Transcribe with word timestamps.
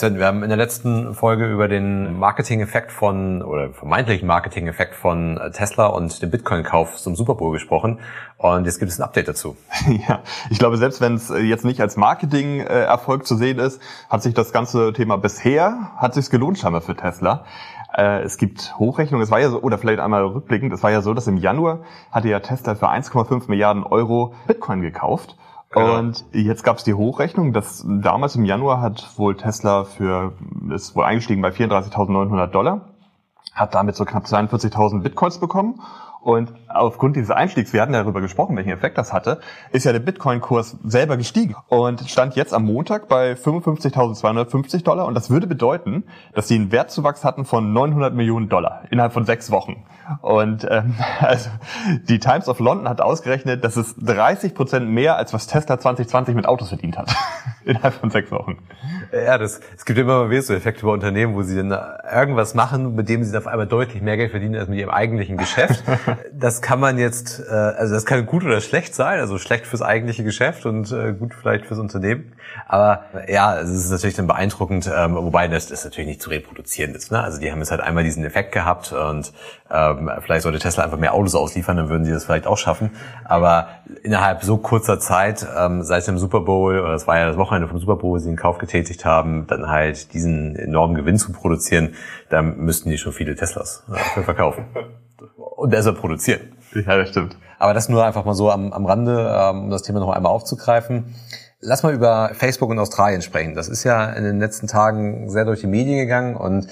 Wir 0.00 0.26
haben 0.26 0.44
in 0.44 0.48
der 0.48 0.56
letzten 0.56 1.12
Folge 1.12 1.50
über 1.50 1.66
den 1.66 2.20
Marketing-Effekt 2.20 2.92
von, 2.92 3.42
oder 3.42 3.70
vermeintlichen 3.70 4.28
Marketing-Effekt 4.28 4.94
von 4.94 5.40
Tesla 5.52 5.86
und 5.86 6.22
dem 6.22 6.30
Bitcoin-Kauf 6.30 6.98
zum 6.98 7.16
Super 7.16 7.34
Bowl 7.34 7.50
gesprochen. 7.50 7.98
Und 8.36 8.64
jetzt 8.64 8.78
gibt 8.78 8.92
es 8.92 9.00
ein 9.00 9.02
Update 9.02 9.26
dazu. 9.26 9.56
Ja, 10.08 10.20
ich 10.50 10.60
glaube, 10.60 10.76
selbst 10.76 11.00
wenn 11.00 11.14
es 11.14 11.30
jetzt 11.30 11.64
nicht 11.64 11.80
als 11.80 11.96
Marketing-Erfolg 11.96 13.26
zu 13.26 13.34
sehen 13.34 13.58
ist, 13.58 13.82
hat 14.08 14.22
sich 14.22 14.34
das 14.34 14.52
ganze 14.52 14.92
Thema 14.92 15.18
bisher, 15.18 15.90
hat 15.96 16.14
sich 16.14 16.30
gelohnt 16.30 16.58
scheinbar 16.58 16.80
für 16.80 16.94
Tesla. 16.94 17.44
Äh, 17.92 18.22
es 18.22 18.36
gibt 18.36 18.78
Hochrechnungen, 18.78 19.24
es 19.24 19.32
war 19.32 19.40
ja 19.40 19.50
so, 19.50 19.60
oder 19.60 19.78
vielleicht 19.78 19.98
einmal 19.98 20.24
rückblickend, 20.24 20.72
es 20.72 20.84
war 20.84 20.92
ja 20.92 21.02
so, 21.02 21.12
dass 21.12 21.26
im 21.26 21.38
Januar 21.38 21.80
hatte 22.12 22.28
ja 22.28 22.38
Tesla 22.38 22.76
für 22.76 22.88
1,5 22.88 23.48
Milliarden 23.48 23.82
Euro 23.82 24.32
Bitcoin 24.46 24.80
gekauft. 24.80 25.36
Genau. 25.70 25.98
Und 25.98 26.24
jetzt 26.32 26.64
gab 26.64 26.78
es 26.78 26.84
die 26.84 26.94
Hochrechnung, 26.94 27.52
dass 27.52 27.84
damals 27.86 28.36
im 28.36 28.44
Januar 28.44 28.80
hat 28.80 29.18
wohl 29.18 29.36
Tesla 29.36 29.84
für, 29.84 30.32
ist 30.70 30.96
wohl 30.96 31.04
eingestiegen 31.04 31.42
bei 31.42 31.50
34.900 31.50 32.46
Dollar, 32.46 32.88
hat 33.52 33.74
damit 33.74 33.94
so 33.94 34.04
knapp 34.04 34.24
42.000 34.24 35.02
Bitcoins 35.02 35.38
bekommen 35.38 35.80
und 36.20 36.52
aufgrund 36.68 37.16
dieses 37.16 37.30
Einstiegs, 37.30 37.72
wir 37.72 37.80
hatten 37.80 37.92
darüber 37.92 38.20
gesprochen, 38.20 38.56
welchen 38.56 38.70
Effekt 38.70 38.98
das 38.98 39.12
hatte, 39.12 39.40
ist 39.70 39.84
ja 39.84 39.92
der 39.92 40.00
Bitcoin-Kurs 40.00 40.76
selber 40.84 41.16
gestiegen 41.16 41.54
und 41.68 42.08
stand 42.08 42.34
jetzt 42.34 42.52
am 42.52 42.64
Montag 42.64 43.08
bei 43.08 43.32
55.250 43.32 44.82
Dollar. 44.82 45.06
Und 45.06 45.14
das 45.14 45.30
würde 45.30 45.46
bedeuten, 45.46 46.04
dass 46.34 46.48
sie 46.48 46.56
einen 46.56 46.72
Wertzuwachs 46.72 47.24
hatten 47.24 47.44
von 47.44 47.72
900 47.72 48.14
Millionen 48.14 48.48
Dollar 48.48 48.82
innerhalb 48.90 49.12
von 49.12 49.24
sechs 49.26 49.50
Wochen. 49.50 49.84
Und 50.20 50.66
ähm, 50.70 50.96
also 51.20 51.50
die 52.08 52.18
Times 52.18 52.48
of 52.48 52.58
London 52.58 52.88
hat 52.88 53.00
ausgerechnet, 53.00 53.64
dass 53.64 53.76
es 53.76 53.94
30 53.96 54.54
Prozent 54.54 54.88
mehr 54.88 55.16
als 55.16 55.32
was 55.32 55.46
Tesla 55.46 55.78
2020 55.78 56.34
mit 56.34 56.46
Autos 56.46 56.68
verdient 56.68 56.98
hat 56.98 57.14
innerhalb 57.68 57.94
von 57.94 58.10
sechs 58.10 58.30
Wochen. 58.30 58.58
Ja, 59.12 59.38
das, 59.38 59.60
es 59.76 59.84
gibt 59.84 59.98
immer 59.98 60.24
mal 60.24 60.30
wieder 60.30 60.42
so 60.42 60.54
Effekte 60.54 60.84
bei 60.84 60.92
Unternehmen, 60.92 61.34
wo 61.34 61.42
sie 61.42 61.56
dann 61.56 61.70
irgendwas 62.12 62.54
machen, 62.54 62.94
mit 62.94 63.08
dem 63.08 63.22
sie 63.24 63.32
dann 63.32 63.42
auf 63.42 63.46
einmal 63.46 63.66
deutlich 63.66 64.02
mehr 64.02 64.16
Geld 64.16 64.30
verdienen 64.30 64.56
als 64.56 64.68
mit 64.68 64.78
ihrem 64.78 64.90
eigentlichen 64.90 65.36
Geschäft. 65.36 65.82
das 66.32 66.62
kann 66.62 66.80
man 66.80 66.98
jetzt, 66.98 67.40
äh, 67.48 67.52
also 67.52 67.94
das 67.94 68.06
kann 68.06 68.24
gut 68.26 68.44
oder 68.44 68.60
schlecht 68.60 68.94
sein, 68.94 69.20
also 69.20 69.38
schlecht 69.38 69.66
fürs 69.66 69.82
eigentliche 69.82 70.24
Geschäft 70.24 70.66
und 70.66 70.90
äh, 70.92 71.12
gut 71.12 71.34
vielleicht 71.34 71.66
fürs 71.66 71.78
Unternehmen. 71.78 72.32
Aber 72.66 73.04
ja, 73.28 73.58
es 73.58 73.70
ist 73.70 73.90
natürlich 73.90 74.16
dann 74.16 74.26
beeindruckend, 74.26 74.90
ähm, 74.94 75.14
wobei 75.14 75.48
das, 75.48 75.66
das 75.66 75.84
natürlich 75.84 76.08
nicht 76.08 76.22
zu 76.22 76.30
reproduzieren 76.30 76.94
ist. 76.94 77.12
Ne? 77.12 77.22
Also 77.22 77.40
die 77.40 77.50
haben 77.50 77.58
jetzt 77.58 77.70
halt 77.70 77.80
einmal 77.80 78.04
diesen 78.04 78.24
Effekt 78.24 78.52
gehabt 78.52 78.92
und 78.92 79.32
ähm, 79.70 80.10
vielleicht 80.20 80.42
sollte 80.42 80.58
Tesla 80.58 80.84
einfach 80.84 80.98
mehr 80.98 81.14
Autos 81.14 81.34
ausliefern, 81.34 81.76
dann 81.76 81.88
würden 81.88 82.04
sie 82.04 82.12
das 82.12 82.24
vielleicht 82.24 82.46
auch 82.46 82.56
schaffen. 82.56 82.90
Aber 83.24 83.68
innerhalb 84.02 84.42
so 84.42 84.56
kurzer 84.56 84.98
Zeit, 84.98 85.46
ähm, 85.56 85.82
seit 85.82 86.06
dem 86.06 86.18
Super 86.18 86.40
Bowl, 86.40 86.78
oder 86.80 86.92
das 86.92 87.06
war 87.06 87.18
ja 87.18 87.26
das 87.26 87.36
Wochenende 87.36 87.57
vom 87.66 87.78
Super 87.78 87.96
Bowl, 87.96 88.20
sie 88.20 88.28
den 88.28 88.36
Kauf 88.36 88.58
getätigt 88.58 89.04
haben, 89.04 89.46
dann 89.48 89.68
halt 89.68 90.12
diesen 90.14 90.54
enormen 90.54 90.94
Gewinn 90.94 91.18
zu 91.18 91.32
produzieren, 91.32 91.94
da 92.30 92.42
müssten 92.42 92.90
die 92.90 92.98
schon 92.98 93.12
viele 93.12 93.34
Teslas 93.34 93.84
äh, 94.16 94.22
verkaufen. 94.22 94.66
Und 95.56 95.72
deshalb 95.72 95.98
produzieren. 95.98 96.40
Ja, 96.74 96.96
das 96.96 97.08
stimmt. 97.08 97.36
Aber 97.58 97.74
das 97.74 97.88
nur 97.88 98.04
einfach 98.04 98.24
mal 98.24 98.34
so 98.34 98.50
am, 98.50 98.72
am 98.72 98.86
Rande, 98.86 99.34
ähm, 99.36 99.64
um 99.64 99.70
das 99.70 99.82
Thema 99.82 99.98
noch 99.98 100.10
einmal 100.10 100.30
aufzugreifen. 100.30 101.16
Lass 101.60 101.82
mal 101.82 101.92
über 101.92 102.30
Facebook 102.34 102.70
und 102.70 102.78
Australien 102.78 103.20
sprechen. 103.20 103.56
Das 103.56 103.68
ist 103.68 103.82
ja 103.82 104.12
in 104.12 104.22
den 104.22 104.38
letzten 104.38 104.68
Tagen 104.68 105.28
sehr 105.28 105.44
durch 105.44 105.60
die 105.60 105.66
Medien 105.66 105.98
gegangen 105.98 106.36
und 106.36 106.68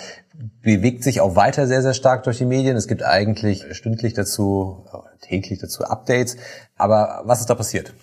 bewegt 0.63 1.03
sich 1.03 1.21
auch 1.21 1.35
weiter 1.35 1.67
sehr, 1.67 1.83
sehr 1.83 1.95
stark 1.95 2.23
durch 2.23 2.39
die 2.39 2.45
Medien. 2.45 2.77
Es 2.77 2.87
gibt 2.87 3.03
eigentlich 3.03 3.65
stündlich 3.73 4.15
dazu, 4.15 4.87
täglich 5.21 5.59
dazu 5.59 5.83
Updates. 5.83 6.37
Aber 6.77 7.23
was 7.25 7.41
ist 7.41 7.51
da 7.51 7.57
passiert? 7.57 7.95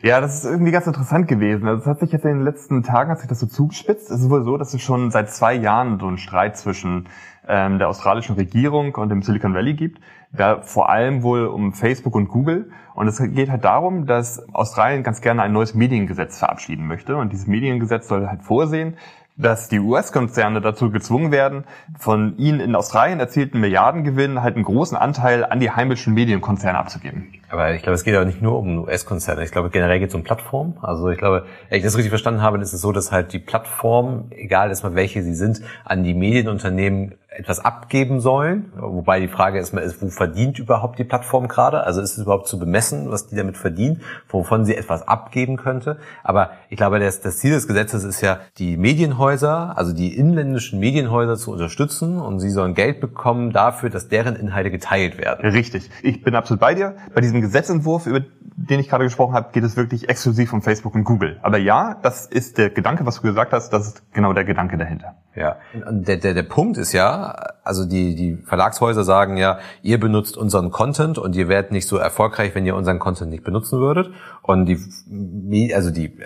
Ja, 0.00 0.20
das 0.20 0.36
ist 0.36 0.44
irgendwie 0.44 0.70
ganz 0.70 0.86
interessant 0.86 1.26
gewesen. 1.26 1.66
Also 1.66 1.82
es 1.82 1.86
hat 1.88 1.98
sich 1.98 2.12
jetzt 2.12 2.24
in 2.24 2.38
den 2.38 2.44
letzten 2.44 2.84
Tagen 2.84 3.10
hat 3.10 3.18
sich 3.18 3.28
das 3.28 3.40
so 3.40 3.46
zugespitzt. 3.46 4.10
Es 4.10 4.20
ist 4.20 4.30
wohl 4.30 4.44
so, 4.44 4.56
dass 4.56 4.72
es 4.72 4.80
schon 4.80 5.10
seit 5.10 5.28
zwei 5.30 5.54
Jahren 5.54 5.98
so 5.98 6.06
einen 6.06 6.18
Streit 6.18 6.56
zwischen 6.56 7.08
ähm, 7.48 7.78
der 7.78 7.88
australischen 7.88 8.36
Regierung 8.36 8.94
und 8.94 9.08
dem 9.08 9.22
Silicon 9.22 9.54
Valley 9.54 9.74
gibt. 9.74 10.00
Da 10.30 10.60
vor 10.60 10.88
allem 10.88 11.24
wohl 11.24 11.46
um 11.46 11.72
Facebook 11.72 12.14
und 12.14 12.28
Google. 12.28 12.70
Und 12.94 13.08
es 13.08 13.18
geht 13.18 13.50
halt 13.50 13.64
darum, 13.64 14.06
dass 14.06 14.38
Australien 14.54 15.02
ganz 15.02 15.20
gerne 15.20 15.42
ein 15.42 15.52
neues 15.52 15.74
Mediengesetz 15.74 16.38
verabschieden 16.38 16.86
möchte. 16.86 17.16
Und 17.16 17.32
dieses 17.32 17.48
Mediengesetz 17.48 18.06
soll 18.06 18.28
halt 18.28 18.44
vorsehen, 18.44 18.96
dass 19.38 19.68
die 19.68 19.78
US-Konzerne 19.78 20.60
dazu 20.60 20.90
gezwungen 20.90 21.30
werden, 21.30 21.64
von 21.98 22.36
ihnen 22.38 22.60
in 22.60 22.74
Australien 22.74 23.20
erzielten 23.20 23.60
Milliardengewinn 23.60 24.42
halt 24.42 24.56
einen 24.56 24.64
großen 24.64 24.96
Anteil 24.96 25.44
an 25.44 25.60
die 25.60 25.70
heimischen 25.70 26.12
Medienkonzerne 26.12 26.76
abzugeben. 26.76 27.32
Aber 27.48 27.72
ich 27.72 27.82
glaube, 27.82 27.94
es 27.94 28.04
geht 28.04 28.14
ja 28.14 28.24
nicht 28.24 28.42
nur 28.42 28.58
um 28.58 28.80
US-Konzerne. 28.80 29.42
Ich 29.44 29.52
glaube, 29.52 29.70
generell 29.70 30.00
geht 30.00 30.10
es 30.10 30.14
um 30.14 30.24
Plattformen. 30.24 30.76
Also 30.82 31.08
ich 31.08 31.18
glaube, 31.18 31.46
wenn 31.70 31.78
ich 31.78 31.84
das 31.84 31.96
richtig 31.96 32.10
verstanden 32.10 32.42
habe, 32.42 32.58
ist 32.58 32.72
es 32.72 32.80
so, 32.80 32.92
dass 32.92 33.10
halt 33.12 33.32
die 33.32 33.38
Plattformen, 33.38 34.30
egal 34.32 34.68
erstmal 34.68 34.94
welche 34.96 35.22
sie 35.22 35.34
sind, 35.34 35.62
an 35.84 36.02
die 36.02 36.14
Medienunternehmen 36.14 37.14
etwas 37.38 37.64
abgeben 37.64 38.20
sollen. 38.20 38.72
Wobei 38.76 39.20
die 39.20 39.28
Frage 39.28 39.58
erstmal 39.58 39.84
ist, 39.84 40.02
wo 40.02 40.08
verdient 40.08 40.58
überhaupt 40.58 40.98
die 40.98 41.04
Plattform 41.04 41.46
gerade? 41.46 41.84
Also 41.84 42.00
ist 42.00 42.18
es 42.18 42.24
überhaupt 42.24 42.48
zu 42.48 42.58
bemessen, 42.58 43.10
was 43.10 43.28
die 43.28 43.36
damit 43.36 43.56
verdient, 43.56 44.02
wovon 44.28 44.64
sie 44.64 44.74
etwas 44.74 45.06
abgeben 45.06 45.56
könnte? 45.56 45.98
Aber 46.24 46.50
ich 46.68 46.76
glaube, 46.76 46.98
das, 46.98 47.20
das 47.20 47.38
Ziel 47.38 47.52
des 47.52 47.68
Gesetzes 47.68 48.02
ist 48.02 48.20
ja, 48.20 48.40
die 48.58 48.76
Medienhäuser, 48.76 49.78
also 49.78 49.92
die 49.92 50.16
inländischen 50.16 50.80
Medienhäuser 50.80 51.36
zu 51.36 51.52
unterstützen 51.52 52.20
und 52.20 52.40
sie 52.40 52.50
sollen 52.50 52.74
Geld 52.74 53.00
bekommen 53.00 53.52
dafür, 53.52 53.88
dass 53.88 54.08
deren 54.08 54.34
Inhalte 54.34 54.70
geteilt 54.70 55.18
werden. 55.18 55.48
Richtig. 55.48 55.90
Ich 56.02 56.22
bin 56.22 56.34
absolut 56.34 56.60
bei 56.60 56.74
dir. 56.74 56.96
Bei 57.14 57.20
diesem 57.20 57.40
Gesetzentwurf, 57.40 58.06
über 58.06 58.20
den 58.60 58.80
ich 58.80 58.88
gerade 58.88 59.04
gesprochen 59.04 59.34
habe, 59.34 59.52
geht 59.52 59.62
es 59.62 59.76
wirklich 59.76 60.08
exklusiv 60.08 60.52
um 60.52 60.62
Facebook 60.62 60.94
und 60.96 61.04
Google. 61.04 61.38
Aber 61.42 61.58
ja, 61.58 61.96
das 62.02 62.26
ist 62.26 62.58
der 62.58 62.70
Gedanke, 62.70 63.06
was 63.06 63.16
du 63.16 63.22
gesagt 63.22 63.52
hast, 63.52 63.70
das 63.70 63.86
ist 63.86 64.12
genau 64.12 64.32
der 64.32 64.44
Gedanke 64.44 64.76
dahinter. 64.76 65.14
Ja, 65.36 65.58
und 65.88 66.08
der, 66.08 66.16
der, 66.16 66.34
der 66.34 66.42
Punkt 66.42 66.76
ist 66.76 66.92
ja, 66.92 67.36
also 67.62 67.84
die, 67.84 68.16
die 68.16 68.36
Verlagshäuser 68.36 69.04
sagen 69.04 69.36
ja, 69.36 69.60
ihr 69.82 70.00
benutzt 70.00 70.36
unseren 70.36 70.72
Content 70.72 71.18
und 71.18 71.36
ihr 71.36 71.48
werdet 71.48 71.70
nicht 71.70 71.86
so 71.86 71.98
erfolgreich, 71.98 72.56
wenn 72.56 72.66
ihr 72.66 72.74
unseren 72.74 72.98
Content 72.98 73.30
nicht 73.30 73.44
benutzen 73.44 73.78
würdet. 73.78 74.10
Und 74.42 74.66
die, 74.66 75.72
also 75.72 75.92
die 75.92 76.18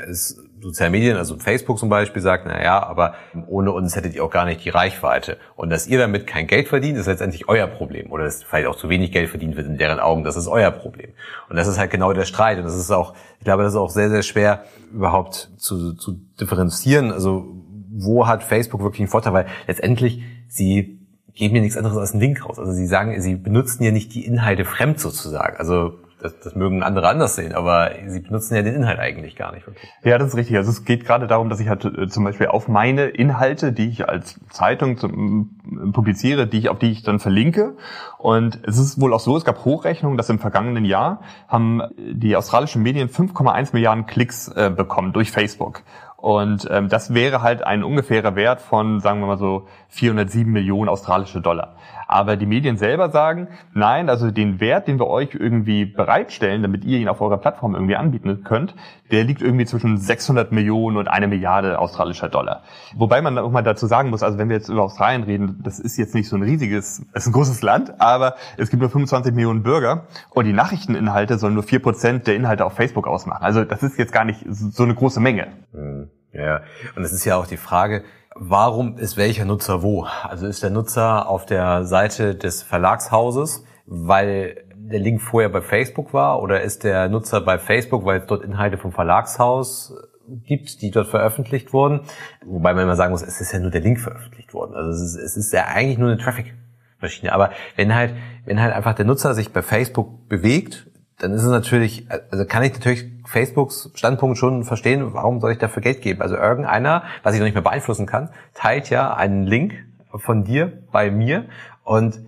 sozialen 0.62 0.92
Medien, 0.92 1.16
also 1.16 1.36
Facebook 1.38 1.78
zum 1.78 1.88
Beispiel, 1.88 2.22
sagt, 2.22 2.46
na 2.46 2.62
ja, 2.62 2.82
aber 2.82 3.14
ohne 3.46 3.72
uns 3.72 3.96
hättet 3.96 4.14
ihr 4.14 4.24
auch 4.24 4.30
gar 4.30 4.44
nicht 4.44 4.64
die 4.64 4.70
Reichweite. 4.70 5.38
Und 5.56 5.70
dass 5.70 5.86
ihr 5.86 5.98
damit 5.98 6.26
kein 6.26 6.46
Geld 6.46 6.68
verdient, 6.68 6.96
ist 6.98 7.06
letztendlich 7.06 7.48
euer 7.48 7.66
Problem. 7.66 8.10
Oder 8.12 8.24
dass 8.24 8.42
vielleicht 8.42 8.66
auch 8.66 8.76
zu 8.76 8.88
wenig 8.88 9.12
Geld 9.12 9.30
verdient 9.30 9.56
wird 9.56 9.66
in 9.66 9.78
deren 9.78 10.00
Augen, 10.00 10.24
das 10.24 10.36
ist 10.36 10.48
euer 10.48 10.70
Problem. 10.70 11.10
Und 11.48 11.56
das 11.56 11.66
ist 11.66 11.78
halt 11.78 11.90
genau 11.90 12.12
der 12.12 12.24
Streit. 12.24 12.58
Und 12.58 12.64
das 12.64 12.76
ist 12.76 12.90
auch, 12.90 13.14
ich 13.38 13.44
glaube, 13.44 13.62
das 13.62 13.72
ist 13.72 13.78
auch 13.78 13.90
sehr, 13.90 14.10
sehr 14.10 14.22
schwer 14.22 14.64
überhaupt 14.92 15.50
zu, 15.56 15.94
zu 15.94 16.12
differenzieren. 16.40 17.12
Also 17.12 17.46
wo 17.90 18.26
hat 18.26 18.42
Facebook 18.42 18.82
wirklich 18.82 19.00
einen 19.00 19.08
Vorteil? 19.08 19.32
Weil 19.32 19.46
letztendlich 19.66 20.22
sie 20.48 20.98
geben 21.34 21.56
ja 21.56 21.62
nichts 21.62 21.76
anderes 21.76 21.96
als 21.96 22.12
einen 22.12 22.20
Link 22.20 22.44
raus. 22.44 22.58
Also 22.58 22.72
sie 22.72 22.86
sagen, 22.86 23.20
sie 23.20 23.36
benutzen 23.36 23.82
ja 23.82 23.90
nicht 23.90 24.14
die 24.14 24.24
Inhalte 24.24 24.64
fremd 24.64 25.00
sozusagen. 25.00 25.56
Also 25.56 25.98
das, 26.22 26.38
das 26.40 26.54
mögen 26.54 26.82
andere 26.82 27.08
anders 27.08 27.34
sehen, 27.34 27.54
aber 27.54 27.90
sie 28.06 28.20
benutzen 28.20 28.54
ja 28.54 28.62
den 28.62 28.74
Inhalt 28.74 28.98
eigentlich 28.98 29.36
gar 29.36 29.52
nicht 29.52 29.66
wirklich. 29.66 29.90
Ja, 30.04 30.18
das 30.18 30.28
ist 30.28 30.36
richtig. 30.36 30.56
Also 30.56 30.70
es 30.70 30.84
geht 30.84 31.04
gerade 31.04 31.26
darum, 31.26 31.48
dass 31.48 31.60
ich 31.60 31.68
halt 31.68 31.84
äh, 31.84 32.08
zum 32.08 32.24
Beispiel 32.24 32.46
auf 32.48 32.68
meine 32.68 33.06
Inhalte, 33.06 33.72
die 33.72 33.88
ich 33.88 34.08
als 34.08 34.40
Zeitung 34.50 34.96
zum, 34.98 35.60
publiziere, 35.92 36.46
die 36.46 36.58
ich, 36.58 36.68
auf 36.68 36.78
die 36.78 36.90
ich 36.90 37.02
dann 37.02 37.18
verlinke. 37.18 37.76
Und 38.18 38.60
es 38.66 38.78
ist 38.78 39.00
wohl 39.00 39.12
auch 39.12 39.20
so, 39.20 39.36
es 39.36 39.44
gab 39.44 39.64
Hochrechnungen, 39.64 40.16
dass 40.16 40.30
im 40.30 40.38
vergangenen 40.38 40.84
Jahr 40.84 41.22
haben 41.48 41.82
die 41.96 42.36
australischen 42.36 42.82
Medien 42.82 43.08
5,1 43.08 43.70
Milliarden 43.72 44.06
Klicks 44.06 44.48
äh, 44.48 44.70
bekommen 44.74 45.12
durch 45.12 45.30
Facebook. 45.30 45.82
Und 46.22 46.68
ähm, 46.70 46.88
das 46.88 47.14
wäre 47.14 47.42
halt 47.42 47.64
ein 47.64 47.82
ungefährer 47.82 48.36
Wert 48.36 48.60
von, 48.60 49.00
sagen 49.00 49.18
wir 49.18 49.26
mal 49.26 49.38
so, 49.38 49.66
407 49.88 50.52
Millionen 50.52 50.88
australische 50.88 51.40
Dollar. 51.40 51.74
Aber 52.06 52.36
die 52.36 52.46
Medien 52.46 52.76
selber 52.76 53.10
sagen, 53.10 53.48
nein, 53.74 54.08
also 54.08 54.30
den 54.30 54.60
Wert, 54.60 54.86
den 54.86 55.00
wir 55.00 55.08
euch 55.08 55.34
irgendwie 55.34 55.84
bereitstellen, 55.84 56.62
damit 56.62 56.84
ihr 56.84 57.00
ihn 57.00 57.08
auf 57.08 57.20
eurer 57.20 57.38
Plattform 57.38 57.74
irgendwie 57.74 57.96
anbieten 57.96 58.44
könnt, 58.44 58.76
der 59.10 59.24
liegt 59.24 59.42
irgendwie 59.42 59.64
zwischen 59.64 59.98
600 59.98 60.52
Millionen 60.52 60.96
und 60.96 61.08
eine 61.08 61.26
Milliarde 61.26 61.80
australischer 61.80 62.28
Dollar. 62.28 62.62
Wobei 62.94 63.20
man 63.20 63.36
auch 63.38 63.50
mal 63.50 63.62
dazu 63.62 63.88
sagen 63.88 64.10
muss, 64.10 64.22
also 64.22 64.38
wenn 64.38 64.48
wir 64.48 64.56
jetzt 64.56 64.68
über 64.68 64.84
Australien 64.84 65.24
reden, 65.24 65.60
das 65.64 65.80
ist 65.80 65.96
jetzt 65.96 66.14
nicht 66.14 66.28
so 66.28 66.36
ein 66.36 66.42
riesiges, 66.42 67.04
es 67.14 67.22
ist 67.22 67.26
ein 67.30 67.32
großes 67.32 67.62
Land, 67.62 68.00
aber 68.00 68.36
es 68.58 68.70
gibt 68.70 68.80
nur 68.80 68.90
25 68.90 69.34
Millionen 69.34 69.64
Bürger 69.64 70.06
und 70.30 70.44
die 70.44 70.52
Nachrichteninhalte 70.52 71.36
sollen 71.38 71.54
nur 71.54 71.64
vier 71.64 71.82
Prozent 71.82 72.28
der 72.28 72.36
Inhalte 72.36 72.64
auf 72.64 72.74
Facebook 72.74 73.08
ausmachen. 73.08 73.42
Also 73.42 73.64
das 73.64 73.82
ist 73.82 73.98
jetzt 73.98 74.12
gar 74.12 74.24
nicht 74.24 74.44
so 74.48 74.84
eine 74.84 74.94
große 74.94 75.18
Menge. 75.18 75.48
Mhm. 75.72 76.10
Ja, 76.32 76.62
und 76.96 77.04
es 77.04 77.12
ist 77.12 77.24
ja 77.24 77.36
auch 77.36 77.46
die 77.46 77.56
Frage, 77.56 78.04
warum 78.34 78.96
ist 78.96 79.16
welcher 79.16 79.44
Nutzer 79.44 79.82
wo? 79.82 80.04
Also 80.04 80.46
ist 80.46 80.62
der 80.62 80.70
Nutzer 80.70 81.28
auf 81.28 81.44
der 81.46 81.84
Seite 81.84 82.34
des 82.34 82.62
Verlagshauses, 82.62 83.64
weil 83.86 84.64
der 84.74 85.00
Link 85.00 85.20
vorher 85.20 85.48
bei 85.48 85.60
Facebook 85.60 86.12
war 86.12 86.42
oder 86.42 86.62
ist 86.62 86.84
der 86.84 87.08
Nutzer 87.08 87.40
bei 87.40 87.58
Facebook, 87.58 88.04
weil 88.04 88.20
es 88.20 88.26
dort 88.26 88.44
Inhalte 88.44 88.78
vom 88.78 88.92
Verlagshaus 88.92 89.94
gibt, 90.26 90.80
die 90.82 90.90
dort 90.90 91.08
veröffentlicht 91.08 91.72
wurden? 91.72 92.00
Wobei 92.44 92.74
man 92.74 92.84
immer 92.84 92.96
sagen 92.96 93.12
muss, 93.12 93.22
es 93.22 93.40
ist 93.40 93.52
ja 93.52 93.58
nur 93.58 93.70
der 93.70 93.80
Link 93.80 94.00
veröffentlicht 94.00 94.54
worden. 94.54 94.74
Also 94.74 94.90
es 94.90 95.14
ist, 95.14 95.16
es 95.16 95.36
ist 95.36 95.52
ja 95.52 95.66
eigentlich 95.66 95.98
nur 95.98 96.08
eine 96.10 96.18
Traffic-Maschine. 96.18 97.32
Aber 97.32 97.50
wenn 97.76 97.94
halt, 97.94 98.14
wenn 98.44 98.60
halt 98.60 98.74
einfach 98.74 98.94
der 98.94 99.04
Nutzer 99.04 99.34
sich 99.34 99.52
bei 99.52 99.62
Facebook 99.62 100.28
bewegt, 100.28 100.86
dann 101.22 101.32
ist 101.32 101.44
es 101.44 101.50
natürlich, 101.50 102.06
also 102.30 102.44
kann 102.44 102.64
ich 102.64 102.72
natürlich 102.72 103.04
Facebooks 103.24 103.90
Standpunkt 103.94 104.38
schon 104.38 104.64
verstehen, 104.64 105.14
warum 105.14 105.40
soll 105.40 105.52
ich 105.52 105.58
dafür 105.58 105.80
Geld 105.80 106.02
geben? 106.02 106.20
Also 106.20 106.36
irgendeiner, 106.36 107.04
was 107.22 107.34
ich 107.34 107.40
noch 107.40 107.46
nicht 107.46 107.54
mehr 107.54 107.62
beeinflussen 107.62 108.06
kann, 108.06 108.30
teilt 108.54 108.90
ja 108.90 109.14
einen 109.14 109.44
Link 109.44 109.74
von 110.16 110.42
dir 110.42 110.82
bei 110.90 111.12
mir 111.12 111.46
und 111.84 112.18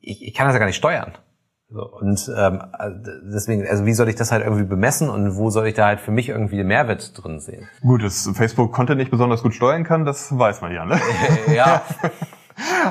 ich, 0.00 0.26
ich 0.26 0.34
kann 0.34 0.46
das 0.46 0.54
ja 0.54 0.58
gar 0.58 0.66
nicht 0.66 0.76
steuern. 0.76 1.12
So, 1.68 1.86
und 1.88 2.28
ähm, 2.36 2.60
deswegen, 3.32 3.64
also 3.64 3.86
wie 3.86 3.92
soll 3.92 4.08
ich 4.08 4.16
das 4.16 4.32
halt 4.32 4.42
irgendwie 4.42 4.64
bemessen 4.64 5.08
und 5.08 5.36
wo 5.36 5.50
soll 5.50 5.68
ich 5.68 5.74
da 5.74 5.86
halt 5.86 6.00
für 6.00 6.10
mich 6.10 6.28
irgendwie 6.28 6.56
den 6.56 6.66
Mehrwert 6.66 7.12
drin 7.22 7.38
sehen? 7.38 7.68
Gut, 7.82 8.02
dass 8.02 8.28
Facebook 8.34 8.72
Content 8.72 8.98
nicht 8.98 9.12
besonders 9.12 9.44
gut 9.44 9.54
steuern 9.54 9.84
kann, 9.84 10.04
das 10.04 10.36
weiß 10.36 10.60
man 10.60 10.72
ja, 10.72 10.84
ne? 10.84 11.00
ja. 11.54 11.82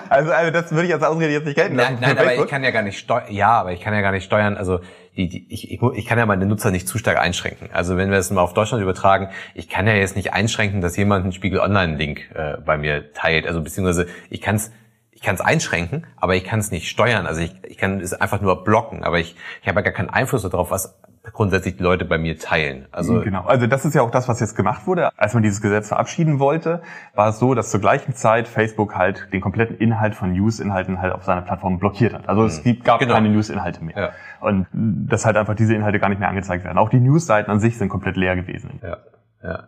Also, 0.09 0.31
also 0.31 0.51
das 0.51 0.71
würde 0.71 0.87
ich 0.87 0.93
als 0.93 1.03
Ausrede 1.03 1.31
jetzt 1.31 1.45
nicht 1.45 1.55
gelten 1.55 1.75
lassen. 1.75 1.97
Nein, 2.01 2.15
nein 2.15 2.17
aber 2.17 2.35
ich 2.35 2.47
kann 2.47 2.63
ja 2.63 2.71
gar 2.71 2.81
nicht 2.81 2.97
steuern. 2.97 3.25
Ja, 3.29 3.59
aber 3.59 3.71
ich 3.71 3.81
kann 3.81 3.93
ja 3.93 4.01
gar 4.01 4.11
nicht 4.11 4.23
steuern. 4.23 4.57
Also 4.57 4.79
die, 5.19 5.27
die, 5.27 5.45
ich, 5.49 5.69
ich, 5.71 5.81
ich 5.81 6.05
kann 6.05 6.17
ja 6.17 6.25
meine 6.25 6.45
Nutzer 6.45 6.71
nicht 6.71 6.87
zu 6.87 6.97
stark 6.97 7.19
einschränken. 7.19 7.69
Also 7.73 7.97
wenn 7.97 8.09
wir 8.09 8.17
es 8.17 8.31
mal 8.31 8.41
auf 8.41 8.53
Deutschland 8.53 8.81
übertragen, 8.81 9.29
ich 9.53 9.67
kann 9.67 9.85
ja 9.85 9.93
jetzt 9.93 10.15
nicht 10.15 10.33
einschränken, 10.33 10.79
dass 10.79 10.95
jemand 10.95 11.23
einen 11.23 11.33
Spiegel 11.33 11.59
Online-Link 11.59 12.31
äh, 12.33 12.57
bei 12.65 12.77
mir 12.77 13.11
teilt. 13.13 13.45
Also 13.45 13.61
beziehungsweise 13.61 14.07
ich 14.29 14.41
kann 14.41 14.55
es 14.55 14.71
ich 15.11 15.25
kann 15.25 15.35
es 15.35 15.41
einschränken, 15.41 16.07
aber 16.15 16.37
ich 16.37 16.45
kann 16.45 16.59
es 16.61 16.71
nicht 16.71 16.87
steuern. 16.87 17.27
Also 17.27 17.41
ich, 17.41 17.53
ich 17.67 17.77
kann 17.77 17.99
es 17.99 18.13
einfach 18.13 18.39
nur 18.39 18.63
blocken, 18.63 19.03
aber 19.03 19.19
ich, 19.19 19.35
ich 19.61 19.67
habe 19.67 19.79
ja 19.79 19.81
gar 19.81 19.91
keinen 19.91 20.09
Einfluss 20.09 20.43
darauf, 20.43 20.71
was 20.71 20.97
grundsätzlich 21.33 21.77
die 21.77 21.83
Leute 21.83 22.05
bei 22.05 22.17
mir 22.17 22.37
teilen. 22.39 22.87
Also 22.91 23.21
genau. 23.21 23.43
Also 23.43 23.67
das 23.67 23.85
ist 23.85 23.93
ja 23.93 24.01
auch 24.01 24.11
das, 24.11 24.27
was 24.27 24.39
jetzt 24.39 24.55
gemacht 24.55 24.87
wurde. 24.87 25.09
Als 25.17 25.33
man 25.33 25.43
dieses 25.43 25.61
Gesetz 25.61 25.89
verabschieden 25.89 26.39
wollte, 26.39 26.81
war 27.15 27.29
es 27.29 27.39
so, 27.39 27.53
dass 27.53 27.69
zur 27.69 27.81
gleichen 27.81 28.15
Zeit 28.15 28.47
Facebook 28.47 28.95
halt 28.95 29.27
den 29.33 29.41
kompletten 29.41 29.77
Inhalt 29.77 30.15
von 30.15 30.31
News-Inhalten 30.31 31.01
halt 31.01 31.13
auf 31.13 31.23
seiner 31.25 31.41
Plattform 31.41 31.79
blockiert 31.79 32.13
hat. 32.13 32.29
Also 32.29 32.45
es 32.45 32.63
mhm. 32.63 32.81
gab 32.83 32.99
genau. 32.99 33.13
keine 33.13 33.29
News-Inhalte 33.29 33.83
mehr. 33.83 33.97
Ja. 33.97 34.09
Und 34.41 34.67
dass 34.73 35.25
halt 35.25 35.37
einfach 35.37 35.55
diese 35.55 35.75
Inhalte 35.75 35.99
gar 35.99 36.09
nicht 36.09 36.19
mehr 36.19 36.29
angezeigt 36.29 36.63
werden. 36.63 36.77
Auch 36.77 36.89
die 36.89 36.99
News-Seiten 36.99 37.51
an 37.51 37.59
sich 37.59 37.77
sind 37.77 37.89
komplett 37.89 38.15
leer 38.15 38.35
gewesen. 38.35 38.79
Ja. 38.81 38.97
Ja. 39.43 39.63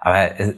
Aber 0.00 0.40
äh, 0.40 0.54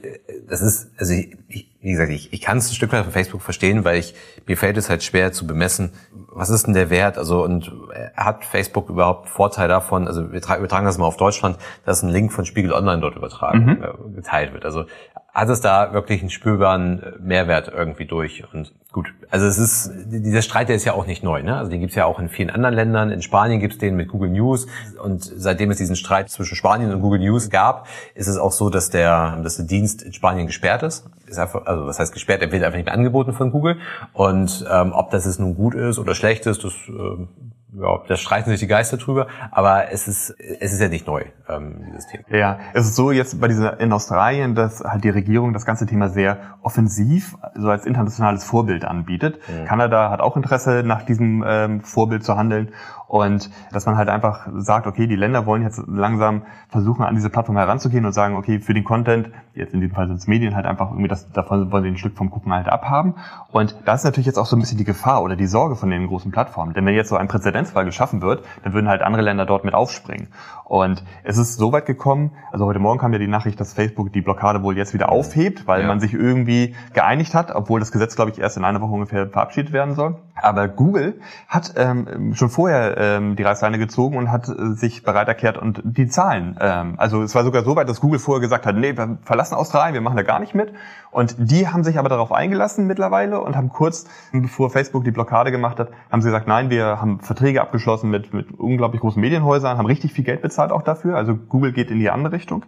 das 0.49 0.63
ist, 0.63 0.93
also 0.99 1.13
ich, 1.13 1.37
wie 1.81 1.91
gesagt, 1.91 2.11
ich, 2.11 2.33
ich 2.33 2.41
kann 2.41 2.59
es 2.59 2.71
ein 2.71 2.75
Stück 2.75 2.93
weit 2.93 3.03
von 3.03 3.13
Facebook 3.13 3.43
verstehen, 3.43 3.85
weil 3.85 3.99
ich 3.99 4.15
mir 4.47 4.57
fällt 4.57 4.77
es 4.77 4.89
halt 4.89 5.03
schwer 5.03 5.33
zu 5.33 5.47
bemessen, 5.47 5.93
was 6.33 6.49
ist 6.49 6.67
denn 6.67 6.75
der 6.75 6.91
Wert? 6.91 7.19
Also 7.19 7.43
und 7.43 7.73
äh, 7.93 8.11
hat 8.17 8.45
Facebook 8.45 8.89
überhaupt 8.89 9.29
Vorteil 9.29 9.67
davon? 9.67 10.07
Also 10.07 10.33
wir 10.33 10.41
übertragen 10.41 10.87
das 10.87 10.97
mal 10.97 11.07
auf 11.07 11.17
Deutschland, 11.17 11.59
dass 11.85 12.03
ein 12.03 12.09
Link 12.09 12.33
von 12.33 12.47
Spiegel 12.47 12.73
Online 12.73 13.01
dort 13.01 13.17
übertragen 13.17 13.65
mhm. 13.65 13.83
äh, 13.83 14.15
geteilt 14.15 14.53
wird. 14.53 14.65
Also 14.65 14.85
hat 15.33 15.49
es 15.49 15.63
da 15.63 15.95
wirklich 15.95 16.21
einen 16.21 16.29
spürbaren 16.29 17.03
Mehrwert 17.21 17.73
irgendwie 17.75 18.05
durch. 18.05 18.45
Und 18.53 18.75
gut, 18.93 19.15
also 19.31 19.47
es 19.47 19.57
ist, 19.57 19.91
dieser 20.07 20.43
Streit, 20.43 20.69
der 20.69 20.77
ist 20.77 20.85
ja 20.85 20.93
auch 20.93 21.07
nicht 21.07 21.23
neu. 21.23 21.43
Ne? 21.43 21.57
Also 21.57 21.71
den 21.71 21.81
gibt's 21.81 21.95
ja 21.95 22.05
auch 22.05 22.19
in 22.19 22.29
vielen 22.29 22.51
anderen 22.51 22.75
Ländern. 22.75 23.11
In 23.11 23.23
Spanien 23.23 23.59
gibt's 23.59 23.79
den 23.79 23.97
mit 23.97 24.09
Google 24.09 24.29
News. 24.29 24.67
Und 25.03 25.25
seitdem 25.25 25.71
es 25.71 25.79
diesen 25.79 25.97
Streit 25.97 26.29
zwischen 26.29 26.55
Spanien 26.55 26.93
und 26.93 27.01
Google 27.01 27.21
News 27.21 27.49
gab, 27.49 27.87
ist 28.15 28.27
es 28.29 28.37
auch 28.37 28.53
so, 28.53 28.69
dass 28.69 28.91
der, 28.91 29.39
dass 29.43 29.57
der 29.57 29.65
Dienst 29.65 30.03
in 30.03 30.13
Spanien 30.13 30.47
gesperrt 30.47 30.83
ist. 30.83 31.07
ist 31.27 31.39
einfach, 31.39 31.65
also 31.65 31.87
was 31.87 31.99
heißt 31.99 32.13
gesperrt? 32.13 32.43
Er 32.43 32.53
wird 32.53 32.63
einfach 32.63 32.77
nicht 32.77 32.87
mehr 32.87 32.95
angeboten 32.95 33.33
von 33.33 33.53
Google. 33.53 33.79
Und 34.13 34.67
ähm, 34.71 34.93
ob 34.93 35.11
das 35.13 35.25
jetzt 35.25 35.41
nun 35.41 35.55
gut 35.55 35.75
ist 35.75 35.99
oder 35.99 36.15
schlecht 36.15 36.45
ist, 36.45 36.63
das 36.63 36.75
äh, 36.89 37.27
ja, 37.75 38.01
da 38.07 38.17
streiten 38.17 38.51
sich 38.51 38.61
die 38.61 38.67
Geister 38.67 38.99
drüber, 38.99 39.29
aber 39.51 39.91
es 39.91 40.07
ist, 40.07 40.31
es 40.39 40.73
ist 40.73 40.81
ja 40.81 40.89
nicht 40.89 41.07
neu, 41.07 41.25
ähm, 41.49 41.85
dieses 41.89 42.07
Thema. 42.07 42.25
Ja, 42.29 42.59
es 42.75 42.87
ist 42.87 42.97
so 42.97 43.11
jetzt 43.11 43.41
bei 43.41 43.49
dieser 43.49 43.81
in 43.81 43.93
Australien, 43.93 44.55
dass 44.55 44.81
halt 44.81 45.05
die 45.05 45.11
Regierung 45.11 45.55
das 45.55 45.65
ganze 45.65 45.87
Thema 45.87 46.09
sehr 46.11 46.39
offensiv, 46.63 47.37
so 47.55 47.71
als 47.71 47.87
internationales 47.87 48.45
Vorbild 48.45 48.85
anbietet. 48.85 49.39
Mhm. 49.49 49.65
Kanada 49.65 50.11
hat 50.11 50.21
auch 50.21 50.37
Interesse, 50.37 50.83
nach 50.85 51.03
diesem 51.05 51.43
ähm, 51.47 51.81
Vorbild 51.81 52.25
zu 52.25 52.37
handeln 52.37 52.73
und 53.13 53.51
dass 53.73 53.85
man 53.85 53.99
halt 53.99 54.09
einfach 54.09 54.49
sagt, 54.57 54.87
okay, 54.87 55.07
die 55.07 55.17
Länder 55.17 55.45
wollen 55.45 55.61
jetzt 55.61 55.83
langsam 55.87 56.45
versuchen, 56.71 57.05
an 57.05 57.15
diese 57.15 57.29
Plattform 57.29 57.59
heranzugehen 57.59 58.07
und 58.07 58.15
sagen, 58.15 58.37
okay, 58.37 58.59
für 58.59 58.73
den 58.73 58.85
Content, 58.85 59.29
jetzt 59.53 59.75
in 59.75 59.83
diesem 59.83 59.95
Fall 59.95 60.07
sind 60.07 60.17
es 60.17 60.27
Medien, 60.27 60.57
halt 60.57 60.65
einfach 60.65 60.89
irgendwie 60.93 61.09
das, 61.09 61.31
davon 61.31 61.71
wollen 61.71 61.83
sie 61.83 61.91
ein 61.91 61.99
Stück 61.99 62.17
vom 62.17 62.31
Gucken 62.31 62.55
halt 62.55 62.71
abhaben. 62.71 63.17
Und 63.51 63.77
da 63.85 63.93
ist 63.93 64.05
natürlich 64.05 64.25
jetzt 64.25 64.39
auch 64.39 64.47
so 64.47 64.57
ein 64.57 64.61
bisschen 64.61 64.79
die 64.79 64.85
Gefahr 64.85 65.23
oder 65.23 65.37
die 65.37 65.47
Sorge 65.47 65.77
von 65.77 65.91
den 65.91 66.07
großen 66.07 66.33
Plattformen. 66.33 66.73
Denn 66.73 66.87
wenn 66.87 66.95
jetzt 66.95 67.11
so 67.11 67.17
ein 67.17 67.29
Präzedenzfall 67.29 67.85
geschaffen 67.85 68.23
wird, 68.23 68.47
dann 68.65 68.73
würden 68.73 68.89
halt 68.89 69.03
andere 69.03 69.21
Länder 69.21 69.45
dort 69.45 69.67
mit 69.67 69.75
aufspringen. 69.75 70.29
Und 70.65 71.05
es 71.23 71.37
ist 71.37 71.59
so 71.59 71.71
weit 71.71 71.85
gekommen, 71.85 72.31
also 72.51 72.65
heute 72.65 72.79
Morgen 72.79 72.99
kam 72.99 73.13
ja 73.13 73.19
die 73.19 73.29
Nachricht, 73.29 73.61
dass 73.61 73.75
Facebook 73.75 74.11
die 74.15 74.23
Blockade 74.23 74.63
wohl 74.63 74.79
jetzt 74.79 74.95
wieder 74.95 75.13
aufhebt, 75.13 75.67
weil 75.67 75.83
ja. 75.83 75.87
man 75.87 76.01
sich 76.01 76.15
irgendwie 76.15 76.75
geeinigt 76.95 77.35
hat, 77.35 77.55
obwohl 77.55 77.79
das 77.79 77.93
Gesetz, 77.93 78.17
glaube 78.17 78.31
ich, 78.31 78.39
erst 78.39 78.57
in 78.57 78.65
einer 78.65 78.81
Woche 78.81 78.93
ungefähr 78.95 79.29
verabschiedet 79.29 79.75
werden 79.75 79.95
soll. 79.97 80.17
Aber 80.35 80.69
Google 80.69 81.21
hat 81.47 81.75
ähm, 81.77 82.35
schon 82.35 82.49
vorher 82.49 82.97
ähm, 82.97 83.37
die 83.37 83.43
Reißleine 83.43 83.79
gezogen 83.79 84.17
und 84.17 84.31
hat 84.31 84.49
äh, 84.49 84.75
sich 84.75 85.03
bereit 85.03 85.29
erklärt 85.29 85.59
und 85.59 85.83
die 85.85 86.09
Zahlen. 86.09 86.57
Ähm, 86.61 86.95
also 86.97 87.23
es 87.23 87.35
war 87.35 87.45
sogar 87.45 87.65
so 87.65 87.77
weit, 87.77 87.89
dass 87.89 88.01
Google 88.01 88.19
vorher 88.19 88.41
gesagt 88.41 88.65
hat, 88.65 88.75
nee, 88.77 88.97
wir 88.97 89.19
verlassen 89.23 89.55
Australien, 89.55 89.95
wir 89.95 90.01
machen 90.01 90.17
da 90.17 90.23
gar 90.23 90.41
nicht 90.41 90.55
mit. 90.55 90.73
Und 91.11 91.37
die 91.39 91.69
haben 91.69 91.85
sich 91.85 91.99
aber 91.99 92.09
darauf 92.09 92.33
eingelassen 92.33 92.87
mittlerweile 92.87 93.41
und 93.41 93.55
haben 93.55 93.69
kurz, 93.69 94.07
bevor 94.33 94.71
Facebook 94.71 95.05
die 95.05 95.11
Blockade 95.11 95.51
gemacht 95.51 95.79
hat, 95.79 95.91
haben 96.11 96.23
sie 96.23 96.29
gesagt, 96.29 96.49
nein, 96.49 96.71
wir 96.71 97.01
haben 97.01 97.21
Verträge 97.21 97.61
abgeschlossen 97.61 98.11
mit, 98.11 98.33
mit 98.33 98.59
unglaublich 98.59 99.03
großen 99.03 99.21
Medienhäusern, 99.21 99.77
haben 99.77 99.87
richtig 99.87 100.15
viel 100.15 100.25
Geld 100.25 100.41
bezahlt 100.41 100.73
auch 100.73 100.83
dafür. 100.83 101.17
Also 101.17 101.35
Google 101.35 101.73
geht 101.73 101.91
in 101.91 101.99
die 101.99 102.09
andere 102.09 102.33
Richtung. 102.33 102.65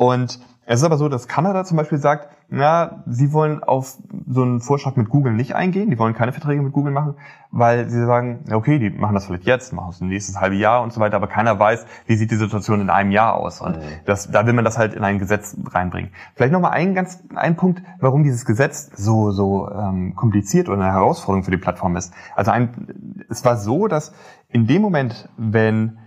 Und 0.00 0.40
es 0.64 0.80
ist 0.80 0.84
aber 0.84 0.96
so, 0.96 1.10
dass 1.10 1.28
Kanada 1.28 1.62
zum 1.62 1.76
Beispiel 1.76 1.98
sagt, 1.98 2.30
na, 2.48 3.02
sie 3.06 3.34
wollen 3.34 3.62
auf 3.62 3.98
so 4.26 4.40
einen 4.40 4.62
Vorschlag 4.62 4.96
mit 4.96 5.10
Google 5.10 5.34
nicht 5.34 5.54
eingehen, 5.54 5.90
die 5.90 5.98
wollen 5.98 6.14
keine 6.14 6.32
Verträge 6.32 6.62
mit 6.62 6.72
Google 6.72 6.90
machen, 6.90 7.16
weil 7.50 7.90
sie 7.90 8.06
sagen, 8.06 8.44
okay, 8.50 8.78
die 8.78 8.88
machen 8.88 9.12
das 9.12 9.26
vielleicht 9.26 9.44
jetzt, 9.44 9.74
machen 9.74 9.90
es 9.90 10.00
nächstes 10.00 10.40
halbe 10.40 10.56
Jahr 10.56 10.82
und 10.82 10.94
so 10.94 11.00
weiter, 11.00 11.16
aber 11.16 11.26
keiner 11.26 11.58
weiß, 11.58 11.84
wie 12.06 12.16
sieht 12.16 12.30
die 12.30 12.36
Situation 12.36 12.80
in 12.80 12.88
einem 12.88 13.10
Jahr 13.10 13.34
aus. 13.34 13.60
Und 13.60 13.76
mhm. 13.76 13.82
das, 14.06 14.30
da 14.30 14.46
will 14.46 14.54
man 14.54 14.64
das 14.64 14.78
halt 14.78 14.94
in 14.94 15.04
ein 15.04 15.18
Gesetz 15.18 15.54
reinbringen. 15.66 16.12
Vielleicht 16.34 16.54
nochmal 16.54 16.70
ein 16.70 16.94
ganz, 16.94 17.22
ein 17.34 17.56
Punkt, 17.56 17.82
warum 17.98 18.22
dieses 18.22 18.46
Gesetz 18.46 18.90
so, 18.94 19.32
so 19.32 19.70
ähm, 19.70 20.14
kompliziert 20.16 20.70
oder 20.70 20.80
eine 20.80 20.92
Herausforderung 20.92 21.44
für 21.44 21.50
die 21.50 21.58
Plattform 21.58 21.94
ist. 21.96 22.14
Also 22.34 22.52
ein, 22.52 23.26
es 23.28 23.44
war 23.44 23.58
so, 23.58 23.86
dass 23.86 24.14
in 24.48 24.66
dem 24.66 24.80
Moment, 24.80 25.28
wenn 25.36 25.98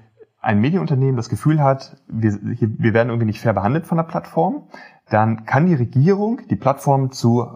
ein 0.44 0.60
Medienunternehmen 0.60 1.16
das 1.16 1.30
Gefühl 1.30 1.64
hat, 1.64 1.96
wir, 2.08 2.38
wir 2.42 2.94
werden 2.94 3.10
irgendwie 3.10 3.28
nicht 3.28 3.40
fair 3.40 3.54
behandelt 3.54 3.88
von 3.88 3.98
der 3.98 4.04
Plattform, 4.04 4.68
dann 5.10 5.46
kann 5.46 5.66
die 5.66 5.74
Regierung 5.74 6.42
die 6.50 6.56
Plattform 6.56 7.12
zu 7.12 7.48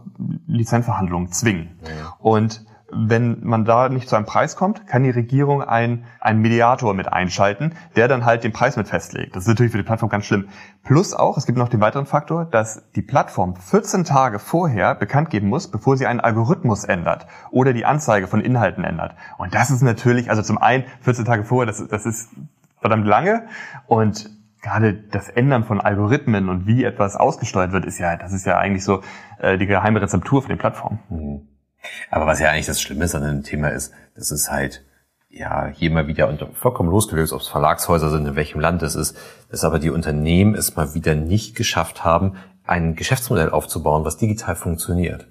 Lizenzverhandlungen 0.47 1.31
zwingen. 1.31 1.79
Ja. 1.83 2.15
Und 2.19 2.65
wenn 2.89 3.43
man 3.43 3.65
da 3.65 3.89
nicht 3.89 4.07
zu 4.07 4.15
einem 4.15 4.25
Preis 4.25 4.55
kommt, 4.55 4.87
kann 4.87 5.03
die 5.03 5.09
Regierung 5.09 5.61
einen, 5.61 6.05
einen 6.21 6.39
Mediator 6.39 6.93
mit 6.93 7.11
einschalten, 7.11 7.73
der 7.97 8.07
dann 8.07 8.23
halt 8.23 8.45
den 8.45 8.53
Preis 8.53 8.77
mit 8.77 8.87
festlegt. 8.87 9.35
Das 9.35 9.43
ist 9.43 9.49
natürlich 9.49 9.73
für 9.73 9.77
die 9.77 9.83
Plattform 9.83 10.09
ganz 10.09 10.25
schlimm. 10.25 10.47
Plus 10.85 11.13
auch, 11.13 11.37
es 11.37 11.45
gibt 11.45 11.57
noch 11.57 11.67
den 11.67 11.81
weiteren 11.81 12.05
Faktor, 12.05 12.45
dass 12.45 12.89
die 12.95 13.01
Plattform 13.01 13.57
14 13.57 14.05
Tage 14.05 14.39
vorher 14.39 14.95
bekannt 14.95 15.29
geben 15.29 15.49
muss, 15.49 15.69
bevor 15.69 15.97
sie 15.97 16.07
einen 16.07 16.21
Algorithmus 16.21 16.85
ändert 16.85 17.27
oder 17.51 17.73
die 17.73 17.83
Anzeige 17.83 18.27
von 18.27 18.39
Inhalten 18.39 18.85
ändert. 18.85 19.15
Und 19.37 19.53
das 19.53 19.69
ist 19.69 19.81
natürlich, 19.81 20.29
also 20.29 20.41
zum 20.41 20.57
einen 20.57 20.85
14 21.01 21.25
Tage 21.25 21.43
vorher, 21.43 21.65
das, 21.65 21.85
das 21.85 22.05
ist 22.05 22.29
verdammt 22.79 23.05
lange 23.05 23.47
und 23.87 24.29
gerade 24.61 24.93
das 24.93 25.29
Ändern 25.29 25.63
von 25.63 25.79
Algorithmen 25.79 26.49
und 26.49 26.67
wie 26.67 26.83
etwas 26.83 27.15
ausgesteuert 27.15 27.71
wird, 27.71 27.85
ist 27.85 27.99
ja, 27.99 28.17
das 28.17 28.33
ist 28.33 28.45
ja 28.45 28.57
eigentlich 28.57 28.83
so 28.83 29.01
äh, 29.39 29.57
die 29.57 29.67
geheime 29.67 30.01
Rezeptur 30.01 30.41
für 30.41 30.49
die 30.49 30.55
Plattform. 30.55 30.99
Mhm. 31.09 31.47
Aber 32.09 32.25
was 32.25 32.39
ja 32.39 32.49
eigentlich 32.49 32.65
das 32.65 32.81
Schlimme 32.81 33.05
an 33.13 33.21
dem 33.21 33.43
Thema 33.43 33.69
ist, 33.69 33.93
das 34.15 34.31
ist 34.31 34.51
halt 34.51 34.83
ja 35.29 35.67
hier 35.67 35.91
mal 35.91 36.07
wieder 36.07 36.27
und 36.27 36.43
vollkommen 36.53 36.89
losgelöst, 36.89 37.33
ob 37.33 37.41
es 37.41 37.47
Verlagshäuser 37.47 38.09
sind, 38.09 38.25
in 38.25 38.35
welchem 38.35 38.59
Land 38.59 38.81
es 38.81 38.95
ist, 38.95 39.17
dass 39.49 39.63
aber 39.63 39.79
die 39.79 39.91
Unternehmen 39.91 40.55
es 40.55 40.75
mal 40.75 40.93
wieder 40.93 41.15
nicht 41.15 41.55
geschafft 41.55 42.03
haben, 42.03 42.35
ein 42.65 42.95
Geschäftsmodell 42.95 43.49
aufzubauen, 43.49 44.03
was 44.03 44.17
digital 44.17 44.55
funktioniert. 44.55 45.27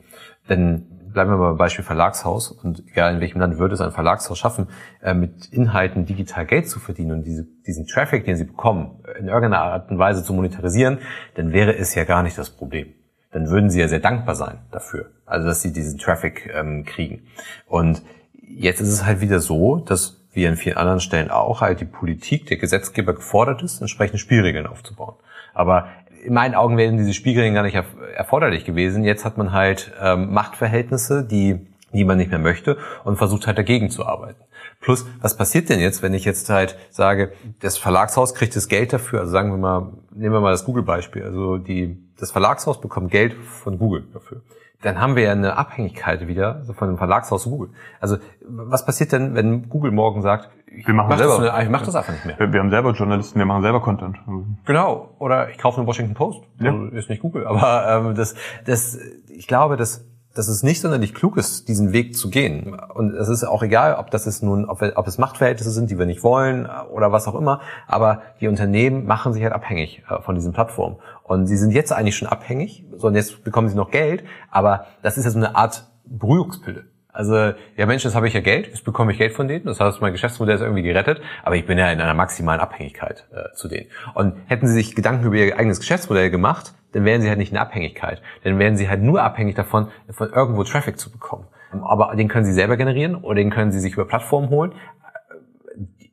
Denn 0.48 0.95
bleiben 1.16 1.30
wir 1.30 1.38
mal 1.38 1.48
beim 1.48 1.56
Beispiel 1.56 1.82
Verlagshaus 1.82 2.50
und 2.50 2.84
egal 2.88 3.14
in 3.14 3.20
welchem 3.22 3.40
Land 3.40 3.56
würde 3.56 3.72
es 3.72 3.80
ein 3.80 3.90
Verlagshaus 3.90 4.38
schaffen, 4.38 4.68
äh, 5.02 5.14
mit 5.14 5.46
Inhalten 5.46 6.04
digital 6.04 6.44
Geld 6.44 6.68
zu 6.68 6.78
verdienen 6.78 7.12
und 7.12 7.24
diese, 7.24 7.46
diesen 7.66 7.86
Traffic, 7.86 8.26
den 8.26 8.36
sie 8.36 8.44
bekommen, 8.44 9.02
in 9.18 9.28
irgendeiner 9.28 9.60
Art 9.62 9.90
und 9.90 9.98
Weise 9.98 10.22
zu 10.22 10.34
monetarisieren, 10.34 10.98
dann 11.34 11.54
wäre 11.54 11.74
es 11.74 11.94
ja 11.94 12.04
gar 12.04 12.22
nicht 12.22 12.36
das 12.36 12.50
Problem. 12.50 12.92
Dann 13.32 13.48
würden 13.48 13.70
sie 13.70 13.80
ja 13.80 13.88
sehr 13.88 14.00
dankbar 14.00 14.34
sein 14.34 14.58
dafür, 14.72 15.06
also 15.24 15.48
dass 15.48 15.62
sie 15.62 15.72
diesen 15.72 15.98
Traffic 15.98 16.52
ähm, 16.54 16.84
kriegen. 16.84 17.22
Und 17.66 18.02
jetzt 18.46 18.82
ist 18.82 18.90
es 18.90 19.06
halt 19.06 19.22
wieder 19.22 19.40
so, 19.40 19.76
dass 19.76 20.22
wie 20.34 20.46
an 20.46 20.56
vielen 20.56 20.76
anderen 20.76 21.00
Stellen 21.00 21.30
auch 21.30 21.62
halt 21.62 21.80
die 21.80 21.86
Politik, 21.86 22.44
der 22.44 22.58
Gesetzgeber 22.58 23.14
gefordert 23.14 23.62
ist, 23.62 23.80
entsprechende 23.80 24.18
Spielregeln 24.18 24.66
aufzubauen. 24.66 25.14
Aber 25.54 25.88
in 26.26 26.34
meinen 26.34 26.54
Augen 26.54 26.76
wären 26.76 26.96
diese 26.96 27.14
Spielregeln 27.14 27.54
gar 27.54 27.62
nicht 27.62 27.78
erforderlich 28.14 28.64
gewesen. 28.64 29.04
Jetzt 29.04 29.24
hat 29.24 29.38
man 29.38 29.52
halt 29.52 29.92
ähm, 30.02 30.32
Machtverhältnisse, 30.32 31.24
die, 31.24 31.66
die 31.92 32.04
man 32.04 32.18
nicht 32.18 32.30
mehr 32.30 32.40
möchte 32.40 32.76
und 33.04 33.16
versucht 33.16 33.46
halt 33.46 33.58
dagegen 33.58 33.90
zu 33.90 34.04
arbeiten. 34.04 34.40
Plus, 34.80 35.06
was 35.20 35.36
passiert 35.36 35.68
denn 35.68 35.80
jetzt, 35.80 36.02
wenn 36.02 36.12
ich 36.12 36.24
jetzt 36.24 36.50
halt 36.50 36.76
sage, 36.90 37.32
das 37.60 37.78
Verlagshaus 37.78 38.34
kriegt 38.34 38.54
das 38.54 38.68
Geld 38.68 38.92
dafür, 38.92 39.20
also 39.20 39.32
sagen 39.32 39.50
wir 39.50 39.56
mal, 39.56 39.92
nehmen 40.12 40.34
wir 40.34 40.40
mal 40.40 40.50
das 40.50 40.64
Google-Beispiel, 40.64 41.22
also 41.22 41.56
die, 41.56 41.96
das 42.18 42.30
Verlagshaus 42.30 42.80
bekommt 42.80 43.10
Geld 43.10 43.34
von 43.34 43.78
Google 43.78 44.04
dafür 44.12 44.42
dann 44.82 45.00
haben 45.00 45.16
wir 45.16 45.24
ja 45.24 45.32
eine 45.32 45.56
Abhängigkeit 45.56 46.28
wieder 46.28 46.62
von 46.76 46.88
dem 46.88 46.98
Verlagshaus 46.98 47.44
Google. 47.44 47.70
Also 48.00 48.18
was 48.46 48.84
passiert 48.84 49.12
denn, 49.12 49.34
wenn 49.34 49.68
Google 49.68 49.90
morgen 49.90 50.22
sagt, 50.22 50.50
ich 50.66 50.86
wir 50.86 50.94
machen 50.94 51.08
mach 51.08 51.18
selber. 51.18 51.40
Das, 51.40 51.62
ich 51.62 51.70
mach 51.70 51.82
das 51.82 51.94
einfach 51.94 52.12
nicht 52.12 52.26
mehr. 52.26 52.38
Wir, 52.38 52.52
wir, 52.52 52.60
haben 52.60 52.70
selber 52.70 52.92
Journalisten, 52.92 53.38
wir 53.38 53.46
machen 53.46 53.62
selber 53.62 53.80
Content. 53.80 54.18
Genau. 54.66 55.10
Oder 55.18 55.50
ich 55.50 55.58
kaufe 55.58 55.78
eine 55.78 55.86
Washington 55.86 56.14
Post. 56.14 56.42
Ja. 56.60 56.72
Also 56.72 56.84
ist 56.86 57.08
nicht 57.08 57.22
Google, 57.22 57.46
aber 57.46 58.06
ähm, 58.06 58.14
das, 58.14 58.34
das, 58.66 58.98
ich 59.28 59.46
glaube, 59.46 59.76
dass 59.76 60.04
dass 60.36 60.48
es 60.48 60.62
nicht 60.62 60.80
sonderlich 60.82 61.14
klug 61.14 61.36
ist, 61.36 61.66
diesen 61.68 61.92
Weg 61.92 62.14
zu 62.14 62.28
gehen. 62.28 62.78
Und 62.94 63.14
es 63.14 63.28
ist 63.28 63.44
auch 63.44 63.62
egal, 63.62 63.94
ob 63.94 64.10
das 64.10 64.26
ist 64.26 64.42
nun, 64.42 64.66
ob, 64.66 64.82
wir, 64.82 64.92
ob 64.96 65.06
es 65.06 65.18
Machtverhältnisse 65.18 65.70
sind, 65.70 65.90
die 65.90 65.98
wir 65.98 66.04
nicht 66.06 66.22
wollen 66.22 66.68
oder 66.92 67.10
was 67.10 67.26
auch 67.26 67.34
immer. 67.34 67.60
Aber 67.86 68.22
die 68.40 68.48
Unternehmen 68.48 69.06
machen 69.06 69.32
sich 69.32 69.42
halt 69.42 69.54
abhängig 69.54 70.02
äh, 70.08 70.20
von 70.20 70.34
diesen 70.34 70.52
Plattformen. 70.52 70.96
Und 71.26 71.48
sie 71.48 71.56
sind 71.56 71.72
jetzt 71.72 71.92
eigentlich 71.92 72.16
schon 72.16 72.28
abhängig, 72.28 72.84
so 72.96 73.08
und 73.08 73.16
jetzt 73.16 73.42
bekommen 73.42 73.68
sie 73.68 73.74
noch 73.74 73.90
Geld. 73.90 74.22
Aber 74.48 74.86
das 75.02 75.18
ist 75.18 75.24
ja 75.24 75.30
so 75.32 75.38
eine 75.38 75.56
Art 75.56 75.84
Beruhigungspille. 76.04 76.84
Also, 77.12 77.34
ja 77.76 77.86
Mensch, 77.86 78.04
jetzt 78.04 78.14
habe 78.14 78.28
ich 78.28 78.34
ja 78.34 78.40
Geld, 78.40 78.68
jetzt 78.68 78.84
bekomme 78.84 79.10
ich 79.10 79.18
Geld 79.18 79.32
von 79.32 79.48
denen, 79.48 79.64
das 79.64 79.80
heißt, 79.80 80.02
mein 80.02 80.12
Geschäftsmodell 80.12 80.54
ist 80.56 80.60
irgendwie 80.60 80.82
gerettet, 80.82 81.22
aber 81.42 81.56
ich 81.56 81.64
bin 81.64 81.78
ja 81.78 81.90
in 81.90 81.98
einer 81.98 82.12
maximalen 82.12 82.60
Abhängigkeit 82.60 83.26
äh, 83.32 83.54
zu 83.54 83.68
denen. 83.68 83.88
Und 84.14 84.34
hätten 84.46 84.68
sie 84.68 84.74
sich 84.74 84.94
Gedanken 84.94 85.24
über 85.24 85.36
ihr 85.36 85.58
eigenes 85.58 85.80
Geschäftsmodell 85.80 86.30
gemacht, 86.30 86.74
dann 86.92 87.04
wären 87.04 87.22
sie 87.22 87.28
halt 87.28 87.38
nicht 87.38 87.52
in 87.52 87.58
Abhängigkeit. 87.58 88.22
Dann 88.44 88.58
wären 88.58 88.76
sie 88.76 88.88
halt 88.88 89.02
nur 89.02 89.22
abhängig 89.22 89.56
davon, 89.56 89.88
von 90.10 90.30
irgendwo 90.30 90.62
Traffic 90.62 90.98
zu 90.98 91.10
bekommen. 91.10 91.46
Aber 91.72 92.14
den 92.14 92.28
können 92.28 92.44
sie 92.44 92.52
selber 92.52 92.76
generieren 92.76 93.16
oder 93.16 93.36
den 93.36 93.50
können 93.50 93.72
sie 93.72 93.80
sich 93.80 93.94
über 93.94 94.04
Plattformen 94.04 94.50
holen. 94.50 94.74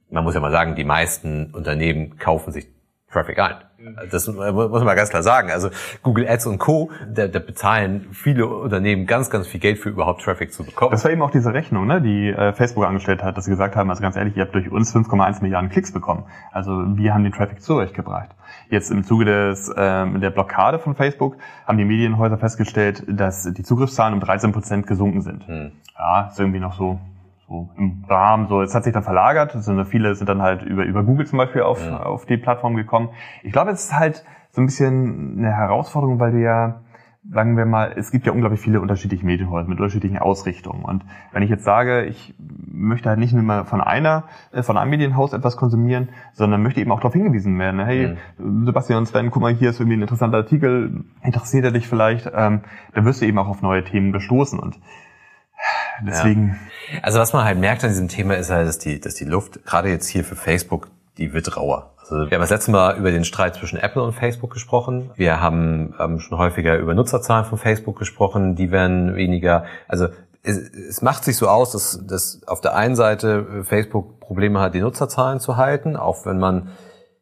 Man 0.09 0.23
muss 0.23 0.33
ja 0.33 0.39
mal 0.39 0.51
sagen, 0.51 0.75
die 0.75 0.85
meisten 0.85 1.53
Unternehmen 1.53 2.17
kaufen 2.17 2.51
sich 2.51 2.72
Traffic 3.13 3.39
ein. 3.39 3.55
Das 4.11 4.27
muss 4.27 4.37
man 4.37 4.85
mal 4.85 4.95
ganz 4.95 5.09
klar 5.09 5.23
sagen. 5.23 5.51
Also 5.51 5.69
Google 6.03 6.27
Ads 6.27 6.47
und 6.47 6.57
Co., 6.57 6.89
da, 7.07 7.27
da 7.27 7.39
bezahlen 7.39 8.07
viele 8.11 8.47
Unternehmen 8.47 9.05
ganz, 9.05 9.29
ganz 9.29 9.47
viel 9.47 9.59
Geld 9.59 9.77
für 9.77 9.89
überhaupt 9.89 10.23
Traffic 10.23 10.53
zu 10.53 10.63
bekommen. 10.63 10.91
Das 10.91 11.03
war 11.03 11.11
eben 11.11 11.21
auch 11.21 11.31
diese 11.31 11.53
Rechnung, 11.53 11.85
ne, 11.85 12.01
die 12.01 12.29
äh, 12.29 12.53
Facebook 12.53 12.85
angestellt 12.85 13.23
hat, 13.23 13.37
dass 13.37 13.45
sie 13.45 13.51
gesagt 13.51 13.75
haben, 13.75 13.89
also 13.89 14.01
ganz 14.01 14.15
ehrlich, 14.15 14.35
ihr 14.37 14.43
habt 14.43 14.55
durch 14.55 14.71
uns 14.71 14.95
5,1 14.95 15.41
Milliarden 15.41 15.69
Klicks 15.69 15.91
bekommen. 15.91 16.25
Also 16.51 16.83
wir 16.95 17.13
haben 17.13 17.23
den 17.23 17.33
Traffic 17.33 17.61
zu 17.61 17.75
euch 17.75 17.93
gebracht. 17.93 18.29
Jetzt 18.69 18.89
im 18.89 19.03
Zuge 19.03 19.25
des, 19.25 19.71
ähm, 19.75 20.21
der 20.21 20.29
Blockade 20.29 20.79
von 20.79 20.95
Facebook 20.95 21.37
haben 21.67 21.77
die 21.77 21.85
Medienhäuser 21.85 22.37
festgestellt, 22.37 23.03
dass 23.07 23.43
die 23.43 23.63
Zugriffszahlen 23.63 24.13
um 24.13 24.19
13 24.19 24.51
Prozent 24.51 24.87
gesunken 24.87 25.21
sind. 25.21 25.47
Hm. 25.47 25.71
Ja, 25.97 26.29
ist 26.31 26.39
irgendwie 26.39 26.59
noch 26.59 26.73
so 26.73 26.99
so 27.53 27.69
im 27.77 28.03
Rahmen, 28.09 28.47
so, 28.47 28.61
es 28.61 28.73
hat 28.73 28.83
sich 28.83 28.93
dann 28.93 29.03
verlagert, 29.03 29.55
also 29.55 29.83
viele 29.83 30.15
sind 30.15 30.27
dann 30.27 30.41
halt 30.41 30.63
über, 30.63 30.83
über 30.85 31.03
Google 31.03 31.27
zum 31.27 31.37
Beispiel 31.37 31.61
auf, 31.61 31.85
ja. 31.85 32.01
auf 32.01 32.25
die 32.25 32.37
Plattform 32.37 32.75
gekommen. 32.75 33.09
Ich 33.43 33.51
glaube, 33.51 33.71
es 33.71 33.85
ist 33.85 33.93
halt 33.93 34.25
so 34.51 34.61
ein 34.61 34.65
bisschen 34.65 35.37
eine 35.37 35.51
Herausforderung, 35.51 36.19
weil 36.19 36.31
du 36.31 36.41
ja, 36.41 36.81
sagen 37.29 37.55
wir 37.55 37.65
mal, 37.65 37.93
es 37.95 38.09
gibt 38.09 38.25
ja 38.25 38.31
unglaublich 38.31 38.59
viele 38.59 38.81
unterschiedliche 38.81 39.23
Medienhäuser 39.23 39.69
mit 39.69 39.79
unterschiedlichen 39.79 40.17
Ausrichtungen. 40.17 40.83
Und 40.83 41.05
wenn 41.31 41.43
ich 41.43 41.49
jetzt 41.49 41.63
sage, 41.63 42.05
ich 42.05 42.33
möchte 42.39 43.07
halt 43.07 43.19
nicht 43.19 43.33
nur 43.33 43.43
mal 43.43 43.65
von 43.65 43.81
einer, 43.81 44.23
äh, 44.51 44.63
von 44.63 44.75
einem 44.75 44.89
Medienhaus 44.89 45.31
etwas 45.31 45.55
konsumieren, 45.55 46.09
sondern 46.33 46.63
möchte 46.63 46.81
eben 46.81 46.91
auch 46.91 46.99
darauf 46.99 47.13
hingewiesen 47.13 47.57
werden, 47.59 47.79
hey, 47.79 48.17
mhm. 48.39 48.65
Sebastian 48.65 48.99
und 48.99 49.05
Sven, 49.05 49.29
guck 49.29 49.43
mal, 49.43 49.53
hier 49.53 49.69
ist 49.69 49.79
irgendwie 49.79 49.97
ein 49.97 50.01
interessanter 50.01 50.37
Artikel, 50.37 51.03
interessiert 51.21 51.65
er 51.65 51.71
dich 51.71 51.87
vielleicht, 51.87 52.31
ähm, 52.35 52.61
dann 52.93 53.05
wirst 53.05 53.21
du 53.21 53.27
eben 53.27 53.37
auch 53.37 53.47
auf 53.47 53.61
neue 53.61 53.83
Themen 53.83 54.11
gestoßen. 54.11 54.59
Und 54.59 54.79
Deswegen. 56.01 56.59
Ja. 56.91 56.99
Also 57.01 57.19
was 57.19 57.33
man 57.33 57.45
halt 57.45 57.59
merkt 57.59 57.83
an 57.83 57.89
diesem 57.89 58.07
Thema 58.07 58.35
ist 58.35 58.49
halt, 58.49 58.67
dass 58.67 58.79
die, 58.79 58.99
dass 58.99 59.15
die 59.15 59.25
Luft, 59.25 59.65
gerade 59.65 59.89
jetzt 59.89 60.07
hier 60.07 60.23
für 60.23 60.35
Facebook, 60.35 60.89
die 61.17 61.33
wird 61.33 61.55
rauer. 61.55 61.91
Also 61.99 62.29
wir 62.29 62.35
haben 62.35 62.41
das 62.41 62.49
letzte 62.49 62.71
Mal 62.71 62.97
über 62.97 63.11
den 63.11 63.23
Streit 63.23 63.55
zwischen 63.55 63.77
Apple 63.77 64.03
und 64.03 64.13
Facebook 64.13 64.51
gesprochen. 64.51 65.11
Wir 65.15 65.39
haben 65.39 65.95
ähm, 65.99 66.19
schon 66.19 66.37
häufiger 66.37 66.77
über 66.77 66.93
Nutzerzahlen 66.93 67.45
von 67.45 67.57
Facebook 67.57 67.97
gesprochen. 67.97 68.55
Die 68.55 68.71
werden 68.71 69.15
weniger. 69.15 69.65
Also 69.87 70.07
es, 70.43 70.57
es 70.57 71.01
macht 71.01 71.23
sich 71.23 71.37
so 71.37 71.47
aus, 71.47 71.71
dass, 71.71 72.05
dass 72.05 72.41
auf 72.45 72.59
der 72.59 72.75
einen 72.75 72.95
Seite 72.95 73.63
Facebook 73.63 74.19
Probleme 74.19 74.59
hat, 74.59 74.73
die 74.73 74.81
Nutzerzahlen 74.81 75.39
zu 75.39 75.55
halten, 75.55 75.95
auch 75.95 76.25
wenn 76.25 76.39
man 76.39 76.69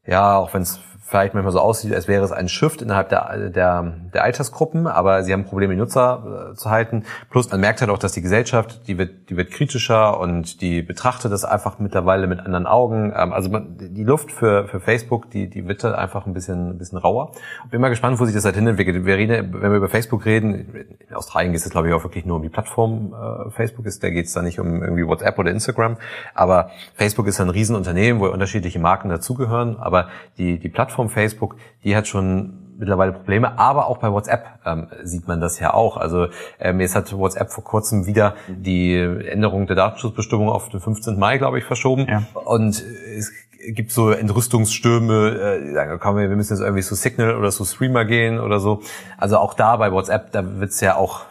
ja, 0.05 0.37
auch 0.37 0.53
wenn 0.53 0.63
es 0.63 0.79
vielleicht 1.11 1.33
manchmal 1.33 1.51
so 1.51 1.59
aussieht, 1.59 1.93
als 1.93 2.07
wäre 2.07 2.23
es 2.23 2.31
ein 2.31 2.47
Shift 2.47 2.81
innerhalb 2.81 3.09
der, 3.09 3.49
der, 3.49 3.93
der 4.13 4.23
Altersgruppen, 4.23 4.87
aber 4.87 5.23
sie 5.23 5.33
haben 5.33 5.43
Probleme, 5.43 5.73
die 5.73 5.79
Nutzer 5.79 6.51
äh, 6.53 6.55
zu 6.55 6.69
halten. 6.69 7.03
Plus 7.29 7.51
man 7.51 7.59
merkt 7.59 7.81
halt 7.81 7.91
auch, 7.91 7.97
dass 7.97 8.13
die 8.13 8.21
Gesellschaft, 8.21 8.87
die 8.87 8.97
wird, 8.97 9.29
die 9.29 9.35
wird 9.35 9.51
kritischer 9.51 10.17
und 10.21 10.61
die 10.61 10.81
betrachtet 10.81 11.33
das 11.33 11.43
einfach 11.43 11.79
mittlerweile 11.79 12.27
mit 12.27 12.39
anderen 12.39 12.65
Augen. 12.65 13.11
Ähm, 13.13 13.33
also 13.33 13.49
man, 13.49 13.75
die 13.77 14.05
Luft 14.05 14.31
für, 14.31 14.69
für 14.69 14.79
Facebook, 14.79 15.29
die, 15.29 15.49
die 15.49 15.67
wird 15.67 15.83
halt 15.83 15.95
einfach 15.95 16.25
ein 16.25 16.33
bisschen, 16.33 16.69
ein 16.69 16.77
bisschen 16.77 16.97
rauer. 16.97 17.33
Bin 17.69 17.81
mal 17.81 17.89
gespannt, 17.89 18.17
wo 18.17 18.25
sich 18.25 18.33
das 18.33 18.45
halt 18.45 18.55
hinentwickelt. 18.55 19.05
Wir 19.05 19.17
reden, 19.17 19.53
wenn 19.53 19.71
wir 19.71 19.77
über 19.77 19.89
Facebook 19.89 20.25
reden, 20.25 20.87
in 21.09 21.15
Australien 21.15 21.51
geht 21.51 21.61
es 21.61 21.69
glaube 21.69 21.89
ich 21.89 21.93
auch 21.93 22.03
wirklich 22.03 22.25
nur 22.25 22.37
um 22.37 22.41
die 22.43 22.49
Plattform 22.49 23.13
äh, 23.13 23.51
Facebook 23.51 23.85
ist, 23.85 24.01
da 24.01 24.09
geht 24.09 24.27
es 24.27 24.33
da 24.33 24.41
nicht 24.41 24.61
um 24.61 24.81
irgendwie 24.81 25.05
WhatsApp 25.05 25.37
oder 25.37 25.51
Instagram. 25.51 25.97
Aber 26.35 26.71
Facebook 26.95 27.27
ist 27.27 27.41
ein 27.41 27.49
Riesenunternehmen, 27.49 28.21
wo 28.21 28.27
unterschiedliche 28.27 28.79
Marken 28.79 29.09
dazugehören, 29.09 29.77
aber 29.77 30.07
die, 30.37 30.57
die 30.57 30.69
Plattform 30.69 31.00
Plattform 31.01 31.09
Facebook, 31.09 31.55
die 31.83 31.95
hat 31.95 32.07
schon 32.07 32.57
mittlerweile 32.77 33.11
Probleme, 33.11 33.59
aber 33.59 33.87
auch 33.87 33.97
bei 33.97 34.11
WhatsApp 34.11 34.59
ähm, 34.65 34.87
sieht 35.03 35.27
man 35.27 35.39
das 35.39 35.59
ja 35.59 35.73
auch. 35.73 35.97
Also 35.97 36.27
ähm, 36.59 36.79
jetzt 36.79 36.95
hat 36.95 37.15
WhatsApp 37.15 37.51
vor 37.51 37.63
kurzem 37.63 38.07
wieder 38.07 38.35
die 38.47 38.95
Änderung 38.95 39.67
der 39.67 39.75
Datenschutzbestimmung 39.75 40.49
auf 40.49 40.69
den 40.69 40.79
15. 40.79 41.17
Mai, 41.19 41.37
glaube 41.37 41.59
ich, 41.59 41.63
verschoben. 41.63 42.07
Ja. 42.09 42.23
Und 42.33 42.83
es 43.17 43.31
gibt 43.67 43.91
so 43.91 44.09
Entrüstungsstürme, 44.09 45.29
äh, 45.29 45.61
die 45.63 45.73
sagen, 45.73 45.99
komm, 46.01 46.17
wir 46.17 46.27
müssen 46.29 46.53
jetzt 46.53 46.61
irgendwie 46.61 46.81
zu 46.81 46.95
Signal 46.95 47.35
oder 47.35 47.51
zu 47.51 47.65
Streamer 47.65 48.05
gehen 48.05 48.39
oder 48.39 48.59
so. 48.59 48.81
Also 49.17 49.37
auch 49.37 49.53
da 49.53 49.77
bei 49.77 49.91
WhatsApp, 49.91 50.31
da 50.31 50.59
wird's 50.59 50.81
ja 50.81 50.95
auch, 50.95 51.21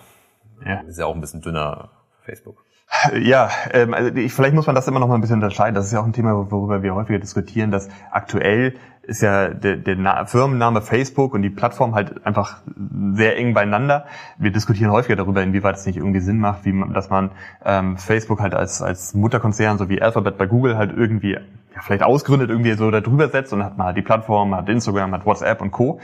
ja. 0.65 0.83
ist 0.89 0.99
ja 0.99 1.07
auch 1.07 1.15
ein 1.15 1.21
bisschen 1.21 1.41
dünner 1.41 1.91
Facebook. 2.25 2.65
Ja, 3.21 3.51
ähm, 3.73 3.95
also 3.95 4.15
ich, 4.15 4.33
vielleicht 4.33 4.55
muss 4.55 4.67
man 4.67 4.75
das 4.75 4.89
immer 4.89 5.01
noch 5.01 5.09
mal 5.09 5.15
ein 5.15 5.21
bisschen 5.21 5.37
unterscheiden. 5.37 5.75
Das 5.75 5.87
ist 5.87 5.93
ja 5.93 6.01
auch 6.01 6.05
ein 6.05 6.13
Thema, 6.13 6.51
worüber 6.51 6.83
wir 6.83 6.95
häufiger 6.95 7.19
diskutieren, 7.19 7.71
dass 7.71 7.89
aktuell 8.11 8.75
ist 9.03 9.23
ja 9.23 9.49
der, 9.49 9.77
der 9.77 9.97
Na 9.97 10.25
Firmenname 10.27 10.83
Facebook 10.83 11.33
und 11.35 11.43
die 11.43 11.51
Plattform 11.51 11.95
halt 11.95 12.27
einfach 12.27 12.59
sehr 13.15 13.37
eng 13.37 13.55
beieinander. 13.55 14.07
Wir 14.39 14.51
diskutieren 14.51 14.91
häufiger 14.91 15.17
darüber, 15.17 15.43
inwieweit 15.43 15.77
es 15.77 15.87
nicht 15.87 15.97
irgendwie 15.97 16.21
Sinn 16.21 16.39
macht, 16.39 16.65
wie 16.65 16.73
man, 16.73 16.93
dass 16.93 17.11
man 17.11 17.31
ähm, 17.65 17.97
Facebook 17.97 18.41
halt 18.41 18.55
als, 18.55 18.83
als 18.83 19.15
Mutterkonzern, 19.15 19.79
so 19.79 19.89
wie 19.89 20.03
Alphabet 20.03 20.37
bei 20.37 20.47
Google 20.47 20.77
halt 20.77 20.93
irgendwie 20.95 21.33
ja, 21.33 21.81
vielleicht 21.81 22.03
ausgründet, 22.03 22.51
irgendwie 22.51 22.73
so 22.75 22.91
darüber 22.91 23.29
setzt 23.29 23.53
und 23.53 23.65
hat 23.65 23.79
halt 23.79 23.97
die 23.97 24.03
Plattform, 24.03 24.55
hat 24.55 24.69
Instagram, 24.69 25.13
hat 25.13 25.25
WhatsApp 25.25 25.61
und 25.61 25.71
Co. 25.71 26.01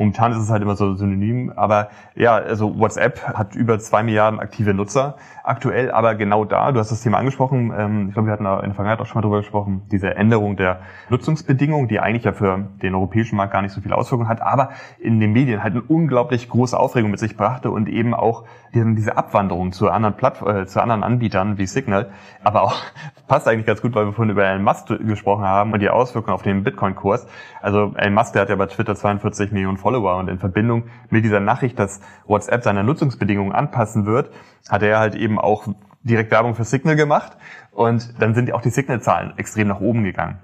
Momentan 0.00 0.32
ist 0.32 0.38
es 0.38 0.48
halt 0.48 0.62
immer 0.62 0.76
so 0.76 0.94
synonym, 0.94 1.52
aber 1.54 1.90
ja, 2.14 2.34
also 2.34 2.78
WhatsApp 2.78 3.22
hat 3.22 3.54
über 3.54 3.78
zwei 3.78 4.02
Milliarden 4.02 4.40
aktive 4.40 4.72
Nutzer 4.72 5.16
aktuell, 5.44 5.90
aber 5.90 6.14
genau 6.14 6.46
da, 6.46 6.72
du 6.72 6.80
hast 6.80 6.90
das 6.90 7.02
Thema 7.02 7.18
angesprochen, 7.18 7.70
ähm, 7.76 8.06
ich 8.08 8.14
glaube, 8.14 8.28
wir 8.28 8.32
hatten 8.32 8.44
da 8.44 8.60
in 8.60 8.66
der 8.66 8.74
Vergangenheit 8.74 9.00
auch 9.00 9.06
schon 9.06 9.16
mal 9.16 9.22
drüber 9.22 9.40
gesprochen, 9.40 9.82
diese 9.92 10.14
Änderung 10.14 10.56
der 10.56 10.80
Nutzungsbedingungen, 11.10 11.86
die 11.88 12.00
eigentlich 12.00 12.24
ja 12.24 12.32
für 12.32 12.66
den 12.80 12.94
europäischen 12.94 13.36
Markt 13.36 13.52
gar 13.52 13.60
nicht 13.60 13.72
so 13.72 13.82
viel 13.82 13.92
Auswirkungen 13.92 14.30
hat, 14.30 14.40
aber 14.40 14.70
in 14.98 15.20
den 15.20 15.34
Medien 15.34 15.62
halt 15.62 15.74
eine 15.74 15.82
unglaublich 15.82 16.48
große 16.48 16.78
Aufregung 16.78 17.10
mit 17.10 17.20
sich 17.20 17.36
brachte 17.36 17.70
und 17.70 17.86
eben 17.86 18.14
auch 18.14 18.44
diese 18.72 19.16
Abwanderung 19.18 19.72
zu 19.72 19.90
anderen 19.90 20.16
Platt 20.16 20.40
äh, 20.42 20.64
zu 20.64 20.80
anderen 20.80 21.02
Anbietern 21.02 21.58
wie 21.58 21.66
Signal, 21.66 22.10
aber 22.42 22.62
auch 22.62 22.76
passt 23.28 23.48
eigentlich 23.48 23.66
ganz 23.66 23.82
gut, 23.82 23.94
weil 23.94 24.06
wir 24.06 24.12
vorhin 24.12 24.30
über 24.30 24.44
Elon 24.44 24.62
Musk 24.62 24.86
gesprochen 24.86 25.44
haben 25.44 25.72
und 25.72 25.80
die 25.80 25.90
Auswirkungen 25.90 26.34
auf 26.34 26.42
den 26.42 26.64
Bitcoin-Kurs. 26.64 27.26
Also 27.60 27.92
Elon 27.96 28.14
Musk, 28.14 28.32
der 28.32 28.42
hat 28.42 28.48
ja 28.48 28.56
bei 28.56 28.66
Twitter 28.66 28.94
42 28.94 29.52
Millionen 29.52 29.76
Follower 29.76 29.89
und 29.98 30.28
in 30.28 30.38
Verbindung 30.38 30.84
mit 31.10 31.24
dieser 31.24 31.40
Nachricht, 31.40 31.78
dass 31.78 32.00
WhatsApp 32.26 32.62
seine 32.62 32.84
Nutzungsbedingungen 32.84 33.52
anpassen 33.52 34.06
wird, 34.06 34.30
hat 34.68 34.82
er 34.82 34.98
halt 34.98 35.14
eben 35.14 35.38
auch 35.38 35.66
direkt 36.02 36.30
Werbung 36.30 36.54
für 36.54 36.64
Signal 36.64 36.96
gemacht 36.96 37.36
und 37.72 38.20
dann 38.20 38.34
sind 38.34 38.52
auch 38.52 38.62
die 38.62 38.70
Signal-Zahlen 38.70 39.34
extrem 39.36 39.68
nach 39.68 39.80
oben 39.80 40.04
gegangen. 40.04 40.38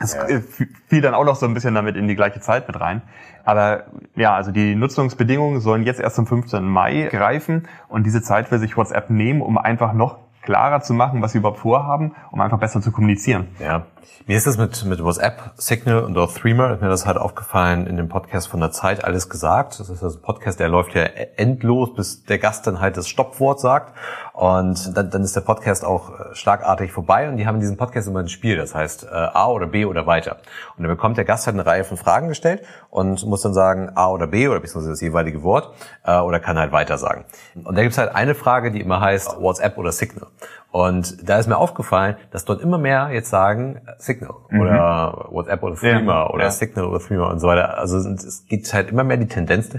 Das 0.00 0.14
ja. 0.14 0.40
fiel 0.86 1.00
dann 1.00 1.14
auch 1.14 1.24
noch 1.24 1.36
so 1.36 1.46
ein 1.46 1.54
bisschen 1.54 1.74
damit 1.74 1.96
in 1.96 2.06
die 2.06 2.14
gleiche 2.14 2.40
Zeit 2.40 2.68
mit 2.68 2.78
rein. 2.78 3.02
Aber 3.44 3.84
ja, 4.14 4.34
also 4.34 4.52
die 4.52 4.74
Nutzungsbedingungen 4.74 5.60
sollen 5.60 5.82
jetzt 5.82 6.00
erst 6.00 6.16
zum 6.16 6.26
15. 6.26 6.64
Mai 6.64 7.08
greifen 7.10 7.66
und 7.88 8.04
diese 8.04 8.22
Zeit 8.22 8.50
will 8.50 8.58
sich 8.58 8.76
WhatsApp 8.76 9.10
nehmen, 9.10 9.42
um 9.42 9.58
einfach 9.58 9.92
noch 9.92 10.18
klarer 10.48 10.80
zu 10.80 10.94
machen, 10.94 11.20
was 11.20 11.32
sie 11.32 11.38
überhaupt 11.38 11.58
vorhaben, 11.58 12.14
um 12.30 12.40
einfach 12.40 12.58
besser 12.58 12.80
zu 12.80 12.90
kommunizieren. 12.90 13.48
Ja, 13.60 13.84
mir 14.26 14.38
ist 14.38 14.46
das 14.46 14.56
mit, 14.56 14.82
mit 14.86 15.04
WhatsApp, 15.04 15.52
Signal 15.56 16.02
und 16.04 16.16
auch 16.16 16.32
Threema, 16.32 16.72
ist 16.72 16.80
mir 16.80 16.88
das 16.88 17.04
halt 17.04 17.18
aufgefallen 17.18 17.86
in 17.86 17.98
dem 17.98 18.08
Podcast 18.08 18.48
von 18.48 18.58
der 18.60 18.70
Zeit 18.70 19.04
alles 19.04 19.28
gesagt. 19.28 19.78
Das 19.78 19.90
ist 19.90 20.02
ein 20.02 20.22
Podcast, 20.22 20.58
der 20.58 20.70
läuft 20.70 20.94
ja 20.94 21.02
endlos, 21.02 21.92
bis 21.94 22.24
der 22.24 22.38
Gast 22.38 22.66
dann 22.66 22.80
halt 22.80 22.96
das 22.96 23.08
Stoppwort 23.08 23.60
sagt. 23.60 23.94
Und 24.38 24.96
dann, 24.96 25.10
dann 25.10 25.24
ist 25.24 25.34
der 25.34 25.40
Podcast 25.40 25.84
auch 25.84 26.10
äh, 26.10 26.32
schlagartig 26.32 26.92
vorbei 26.92 27.28
und 27.28 27.38
die 27.38 27.46
haben 27.48 27.56
in 27.56 27.60
diesem 27.60 27.76
Podcast 27.76 28.06
immer 28.06 28.20
ein 28.20 28.28
Spiel, 28.28 28.56
das 28.56 28.72
heißt 28.72 29.02
äh, 29.02 29.08
A 29.12 29.48
oder 29.48 29.66
B 29.66 29.84
oder 29.84 30.06
weiter. 30.06 30.36
Und 30.76 30.84
dann 30.84 30.92
bekommt 30.92 31.16
der 31.16 31.24
Gast 31.24 31.48
halt 31.48 31.54
eine 31.54 31.66
Reihe 31.66 31.82
von 31.82 31.96
Fragen 31.96 32.28
gestellt 32.28 32.62
und 32.88 33.26
muss 33.26 33.42
dann 33.42 33.52
sagen 33.52 33.90
A 33.96 34.08
oder 34.10 34.28
B 34.28 34.46
oder 34.46 34.60
beziehungsweise 34.60 34.90
das 34.90 35.00
jeweilige 35.00 35.42
Wort 35.42 35.74
äh, 36.04 36.20
oder 36.20 36.38
kann 36.38 36.56
halt 36.56 36.70
weiter 36.70 36.98
sagen. 36.98 37.24
Und 37.64 37.76
da 37.76 37.82
gibt's 37.82 37.98
halt 37.98 38.14
eine 38.14 38.36
Frage, 38.36 38.70
die 38.70 38.80
immer 38.80 39.00
heißt 39.00 39.40
WhatsApp 39.40 39.76
oder 39.76 39.90
Signal. 39.90 40.28
Und 40.70 41.28
da 41.28 41.38
ist 41.38 41.48
mir 41.48 41.56
aufgefallen, 41.56 42.14
dass 42.30 42.44
dort 42.44 42.60
immer 42.60 42.78
mehr 42.78 43.10
jetzt 43.12 43.30
sagen 43.30 43.80
äh, 43.86 43.94
Signal 43.98 44.34
mhm. 44.50 44.60
oder 44.60 45.26
WhatsApp 45.30 45.62
oder 45.64 45.74
Threema 45.74 46.12
ja, 46.12 46.30
oder 46.30 46.44
ja. 46.44 46.50
Signal 46.52 46.84
oder 46.84 47.00
Threema 47.00 47.28
und 47.28 47.40
so 47.40 47.48
weiter. 47.48 47.76
Also 47.76 47.98
es 47.98 48.46
geht 48.46 48.72
halt 48.72 48.90
immer 48.90 49.02
mehr 49.02 49.16
die 49.16 49.26
Tendenz 49.26 49.70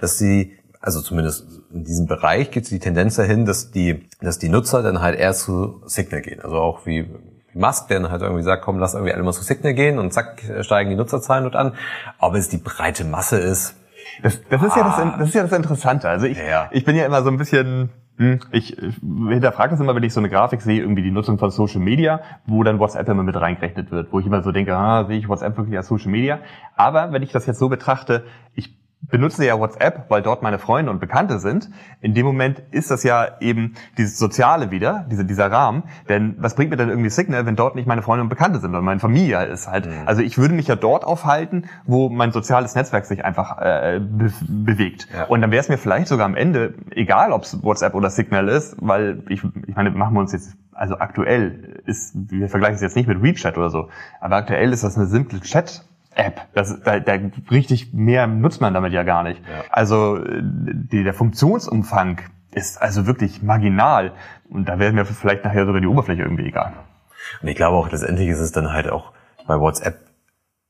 dass 0.00 0.18
sie, 0.18 0.56
also 0.80 1.02
zumindest 1.02 1.46
in 1.72 1.84
diesem 1.84 2.06
Bereich 2.06 2.50
gibt 2.50 2.64
es 2.64 2.70
die 2.70 2.78
Tendenz 2.78 3.16
dahin, 3.16 3.44
dass 3.44 3.70
die, 3.70 4.08
dass 4.20 4.38
die 4.38 4.48
Nutzer 4.48 4.82
dann 4.82 5.00
halt 5.00 5.18
eher 5.18 5.34
zu 5.34 5.82
Signal 5.84 6.22
gehen. 6.22 6.40
Also 6.40 6.56
auch 6.56 6.86
wie 6.86 7.06
Musk, 7.52 7.88
der 7.88 8.00
dann 8.00 8.10
halt 8.10 8.22
irgendwie 8.22 8.42
sagt, 8.42 8.62
komm, 8.64 8.78
lass 8.78 8.94
irgendwie 8.94 9.12
alle 9.12 9.22
mal 9.22 9.32
zu 9.32 9.42
Signal 9.42 9.74
gehen 9.74 9.98
und 9.98 10.12
zack, 10.12 10.42
steigen 10.62 10.90
die 10.90 10.96
Nutzerzahlen 10.96 11.44
dort 11.44 11.56
an. 11.56 11.74
Ob 12.18 12.34
es 12.34 12.48
die 12.48 12.58
breite 12.58 13.04
Masse 13.04 13.38
ist. 13.38 13.76
Das, 14.22 14.40
das 14.48 14.62
ist 14.62 14.76
ja 14.76 14.84
das, 14.84 15.18
das 15.18 15.28
ist 15.28 15.34
ja 15.34 15.42
das 15.42 15.52
Interessante. 15.52 16.08
Also 16.08 16.26
ich, 16.26 16.38
ja. 16.38 16.68
ich 16.70 16.84
bin 16.84 16.96
ja 16.96 17.04
immer 17.04 17.22
so 17.22 17.30
ein 17.30 17.36
bisschen, 17.36 17.90
hm, 18.16 18.40
ich 18.50 18.76
hinterfrage 18.78 19.72
das 19.72 19.80
immer, 19.80 19.94
wenn 19.94 20.02
ich 20.02 20.14
so 20.14 20.20
eine 20.20 20.30
Grafik 20.30 20.62
sehe, 20.62 20.80
irgendwie 20.80 21.02
die 21.02 21.10
Nutzung 21.10 21.38
von 21.38 21.50
Social 21.50 21.80
Media, 21.80 22.20
wo 22.46 22.62
dann 22.62 22.78
WhatsApp 22.78 23.08
immer 23.08 23.22
mit 23.22 23.36
reingerechnet 23.36 23.90
wird, 23.90 24.12
wo 24.12 24.20
ich 24.20 24.26
immer 24.26 24.42
so 24.42 24.52
denke, 24.52 24.76
ah, 24.76 25.04
sehe 25.06 25.18
ich 25.18 25.28
WhatsApp 25.28 25.56
wirklich 25.56 25.76
als 25.76 25.88
Social 25.88 26.10
Media? 26.10 26.38
Aber 26.76 27.12
wenn 27.12 27.22
ich 27.22 27.32
das 27.32 27.46
jetzt 27.46 27.58
so 27.58 27.68
betrachte, 27.68 28.24
ich 28.54 28.79
benutze 29.02 29.44
ja 29.44 29.58
WhatsApp, 29.58 30.06
weil 30.08 30.22
dort 30.22 30.42
meine 30.42 30.58
Freunde 30.58 30.90
und 30.90 31.00
Bekannte 31.00 31.38
sind. 31.38 31.70
In 32.00 32.14
dem 32.14 32.26
Moment 32.26 32.62
ist 32.70 32.90
das 32.90 33.02
ja 33.02 33.26
eben 33.40 33.74
dieses 33.98 34.18
Soziale 34.18 34.70
wieder, 34.70 35.06
diese, 35.10 35.24
dieser 35.24 35.50
Rahmen. 35.50 35.84
Denn 36.08 36.36
was 36.38 36.54
bringt 36.54 36.70
mir 36.70 36.76
denn 36.76 36.88
irgendwie 36.88 37.10
Signal, 37.10 37.46
wenn 37.46 37.56
dort 37.56 37.74
nicht 37.74 37.86
meine 37.86 38.02
Freunde 38.02 38.22
und 38.22 38.28
Bekannte 38.28 38.60
sind 38.60 38.74
und 38.74 38.84
meine 38.84 39.00
Familie 39.00 39.44
ist 39.46 39.68
halt. 39.68 39.86
Mhm. 39.86 40.06
Also 40.06 40.22
ich 40.22 40.38
würde 40.38 40.54
mich 40.54 40.68
ja 40.68 40.76
dort 40.76 41.04
aufhalten, 41.04 41.64
wo 41.84 42.08
mein 42.08 42.32
soziales 42.32 42.74
Netzwerk 42.74 43.06
sich 43.06 43.24
einfach 43.24 43.58
äh, 43.60 44.00
be 44.00 44.32
bewegt. 44.48 45.08
Ja. 45.14 45.24
Und 45.24 45.40
dann 45.40 45.50
wäre 45.50 45.60
es 45.60 45.68
mir 45.68 45.78
vielleicht 45.78 46.08
sogar 46.08 46.26
am 46.26 46.36
Ende 46.36 46.74
egal, 46.90 47.32
ob 47.32 47.42
es 47.42 47.62
WhatsApp 47.62 47.94
oder 47.94 48.10
Signal 48.10 48.48
ist, 48.48 48.76
weil 48.80 49.22
ich, 49.28 49.42
ich 49.66 49.74
meine, 49.74 49.90
machen 49.90 50.14
wir 50.14 50.20
uns 50.20 50.32
jetzt 50.32 50.56
also 50.72 50.98
aktuell 50.98 51.82
ist, 51.84 52.14
wir 52.14 52.48
vergleichen 52.48 52.76
es 52.76 52.80
jetzt 52.80 52.96
nicht 52.96 53.06
mit 53.06 53.22
WeChat 53.22 53.58
oder 53.58 53.68
so, 53.68 53.90
aber 54.18 54.36
aktuell 54.36 54.72
ist 54.72 54.82
das 54.82 54.96
eine 54.96 55.06
simple 55.06 55.40
Chat 55.40 55.84
App. 56.14 56.40
Das, 56.54 56.80
da, 56.82 57.00
da 57.00 57.18
richtig 57.50 57.92
mehr 57.92 58.26
nutzt 58.26 58.60
man 58.60 58.74
damit 58.74 58.92
ja 58.92 59.02
gar 59.02 59.22
nicht. 59.22 59.40
Ja. 59.40 59.64
Also 59.70 60.18
die, 60.24 61.04
der 61.04 61.14
Funktionsumfang 61.14 62.20
ist 62.52 62.80
also 62.80 63.06
wirklich 63.06 63.42
marginal. 63.42 64.12
Und 64.48 64.68
da 64.68 64.78
werden 64.78 64.96
mir 64.96 65.04
vielleicht 65.04 65.44
nachher 65.44 65.66
sogar 65.66 65.80
die 65.80 65.86
Oberfläche 65.86 66.22
irgendwie 66.22 66.46
egal. 66.46 66.72
Und 67.40 67.48
ich 67.48 67.56
glaube 67.56 67.76
auch, 67.76 67.90
letztendlich 67.90 68.28
ist 68.28 68.40
es 68.40 68.52
dann 68.52 68.72
halt 68.72 68.90
auch 68.90 69.12
bei 69.46 69.58
WhatsApp, 69.58 69.98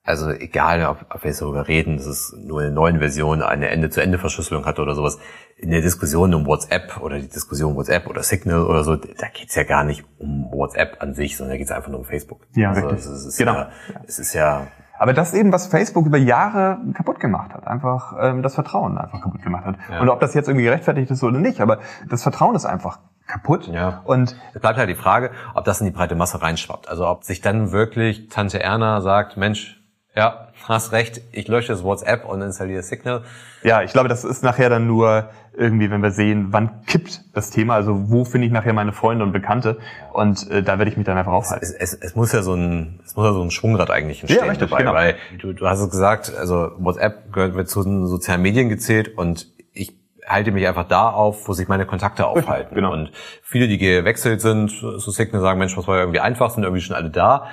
also 0.05 0.31
egal, 0.31 0.85
ob, 0.87 1.07
ob 1.15 1.23
wir 1.23 1.31
jetzt 1.31 1.41
darüber 1.41 1.69
reden, 1.69 1.97
dass 1.97 2.07
es 2.07 2.35
nur 2.37 2.61
in 2.61 2.67
der 2.67 2.75
neuen 2.75 2.99
Version 2.99 3.43
eine 3.43 3.69
Ende-zu-Ende-Verschlüsselung 3.69 4.67
hat 4.67 4.79
oder 4.79 4.95
sowas. 4.95 5.19
In 5.57 5.71
der 5.71 5.83
Diskussion 5.83 6.35
um 6.35 6.47
WhatsApp 6.47 7.01
oder 7.01 7.19
die 7.19 7.29
Diskussion 7.29 7.77
WhatsApp 7.77 8.07
oder 8.07 8.23
Signal 8.23 8.65
oder 8.65 8.83
so, 8.83 8.97
da 8.97 9.29
geht's 9.33 9.55
ja 9.55 9.65
gar 9.65 9.85
nicht 9.85 10.05
um 10.19 10.51
WhatsApp 10.51 10.97
an 11.01 11.15
sich, 11.15 11.37
sondern 11.37 11.55
da 11.55 11.59
geht's 11.59 11.71
einfach 11.71 11.91
nur 11.91 12.01
um 12.01 12.07
Facebook. 12.07 12.47
Ja, 12.55 12.71
also 12.71 12.89
richtig. 12.89 13.11
Es 13.11 13.27
ist, 13.27 13.39
genau. 13.39 13.55
Ja, 13.55 13.71
es 14.07 14.19
ist 14.19 14.35
ja 14.35 14.67
aber 15.01 15.15
das 15.15 15.33
eben, 15.33 15.51
was 15.51 15.67
Facebook 15.67 16.05
über 16.05 16.19
Jahre 16.19 16.77
kaputt 16.93 17.21
gemacht 17.21 17.55
hat, 17.55 17.67
einfach 17.67 18.13
ähm, 18.21 18.43
das 18.43 18.55
Vertrauen 18.55 18.99
einfach 18.99 19.23
kaputt 19.23 19.41
gemacht 19.41 19.65
hat. 19.65 19.77
Ja. 19.91 19.99
Und 20.01 20.11
ob 20.11 20.21
das 20.21 20.35
jetzt 20.35 20.47
irgendwie 20.47 20.67
gerechtfertigt 20.67 21.11
ist 21.11 21.25
oder 21.25 21.39
nicht, 21.39 21.63
aber 21.63 21.79
das 22.11 22.23
Vertrauen 22.23 22.55
ist 22.55 22.67
einfach 22.67 22.99
kaputt. 23.27 23.67
Ja. 23.69 24.03
Und 24.05 24.37
es 24.53 24.61
bleibt 24.61 24.79
halt 24.79 24.91
die 24.91 24.95
Frage, 24.95 25.31
ob 25.55 25.65
das 25.65 25.81
in 25.81 25.87
die 25.87 25.91
breite 25.91 26.17
Masse 26.17 26.43
reinschwappt. 26.43 26.91
Also 26.91 27.09
ob 27.09 27.25
sich 27.25 27.41
dann 27.41 27.73
wirklich 27.73 28.29
Tante 28.29 28.63
Erna 28.63 29.01
sagt, 29.01 29.39
Mensch, 29.39 29.80
ja, 30.17 30.49
hast 30.67 30.93
recht, 30.93 31.21
ich 31.33 31.49
lösche 31.49 31.69
das 31.69 31.83
WhatsApp 31.83 32.25
und 32.25 32.43
installiere 32.43 32.83
Signal. 32.83 33.23
Ja, 33.63 33.83
ich 33.83 33.93
glaube, 33.93 34.09
das 34.09 34.25
ist 34.25 34.43
nachher 34.43 34.69
dann 34.69 34.87
nur 34.87 35.31
irgendwie, 35.57 35.91
wenn 35.91 36.03
wir 36.03 36.11
sehen, 36.11 36.49
wann 36.51 36.85
kippt 36.87 37.23
das 37.35 37.51
Thema, 37.51 37.75
also 37.75 38.11
wo 38.11 38.25
finde 38.25 38.47
ich 38.47 38.53
nachher 38.53 38.73
meine 38.73 38.93
Freunde 38.93 39.25
und 39.25 39.33
Bekannte 39.33 39.79
und 40.13 40.51
äh, 40.51 40.63
da 40.63 40.79
werde 40.79 40.91
ich 40.91 40.97
mich 40.97 41.07
dann 41.07 41.19
einfach 41.19 41.33
aufhalten. 41.33 41.65
Es, 41.65 41.73
es, 41.73 41.95
es, 41.95 42.17
muss 42.17 42.33
ja 42.33 42.43
so 42.43 42.55
ein, 42.55 43.01
es 43.05 43.15
muss 43.17 43.27
ja 43.27 43.33
so 43.33 43.43
ein 43.43 43.51
Schwungrad 43.51 43.91
eigentlich 43.91 44.23
entstehen 44.23 44.45
ja, 44.45 44.51
richtig, 44.51 44.71
dabei, 44.71 44.83
genau. 44.83 44.95
weil 44.95 45.17
du, 45.39 45.53
du 45.53 45.67
hast 45.67 45.81
es 45.81 45.91
gesagt, 45.91 46.33
also 46.37 46.73
WhatsApp 46.79 47.33
gehört 47.33 47.55
wird 47.55 47.69
zu 47.69 47.83
den 47.83 48.07
sozialen 48.07 48.43
Medien 48.43 48.69
gezählt 48.69 49.17
und 49.17 49.49
ich 49.73 49.97
halte 50.27 50.53
mich 50.53 50.67
einfach 50.67 50.87
da 50.87 51.11
auf, 51.11 51.49
wo 51.49 51.53
sich 51.53 51.69
meine 51.69 51.87
Kontakte 51.87 52.27
aufhalten. 52.27 52.75
Genau. 52.75 52.93
Und 52.93 53.11
viele, 53.43 53.69
die 53.69 53.79
gewechselt 53.79 54.41
sind, 54.41 54.71
so 54.71 54.99
Signal 54.99 55.43
sagen, 55.43 55.59
Mensch, 55.59 55.77
was 55.77 55.87
war 55.89 55.97
ja 55.97 56.03
irgendwie 56.03 56.21
einfach, 56.21 56.51
sind 56.51 56.63
irgendwie 56.63 56.83
schon 56.83 56.97
alle 56.97 57.11
da. 57.11 57.49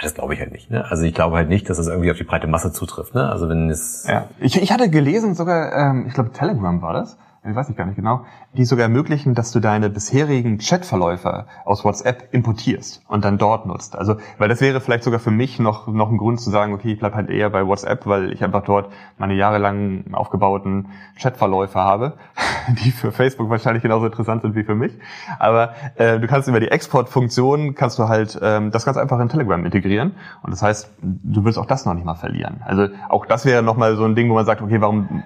Das 0.00 0.14
glaube 0.14 0.34
ich 0.34 0.40
halt 0.40 0.52
nicht. 0.52 0.70
Ne? 0.70 0.84
Also 0.88 1.04
ich 1.04 1.14
glaube 1.14 1.36
halt 1.36 1.48
nicht, 1.48 1.68
dass 1.68 1.76
das 1.76 1.86
irgendwie 1.86 2.10
auf 2.10 2.16
die 2.16 2.24
breite 2.24 2.46
Masse 2.46 2.72
zutrifft. 2.72 3.14
Ne? 3.14 3.28
Also 3.28 3.48
wenn 3.48 3.68
es 3.68 4.06
ja. 4.08 4.28
ich, 4.40 4.60
ich 4.60 4.72
hatte 4.72 4.88
gelesen 4.88 5.34
sogar, 5.34 5.72
ähm, 5.72 6.06
ich 6.08 6.14
glaube 6.14 6.32
Telegram 6.32 6.80
war 6.80 6.94
das, 6.94 7.18
ich 7.44 7.56
weiß 7.56 7.68
ich 7.70 7.76
gar 7.76 7.86
nicht 7.86 7.96
genau, 7.96 8.24
die 8.52 8.64
sogar 8.64 8.84
ermöglichen, 8.84 9.34
dass 9.34 9.50
du 9.50 9.58
deine 9.58 9.90
bisherigen 9.90 10.58
Chatverläufe 10.58 11.46
aus 11.64 11.84
WhatsApp 11.84 12.32
importierst 12.32 13.02
und 13.08 13.24
dann 13.24 13.36
dort 13.36 13.66
nutzt. 13.66 13.96
Also, 13.96 14.16
weil 14.38 14.48
das 14.48 14.60
wäre 14.60 14.80
vielleicht 14.80 15.02
sogar 15.02 15.18
für 15.18 15.32
mich 15.32 15.58
noch, 15.58 15.88
noch 15.88 16.10
ein 16.10 16.18
Grund 16.18 16.40
zu 16.40 16.50
sagen, 16.50 16.72
okay, 16.72 16.92
ich 16.92 17.00
bleib 17.00 17.14
halt 17.14 17.30
eher 17.30 17.50
bei 17.50 17.66
WhatsApp, 17.66 18.06
weil 18.06 18.32
ich 18.32 18.44
einfach 18.44 18.62
dort 18.62 18.92
meine 19.18 19.34
jahrelang 19.34 20.04
aufgebauten 20.12 20.90
Chatverläufe 21.20 21.80
habe, 21.80 22.14
die 22.84 22.92
für 22.92 23.10
Facebook 23.10 23.50
wahrscheinlich 23.50 23.82
genauso 23.82 24.06
interessant 24.06 24.42
sind 24.42 24.54
wie 24.54 24.62
für 24.62 24.76
mich. 24.76 24.92
Aber 25.40 25.74
äh, 25.96 26.20
du 26.20 26.28
kannst 26.28 26.46
über 26.46 26.60
die 26.60 26.70
Exportfunktion 26.70 27.74
kannst 27.74 27.98
du 27.98 28.06
halt 28.06 28.38
ähm, 28.40 28.70
das 28.70 28.84
ganz 28.84 28.96
einfach 28.96 29.18
in 29.18 29.28
Telegram 29.28 29.64
integrieren. 29.64 30.14
Und 30.42 30.52
das 30.52 30.62
heißt, 30.62 30.90
du 31.02 31.44
willst 31.44 31.58
auch 31.58 31.66
das 31.66 31.86
noch 31.86 31.94
nicht 31.94 32.04
mal 32.04 32.14
verlieren. 32.14 32.60
Also 32.64 32.86
auch 33.08 33.26
das 33.26 33.44
wäre 33.44 33.64
nochmal 33.64 33.96
so 33.96 34.04
ein 34.04 34.14
Ding, 34.14 34.30
wo 34.30 34.34
man 34.34 34.46
sagt, 34.46 34.62
okay, 34.62 34.80
warum... 34.80 35.24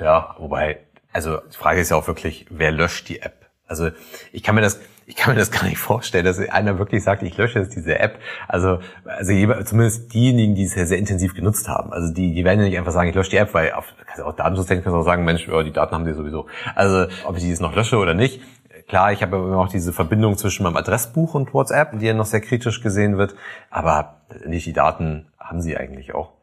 Ja, 0.00 0.34
wobei 0.38 0.78
also 1.18 1.38
die 1.52 1.56
Frage 1.56 1.80
ist 1.80 1.90
ja 1.90 1.96
auch 1.96 2.06
wirklich, 2.06 2.46
wer 2.48 2.70
löscht 2.70 3.08
die 3.08 3.20
App? 3.20 3.46
Also 3.66 3.90
ich 4.32 4.44
kann 4.44 4.54
mir 4.54 4.60
das, 4.60 4.80
ich 5.04 5.16
kann 5.16 5.34
mir 5.34 5.38
das 5.40 5.50
gar 5.50 5.64
nicht 5.64 5.78
vorstellen, 5.78 6.24
dass 6.24 6.38
einer 6.38 6.78
wirklich 6.78 7.02
sagt, 7.02 7.24
ich 7.24 7.36
lösche 7.36 7.58
jetzt 7.58 7.74
diese 7.74 7.98
App. 7.98 8.20
Also, 8.46 8.78
also 9.04 9.62
zumindest 9.64 10.14
diejenigen, 10.14 10.54
die 10.54 10.62
es 10.62 10.74
sehr, 10.74 10.86
sehr 10.86 10.96
intensiv 10.96 11.34
genutzt 11.34 11.68
haben. 11.68 11.92
Also 11.92 12.14
die, 12.14 12.34
die 12.34 12.44
werden 12.44 12.60
ja 12.60 12.66
nicht 12.66 12.78
einfach 12.78 12.92
sagen, 12.92 13.08
ich 13.08 13.16
lösche 13.16 13.30
die 13.30 13.36
App, 13.36 13.52
weil 13.52 13.72
auf, 13.72 13.86
kannst 14.06 14.22
auch 14.22 14.36
Datenschutz 14.36 14.68
denken, 14.68 14.84
kannst 14.84 14.94
du 14.94 15.00
auch 15.00 15.04
sagen, 15.04 15.24
Mensch, 15.24 15.48
oh, 15.48 15.62
die 15.62 15.72
Daten 15.72 15.92
haben 15.92 16.04
die 16.04 16.12
sowieso. 16.12 16.46
Also 16.76 17.12
ob 17.24 17.36
ich 17.36 17.42
die 17.42 17.50
jetzt 17.50 17.60
noch 17.60 17.74
lösche 17.74 17.96
oder 17.96 18.14
nicht. 18.14 18.40
Klar, 18.86 19.10
ich 19.10 19.20
habe 19.20 19.36
immer 19.38 19.58
auch 19.58 19.68
diese 19.68 19.92
Verbindung 19.92 20.38
zwischen 20.38 20.62
meinem 20.62 20.76
Adressbuch 20.76 21.34
und 21.34 21.52
WhatsApp, 21.52 21.98
die 21.98 22.06
ja 22.06 22.14
noch 22.14 22.26
sehr 22.26 22.40
kritisch 22.40 22.80
gesehen 22.80 23.18
wird. 23.18 23.34
Aber 23.70 24.20
nicht 24.46 24.66
die 24.66 24.72
Daten 24.72 25.26
haben 25.40 25.60
sie 25.60 25.76
eigentlich 25.76 26.14
auch. 26.14 26.37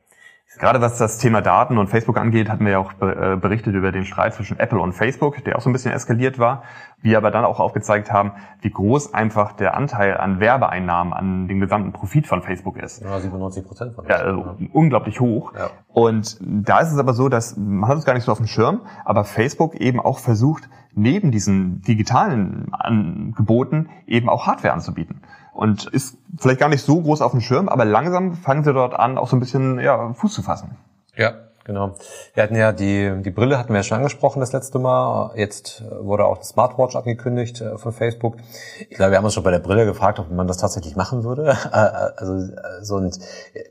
Gerade 0.58 0.80
was 0.80 0.98
das 0.98 1.18
Thema 1.18 1.42
Daten 1.42 1.78
und 1.78 1.88
Facebook 1.88 2.18
angeht, 2.18 2.50
hatten 2.50 2.66
wir 2.66 2.74
ja 2.74 2.80
auch 2.80 2.94
äh, 3.02 3.36
berichtet 3.36 3.76
über 3.76 3.92
den 3.92 4.06
Streit 4.06 4.34
zwischen 4.34 4.58
Apple 4.58 4.80
und 4.80 4.94
Facebook, 4.94 5.44
der 5.44 5.58
auch 5.58 5.62
so 5.62 5.70
ein 5.70 5.74
bisschen 5.74 5.92
eskaliert 5.92 6.40
war. 6.40 6.64
Wir 7.02 7.18
aber 7.18 7.30
dann 7.30 7.44
auch 7.44 7.60
aufgezeigt 7.60 8.12
haben, 8.12 8.32
wie 8.62 8.72
groß 8.72 9.14
einfach 9.14 9.52
der 9.52 9.76
Anteil 9.76 10.18
an 10.18 10.40
Werbeeinnahmen 10.40 11.14
an 11.14 11.48
dem 11.48 11.60
gesamten 11.60 11.92
Profit 11.92 12.26
von 12.26 12.42
Facebook 12.42 12.78
ist. 12.78 13.02
Ja, 13.02 13.20
97 13.20 13.66
Prozent 13.66 13.96
von 13.96 14.06
ja, 14.08 14.16
also 14.16 14.56
unglaublich 14.72 15.20
hoch. 15.20 15.54
Ja. 15.54 15.70
Und 15.88 16.38
da 16.42 16.80
ist 16.80 16.92
es 16.92 16.98
aber 16.98 17.14
so, 17.14 17.30
dass 17.30 17.58
man 17.58 17.90
hat 17.90 17.98
es 17.98 18.06
gar 18.06 18.14
nicht 18.14 18.24
so 18.24 18.32
auf 18.32 18.38
dem 18.38 18.48
Schirm, 18.48 18.82
aber 19.04 19.26
Facebook 19.26 19.76
eben 19.76 20.00
auch 20.00 20.20
versucht, 20.20 20.70
neben 20.94 21.32
diesen 21.32 21.82
digitalen 21.82 22.74
Angeboten 22.74 23.90
eben 24.08 24.30
auch 24.30 24.48
Hardware 24.48 24.74
anzubieten 24.74 25.22
und 25.56 25.86
ist 25.86 26.18
vielleicht 26.38 26.60
gar 26.60 26.68
nicht 26.68 26.84
so 26.84 27.02
groß 27.02 27.22
auf 27.22 27.32
dem 27.32 27.40
Schirm, 27.40 27.70
aber 27.70 27.86
langsam 27.86 28.36
fangen 28.36 28.66
sie 28.66 28.74
dort 28.74 28.94
an, 28.94 29.18
auch 29.18 29.30
so 29.30 29.38
ein 29.38 29.40
bisschen 29.40 29.80
ja, 29.80 30.14
Fuß 30.14 30.34
zu 30.34 30.42
fassen. 30.42 30.76
Ja, 31.16 31.34
genau. 31.66 31.96
Wir 32.34 32.44
hatten 32.44 32.56
ja 32.56 32.72
die, 32.72 33.22
die 33.22 33.32
Brille 33.32 33.60
hatten 33.60 33.70
wir 33.70 33.78
ja 33.78 33.84
schon 33.84 33.98
angesprochen 33.98 34.40
das 34.40 34.54
letzte 34.54 34.80
Mal. 34.80 35.32
Jetzt 35.36 35.84
wurde 36.00 36.26
auch 36.26 36.38
eine 36.38 36.46
Smartwatch 36.46 36.96
angekündigt 36.96 37.60
äh, 37.60 37.78
von 37.78 37.92
Facebook. 37.92 38.38
Ich 38.90 38.96
glaube, 38.96 39.12
wir 39.12 39.18
haben 39.18 39.26
uns 39.26 39.34
schon 39.34 39.44
bei 39.44 39.52
der 39.52 39.60
Brille 39.60 39.86
gefragt, 39.86 40.20
ob 40.20 40.32
man 40.32 40.48
das 40.48 40.58
tatsächlich 40.58 40.96
machen 40.96 41.24
würde. 41.24 41.58
Äh, 41.76 42.12
also 42.18 42.54
so 42.84 42.96
und 42.96 43.20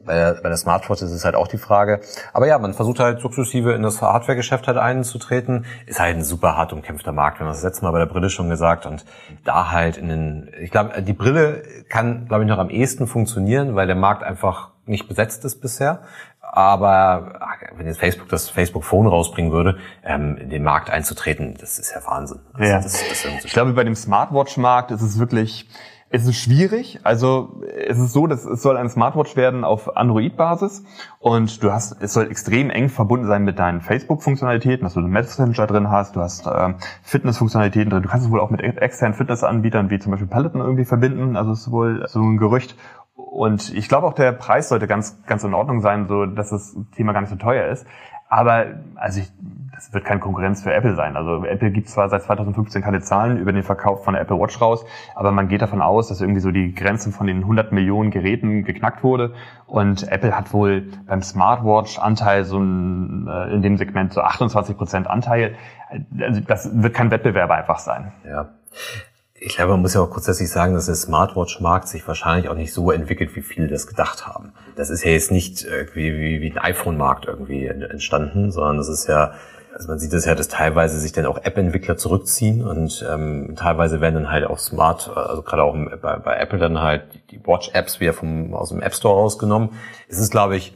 bei 0.04 0.14
der, 0.14 0.34
bei 0.34 0.48
der 0.48 0.58
Smartwatch 0.58 1.00
ist 1.00 1.12
es 1.12 1.24
halt 1.24 1.36
auch 1.36 1.46
die 1.46 1.58
Frage. 1.58 2.00
Aber 2.32 2.46
ja, 2.46 2.58
man 2.58 2.74
versucht 2.74 2.98
halt 2.98 3.20
sukzessive 3.20 3.72
in 3.72 3.82
das 3.82 4.02
Hardware-Geschäft 4.02 4.66
halt 4.66 4.76
einzutreten. 4.76 5.64
Ist 5.86 6.00
halt 6.00 6.16
ein 6.16 6.24
super 6.24 6.56
hart 6.56 6.72
umkämpfter 6.72 7.12
Markt. 7.12 7.38
Wir 7.38 7.46
haben 7.46 7.52
das 7.52 7.62
letzte 7.62 7.84
Mal 7.84 7.92
bei 7.92 8.00
der 8.00 8.06
Brille 8.06 8.28
schon 8.30 8.50
gesagt 8.50 8.84
und 8.84 9.06
da 9.44 9.70
halt 9.70 9.96
in 9.96 10.08
den, 10.08 10.50
ich 10.60 10.70
glaube, 10.70 11.00
die 11.00 11.12
Brille 11.12 11.62
kann, 11.88 12.26
glaube 12.26 12.42
ich, 12.42 12.48
noch 12.48 12.58
am 12.58 12.68
ehesten 12.68 13.06
funktionieren, 13.06 13.74
weil 13.74 13.86
der 13.86 13.96
Markt 13.96 14.22
einfach 14.22 14.70
nicht 14.86 15.08
besetzt 15.08 15.44
ist 15.44 15.60
bisher. 15.60 16.00
Aber 16.52 17.56
wenn 17.76 17.86
jetzt 17.86 17.98
Facebook 17.98 18.28
das 18.28 18.48
Facebook 18.48 18.84
Phone 18.84 19.06
rausbringen 19.06 19.52
würde, 19.52 19.78
ähm, 20.04 20.36
in 20.36 20.50
den 20.50 20.62
Markt 20.62 20.90
einzutreten, 20.90 21.56
das 21.60 21.78
ist 21.78 21.92
ja 21.94 22.00
Wahnsinn. 22.06 22.40
Also 22.52 22.70
ja. 22.70 22.80
Das, 22.80 22.92
das 22.92 23.44
ich 23.44 23.52
glaube, 23.52 23.72
bei 23.72 23.84
dem 23.84 23.96
Smartwatch-Markt 23.96 24.90
ist 24.90 25.02
es 25.02 25.18
wirklich 25.18 25.68
Es 26.10 26.26
ist 26.26 26.36
schwierig. 26.36 27.00
Also 27.02 27.60
es 27.88 27.98
ist 27.98 28.12
so, 28.12 28.28
dass 28.28 28.44
es 28.44 28.62
soll 28.62 28.76
eine 28.76 28.88
Smartwatch 28.88 29.34
werden 29.34 29.64
auf 29.64 29.96
Android-Basis 29.96 30.84
und 31.18 31.60
du 31.60 31.72
hast, 31.72 32.00
es 32.00 32.12
soll 32.12 32.30
extrem 32.30 32.70
eng 32.70 32.88
verbunden 32.88 33.26
sein 33.26 33.42
mit 33.42 33.58
deinen 33.58 33.80
Facebook-Funktionalitäten, 33.80 34.84
dass 34.84 34.94
du 34.94 35.00
einen 35.00 35.10
Messenger 35.10 35.66
drin 35.66 35.90
hast, 35.90 36.14
du 36.14 36.20
hast 36.20 36.46
ähm, 36.46 36.76
Fitness-Funktionalitäten 37.02 37.90
drin. 37.90 38.02
Du 38.04 38.08
kannst 38.08 38.26
es 38.26 38.30
wohl 38.30 38.38
auch 38.38 38.50
mit 38.50 38.60
externen 38.60 39.14
Fitnessanbietern 39.14 39.90
wie 39.90 39.98
zum 39.98 40.12
Beispiel 40.12 40.28
Peloton 40.28 40.60
irgendwie 40.60 40.84
verbinden. 40.84 41.36
Also 41.36 41.50
es 41.50 41.62
ist 41.62 41.72
wohl 41.72 42.06
so 42.06 42.20
ein 42.20 42.36
Gerücht. 42.36 42.76
Und 43.14 43.72
ich 43.74 43.88
glaube 43.88 44.06
auch 44.06 44.12
der 44.12 44.32
Preis 44.32 44.68
sollte 44.68 44.86
ganz 44.86 45.22
ganz 45.26 45.44
in 45.44 45.54
Ordnung 45.54 45.80
sein, 45.80 46.08
so 46.08 46.26
dass 46.26 46.50
das 46.50 46.76
Thema 46.96 47.12
gar 47.12 47.20
nicht 47.20 47.30
so 47.30 47.36
teuer 47.36 47.68
ist. 47.68 47.86
Aber 48.28 48.66
also 48.96 49.20
ich, 49.20 49.30
das 49.72 49.92
wird 49.92 50.04
keine 50.04 50.18
Konkurrenz 50.18 50.62
für 50.62 50.72
Apple 50.72 50.96
sein. 50.96 51.16
Also 51.16 51.44
Apple 51.44 51.70
gibt 51.70 51.88
zwar 51.88 52.08
seit 52.08 52.22
2015 52.22 52.82
keine 52.82 53.00
Zahlen 53.00 53.38
über 53.38 53.52
den 53.52 53.62
Verkauf 53.62 54.02
von 54.02 54.14
der 54.14 54.22
Apple 54.22 54.40
Watch 54.40 54.60
raus, 54.60 54.84
aber 55.14 55.30
man 55.30 55.46
geht 55.46 55.62
davon 55.62 55.82
aus, 55.82 56.08
dass 56.08 56.20
irgendwie 56.20 56.40
so 56.40 56.50
die 56.50 56.74
Grenze 56.74 57.12
von 57.12 57.28
den 57.28 57.38
100 57.42 57.70
Millionen 57.70 58.10
Geräten 58.10 58.64
geknackt 58.64 59.04
wurde. 59.04 59.34
Und 59.66 60.10
Apple 60.10 60.36
hat 60.36 60.52
wohl 60.52 60.90
beim 61.06 61.22
Smartwatch-Anteil 61.22 62.44
so 62.44 62.58
ein, 62.58 63.28
äh, 63.28 63.54
in 63.54 63.62
dem 63.62 63.76
Segment 63.76 64.12
so 64.12 64.22
28 64.22 64.76
Prozent 64.76 65.06
Anteil. 65.06 65.54
Also 66.18 66.40
das 66.40 66.70
wird 66.82 66.94
kein 66.94 67.12
Wettbewerb 67.12 67.50
einfach 67.50 67.78
sein. 67.78 68.12
Ja. 68.24 68.48
Ich 69.46 69.56
glaube, 69.56 69.72
man 69.72 69.82
muss 69.82 69.92
ja 69.92 70.00
auch 70.00 70.08
grundsätzlich 70.08 70.48
sagen, 70.48 70.72
dass 70.72 70.86
der 70.86 70.94
Smartwatch-Markt 70.94 71.86
sich 71.86 72.08
wahrscheinlich 72.08 72.48
auch 72.48 72.54
nicht 72.54 72.72
so 72.72 72.90
entwickelt, 72.90 73.36
wie 73.36 73.42
viele 73.42 73.68
das 73.68 73.86
gedacht 73.86 74.26
haben. 74.26 74.54
Das 74.74 74.88
ist 74.88 75.04
ja 75.04 75.10
jetzt 75.10 75.30
nicht 75.30 75.64
irgendwie 75.64 76.16
wie, 76.16 76.40
wie 76.40 76.50
ein 76.50 76.56
iPhone-Markt 76.56 77.26
irgendwie 77.26 77.66
entstanden, 77.66 78.50
sondern 78.50 78.78
das 78.78 78.88
ist 78.88 79.06
ja, 79.06 79.34
also 79.74 79.88
man 79.88 79.98
sieht 79.98 80.14
das 80.14 80.24
ja, 80.24 80.34
dass 80.34 80.48
teilweise 80.48 80.98
sich 80.98 81.12
dann 81.12 81.26
auch 81.26 81.36
App-Entwickler 81.36 81.98
zurückziehen 81.98 82.66
und 82.66 83.04
ähm, 83.12 83.52
teilweise 83.54 84.00
werden 84.00 84.14
dann 84.14 84.30
halt 84.30 84.46
auch 84.46 84.58
Smart, 84.58 85.14
also 85.14 85.42
gerade 85.42 85.62
auch 85.62 85.76
bei, 86.00 86.16
bei 86.16 86.36
Apple 86.36 86.58
dann 86.58 86.80
halt 86.80 87.02
die 87.30 87.46
Watch-Apps 87.46 88.00
wieder 88.00 88.14
vom, 88.14 88.54
aus 88.54 88.70
dem 88.70 88.80
App 88.80 88.94
Store 88.94 89.14
rausgenommen. 89.14 89.72
Es 90.08 90.18
ist, 90.18 90.30
glaube 90.30 90.56
ich, 90.56 90.74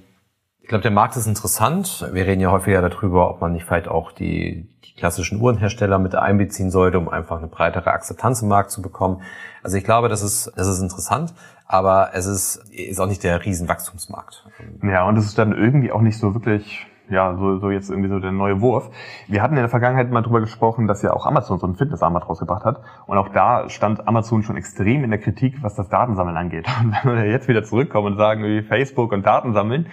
ich 0.61 0.69
glaube, 0.69 0.83
der 0.83 0.91
Markt 0.91 1.17
ist 1.17 1.27
interessant. 1.27 2.07
Wir 2.13 2.27
reden 2.27 2.43
ja 2.43 2.51
häufiger 2.51 2.87
darüber, 2.87 3.31
ob 3.31 3.41
man 3.41 3.55
nicht 3.55 3.65
vielleicht 3.65 3.89
auch 3.89 4.13
die 4.13 4.69
klassischen 4.99 5.41
Uhrenhersteller 5.41 5.99
mit 5.99 6.15
einbeziehen 6.15 6.71
sollte, 6.71 6.99
um 6.99 7.09
einfach 7.09 7.39
eine 7.39 7.47
breitere 7.47 7.91
Akzeptanz 7.91 8.43
im 8.43 8.49
Markt 8.49 8.71
zu 8.71 8.83
bekommen. 8.83 9.23
Also 9.63 9.77
ich 9.77 9.85
glaube, 9.85 10.09
das 10.09 10.23
ist, 10.23 10.53
das 10.57 10.69
ist 10.69 10.81
interessant, 10.81 11.33
aber 11.67 12.11
es 12.15 12.27
ist, 12.27 12.57
ist 12.71 13.01
auch 13.01 13.07
nicht 13.07 13.23
der 13.23 13.45
Riesenwachstumsmarkt. 13.45 14.47
Ja, 14.83 15.07
und 15.07 15.17
es 15.17 15.27
ist 15.27 15.39
dann 15.39 15.53
irgendwie 15.53 15.93
auch 15.93 16.01
nicht 16.01 16.19
so 16.19 16.35
wirklich 16.35 16.87
ja, 17.11 17.35
so, 17.37 17.59
so 17.59 17.71
jetzt 17.71 17.91
irgendwie 17.91 18.09
so 18.09 18.19
der 18.19 18.33
neue 18.33 18.61
Wurf. 18.61 18.91
Wir 19.27 19.43
hatten 19.43 19.55
in 19.55 19.61
der 19.61 19.69
Vergangenheit 19.69 20.11
mal 20.11 20.23
drüber 20.23 20.41
gesprochen, 20.41 20.87
dass 20.87 21.03
ja 21.03 21.13
auch 21.13 21.27
Amazon 21.27 21.59
so 21.59 21.67
ein 21.67 21.75
Fitnessarmband 21.75 22.29
rausgebracht 22.29 22.65
hat. 22.65 22.81
Und 23.07 23.19
auch 23.19 23.29
da 23.29 23.69
stand 23.69 24.07
Amazon 24.07 24.43
schon 24.43 24.57
extrem 24.57 25.05
in 25.05 25.11
der 25.11 25.21
Kritik, 25.21 25.63
was 25.63 25.75
das 25.75 25.89
Datensammeln 25.89 26.37
angeht. 26.37 26.67
Und 26.81 26.95
wenn 27.05 27.17
wir 27.17 27.31
jetzt 27.31 27.49
wieder 27.49 27.65
zurückkommen 27.65 28.09
und 28.09 28.17
sagen, 28.17 28.45
wie 28.45 28.63
Facebook 28.63 29.13
und 29.13 29.27
Datensammeln, 29.27 29.87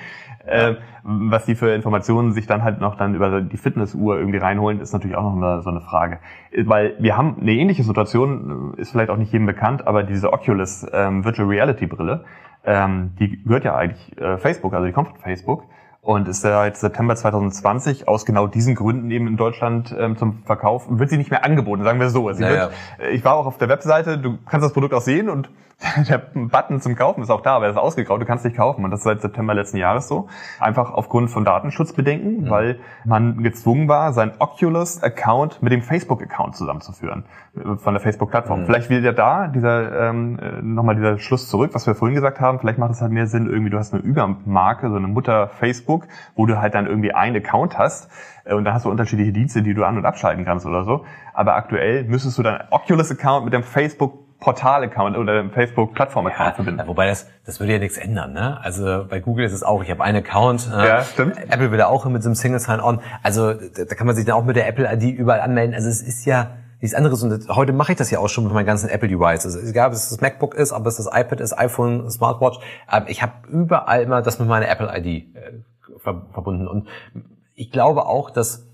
äh, 0.46 0.76
was 1.04 1.46
die 1.46 1.56
für 1.56 1.70
Informationen 1.74 2.32
sich 2.32 2.48
dann 2.48 2.64
halt 2.64 2.80
noch 2.80 2.98
dann 2.98 3.16
über 3.16 3.42
die 3.42 3.58
Fitnessuhr 3.58 4.18
irgendwie 4.18 4.38
reinholen, 4.38 4.80
ist 4.80 4.94
natürlich 4.94 5.16
auch 5.16 5.36
noch 5.36 5.62
so 5.62 5.70
eine 5.70 5.82
Frage. 5.82 6.20
Weil 6.66 6.96
wir 7.00 7.18
haben 7.18 7.38
eine 7.40 7.52
ähnliche 7.52 7.84
Situation, 7.84 8.74
ist 8.78 8.92
vielleicht 8.92 9.10
auch 9.10 9.18
nicht 9.18 9.32
jedem 9.32 9.46
bekannt, 9.46 9.88
aber 9.88 10.04
diese 10.04 10.34
Oculus 10.34 10.86
ähm, 10.94 11.24
Virtual 11.26 11.48
Reality 11.48 11.88
Brille, 11.88 12.26
ähm, 12.64 13.12
die 13.20 13.44
gehört 13.44 13.64
ja 13.64 13.76
eigentlich 13.76 14.18
äh, 14.20 14.38
Facebook, 14.38 14.74
also 14.74 14.86
die 14.86 14.94
kommt 14.94 15.10
von 15.10 15.18
Facebook 15.18 15.64
und 16.06 16.28
ist 16.28 16.42
seit 16.42 16.78
September 16.78 17.16
2020 17.16 18.08
aus 18.08 18.28
genau 18.28 18.46
diesen 18.46 18.76
Gründen 18.76 19.10
eben 19.10 19.28
in 19.28 19.38
Deutschland 19.38 19.94
ähm, 19.98 20.16
zum 20.18 20.44
Verkauf, 20.44 20.86
wird 20.88 21.10
sie 21.10 21.18
nicht 21.18 21.32
mehr 21.32 21.44
angeboten, 21.44 21.84
sagen 21.84 22.00
wir 22.00 22.12
so. 22.12 22.32
Sie 22.32 22.44
naja. 22.44 22.70
wird, 23.00 23.10
äh, 23.10 23.16
ich 23.16 23.26
war 23.26 23.34
auch 23.34 23.48
auf 23.48 23.58
der 23.58 23.70
Webseite, 23.70 24.20
du 24.20 24.38
kannst 24.46 24.64
das 24.64 24.72
Produkt 24.72 24.94
auch 24.94 25.02
sehen 25.02 25.30
und 25.30 25.50
der 26.10 26.18
Button 26.18 26.80
zum 26.80 26.96
Kaufen 26.96 27.22
ist 27.22 27.30
auch 27.30 27.42
da, 27.42 27.58
aber 27.58 27.66
er 27.66 27.72
ist 27.72 27.78
ausgegraut, 27.78 28.22
du 28.22 28.26
kannst 28.26 28.46
nicht 28.46 28.56
kaufen. 28.56 28.86
Und 28.86 28.92
das 28.92 29.02
ist 29.02 29.04
seit 29.04 29.22
September 29.22 29.54
letzten 29.54 29.78
Jahres 29.78 30.08
so. 30.08 30.28
Einfach 30.60 30.94
aufgrund 30.94 31.30
von 31.30 31.44
Datenschutzbedenken, 31.44 32.46
mhm. 32.46 32.50
weil 32.50 32.80
man 33.04 33.44
gezwungen 33.44 33.88
war, 33.90 34.14
seinen 34.14 34.34
Oculus-Account 34.40 35.62
mit 35.62 35.74
dem 35.74 35.82
Facebook-Account 35.82 36.56
zusammenzuführen. 36.56 37.26
Äh, 37.56 37.76
von 37.76 37.94
der 37.94 38.02
Facebook-Plattform. 38.02 38.62
Mhm. 38.62 38.66
Vielleicht 38.66 38.90
wieder 38.90 39.12
da, 39.12 39.48
dieser, 39.48 40.10
ähm, 40.10 40.40
äh, 40.40 40.62
nochmal 40.62 40.96
dieser 40.96 41.18
Schluss 41.20 41.50
zurück, 41.50 41.72
was 41.74 41.86
wir 41.88 41.96
vorhin 41.96 42.16
gesagt 42.16 42.40
haben. 42.40 42.60
Vielleicht 42.60 42.80
macht 42.80 42.92
es 42.92 43.02
halt 43.02 43.12
mehr 43.12 43.28
Sinn, 43.28 43.48
irgendwie, 43.48 43.70
du 43.70 43.78
hast 43.78 43.94
eine 43.94 44.02
Übermarke, 44.02 44.90
so 44.90 44.96
eine 44.96 45.08
Mutter 45.08 45.50
Facebook, 45.50 46.08
wo 46.36 46.46
du 46.46 46.60
halt 46.60 46.74
dann 46.74 46.88
irgendwie 46.88 47.14
einen 47.14 47.36
Account 47.36 47.78
hast. 47.78 48.10
Äh, 48.46 48.54
und 48.54 48.64
dann 48.64 48.74
hast 48.74 48.86
du 48.86 48.90
unterschiedliche 48.90 49.34
Dienste, 49.34 49.62
die 49.62 49.74
du 49.74 49.84
an- 49.84 49.98
und 49.98 50.06
abschalten 50.06 50.46
kannst 50.46 50.66
oder 50.66 50.86
so. 50.86 51.06
Aber 51.34 51.56
aktuell 51.56 52.06
müsstest 52.06 52.38
du 52.38 52.44
deinen 52.44 52.64
Oculus-Account 52.72 53.44
mit 53.44 53.54
dem 53.54 53.64
Facebook 53.64 54.25
Portal-Account 54.46 55.18
oder 55.18 55.50
Facebook-Plattform-Account 55.50 56.50
ja, 56.50 56.54
verbinden. 56.54 56.84
Wobei 56.86 57.08
das, 57.08 57.28
das 57.48 57.60
würde 57.60 57.74
ja 57.74 57.80
nichts 57.80 57.98
ändern. 57.98 58.34
Ne? 58.34 58.60
Also 58.62 59.06
bei 59.10 59.20
Google 59.20 59.44
ist 59.44 59.54
es 59.54 59.64
auch, 59.64 59.82
ich 59.82 59.90
habe 59.90 60.04
einen 60.04 60.20
Account. 60.20 60.70
Äh, 60.72 60.88
ja, 60.88 61.04
stimmt. 61.04 61.38
Apple 61.50 61.72
will 61.72 61.80
da 61.80 61.88
auch 61.88 62.06
mit 62.06 62.22
so 62.22 62.30
einem 62.30 62.36
Single 62.36 62.60
Sign-On. 62.60 63.02
Also 63.24 63.54
da, 63.54 63.86
da 63.86 63.96
kann 63.96 64.06
man 64.06 64.16
sich 64.16 64.24
dann 64.24 64.36
auch 64.36 64.46
mit 64.46 64.56
der 64.56 64.68
Apple-ID 64.68 65.18
überall 65.18 65.42
anmelden. 65.42 65.74
Also 65.74 65.90
es 65.90 66.04
ist 66.04 66.26
ja 66.26 66.52
nichts 66.80 66.96
anderes. 66.96 67.24
Und 67.24 67.50
heute 67.50 67.74
mache 67.74 67.94
ich 67.94 67.98
das 67.98 68.12
ja 68.12 68.20
auch 68.20 68.30
schon 68.30 68.44
mit 68.44 68.54
meinen 68.54 68.68
ganzen 68.68 68.88
Apple-Devices. 68.88 69.68
Egal, 69.68 69.88
ob 69.88 69.94
es 69.94 70.10
das 70.10 70.22
MacBook 70.22 70.54
ist, 70.54 70.72
ob 70.72 70.86
es 70.86 70.98
das 70.98 71.08
iPad 71.08 71.42
ist, 71.42 71.58
iPhone, 71.58 72.08
Smartwatch. 72.12 72.60
Ähm, 72.92 73.06
ich 73.08 73.24
habe 73.24 73.34
überall 73.50 74.04
immer 74.04 74.22
das 74.22 74.38
mit 74.38 74.48
meiner 74.48 74.70
Apple-ID 74.70 75.36
äh, 75.36 75.54
verbunden. 76.04 76.68
Und 76.68 76.88
ich 77.56 77.72
glaube 77.72 78.06
auch, 78.06 78.30
dass 78.30 78.68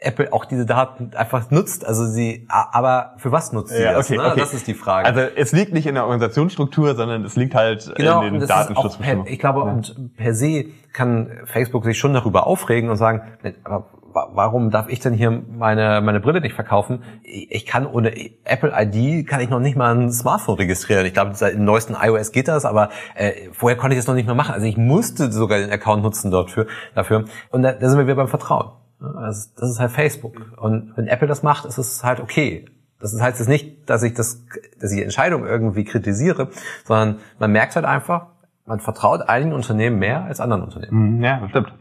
Apple 0.00 0.32
auch 0.32 0.44
diese 0.44 0.66
Daten 0.66 1.12
einfach 1.14 1.50
nutzt. 1.50 1.86
Also 1.86 2.06
sie, 2.06 2.46
aber 2.48 3.14
für 3.18 3.32
was 3.32 3.52
nutzt 3.52 3.74
sie 3.74 3.82
ja, 3.82 3.92
das? 3.92 4.06
Okay, 4.06 4.18
ne? 4.18 4.26
okay. 4.26 4.40
Das 4.40 4.54
ist 4.54 4.66
die 4.66 4.74
Frage. 4.74 5.06
Also 5.06 5.20
es 5.20 5.52
liegt 5.52 5.72
nicht 5.72 5.86
in 5.86 5.94
der 5.94 6.04
Organisationsstruktur, 6.04 6.94
sondern 6.94 7.24
es 7.24 7.36
liegt 7.36 7.54
halt 7.54 7.92
genau, 7.96 8.22
in 8.22 8.34
den 8.34 8.46
Datenschutzbestimmungen. 8.46 9.32
Ich 9.32 9.38
glaube, 9.38 9.60
ja. 9.60 9.66
und 9.66 10.16
per 10.16 10.34
se 10.34 10.66
kann 10.92 11.30
Facebook 11.44 11.84
sich 11.84 11.98
schon 11.98 12.14
darüber 12.14 12.46
aufregen 12.46 12.90
und 12.90 12.96
sagen, 12.96 13.22
aber 13.64 13.86
warum 14.12 14.70
darf 14.70 14.88
ich 14.88 15.00
denn 15.00 15.12
hier 15.12 15.30
meine, 15.30 16.00
meine 16.00 16.20
Brille 16.20 16.40
nicht 16.40 16.54
verkaufen? 16.54 17.02
Ich 17.22 17.66
kann 17.66 17.86
ohne 17.86 18.12
Apple 18.44 18.72
ID 18.74 19.26
kann 19.26 19.40
ich 19.40 19.50
noch 19.50 19.60
nicht 19.60 19.76
mal 19.76 19.94
ein 19.94 20.10
Smartphone 20.10 20.56
registrieren. 20.56 21.06
Ich 21.06 21.12
glaube, 21.12 21.34
seit 21.34 21.54
dem 21.54 21.64
neuesten 21.64 21.94
iOS 22.00 22.32
geht 22.32 22.48
das, 22.48 22.64
aber 22.64 22.90
äh, 23.14 23.50
vorher 23.52 23.76
konnte 23.76 23.94
ich 23.94 23.98
das 23.98 24.06
noch 24.06 24.14
nicht 24.14 24.26
mehr 24.26 24.34
machen. 24.34 24.54
Also 24.54 24.66
ich 24.66 24.76
musste 24.76 25.30
sogar 25.30 25.58
den 25.58 25.70
Account 25.70 26.02
nutzen 26.02 26.30
dort 26.30 26.50
für, 26.50 26.66
dafür. 26.94 27.24
Und 27.50 27.62
da, 27.62 27.72
da 27.72 27.88
sind 27.88 27.98
wir 27.98 28.06
wieder 28.06 28.16
beim 28.16 28.28
Vertrauen. 28.28 28.70
Also 29.00 29.50
das 29.56 29.70
ist 29.70 29.80
halt 29.80 29.90
Facebook. 29.92 30.34
Und 30.56 30.96
wenn 30.96 31.06
Apple 31.06 31.28
das 31.28 31.42
macht, 31.42 31.64
ist 31.64 31.78
es 31.78 32.02
halt 32.04 32.20
okay. 32.20 32.66
Das 33.00 33.18
heißt 33.20 33.38
jetzt 33.38 33.48
nicht, 33.48 33.88
dass 33.88 34.02
ich 34.02 34.14
das, 34.14 34.44
dass 34.80 34.90
ich 34.90 34.98
die 34.98 35.04
Entscheidung 35.04 35.46
irgendwie 35.46 35.84
kritisiere, 35.84 36.48
sondern 36.84 37.18
man 37.38 37.52
merkt 37.52 37.76
halt 37.76 37.84
einfach, 37.84 38.26
man 38.66 38.80
vertraut 38.80 39.28
einigen 39.28 39.52
Unternehmen 39.52 39.98
mehr 39.98 40.24
als 40.24 40.40
anderen 40.40 40.62
Unternehmen. 40.62 41.16
Mhm, 41.16 41.22
ja, 41.22 41.40
das 41.40 41.50
stimmt. 41.50 41.72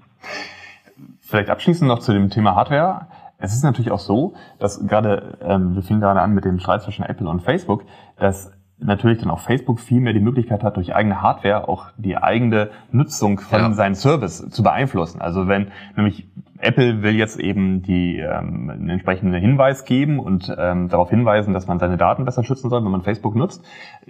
Vielleicht 1.21 1.49
abschließend 1.49 1.88
noch 1.88 1.99
zu 1.99 2.13
dem 2.13 2.30
Thema 2.30 2.56
Hardware. 2.56 3.08
Es 3.39 3.53
ist 3.53 3.63
natürlich 3.63 3.91
auch 3.91 3.99
so, 3.99 4.34
dass 4.60 4.86
gerade, 4.88 5.38
ähm, 5.41 5.75
wir 5.75 5.84
fingen 5.84 6.01
gerade 6.01 6.21
an 6.21 6.34
mit 6.34 6.45
dem 6.45 6.60
Streit 6.60 6.84
zwischen 6.84 7.03
Apple 7.03 7.27
und 7.30 7.41
Facebook, 7.41 7.84
dass 8.17 8.51
natürlich 8.80 9.20
dann 9.20 9.32
auch 9.32 9.40
Facebook 9.40 9.80
viel 9.80 10.00
mehr 10.00 10.13
die 10.13 10.20
Möglichkeit 10.20 10.63
hat, 10.63 10.78
durch 10.78 10.94
eigene 10.94 11.22
Hardware 11.22 11.68
auch 11.68 11.88
die 11.98 12.18
eigene 12.18 12.70
Nutzung 12.92 13.40
von 13.40 13.60
ja. 13.60 13.74
seinem 13.74 13.96
Service 13.96 14.50
zu 14.50 14.63
beeinflussen. 14.63 15.22
Also 15.22 15.48
wenn 15.48 15.72
nämlich 15.96 16.28
Apple 16.60 17.02
will 17.02 17.16
jetzt 17.16 17.40
eben 17.40 17.82
die 17.82 18.18
ähm, 18.18 18.70
einen 18.70 18.90
entsprechenden 18.90 19.40
Hinweis 19.40 19.86
geben 19.86 20.20
und 20.20 20.54
ähm, 20.58 20.90
darauf 20.90 21.10
hinweisen, 21.10 21.54
dass 21.54 21.68
man 21.68 21.80
seine 21.80 21.98
Daten 21.98 22.26
besser 22.26 22.44
schützen 22.44 22.70
soll, 22.70 22.84
wenn 22.84 22.92
man 22.92 23.04
Facebook 23.04 23.36
nutzt. 23.36 23.63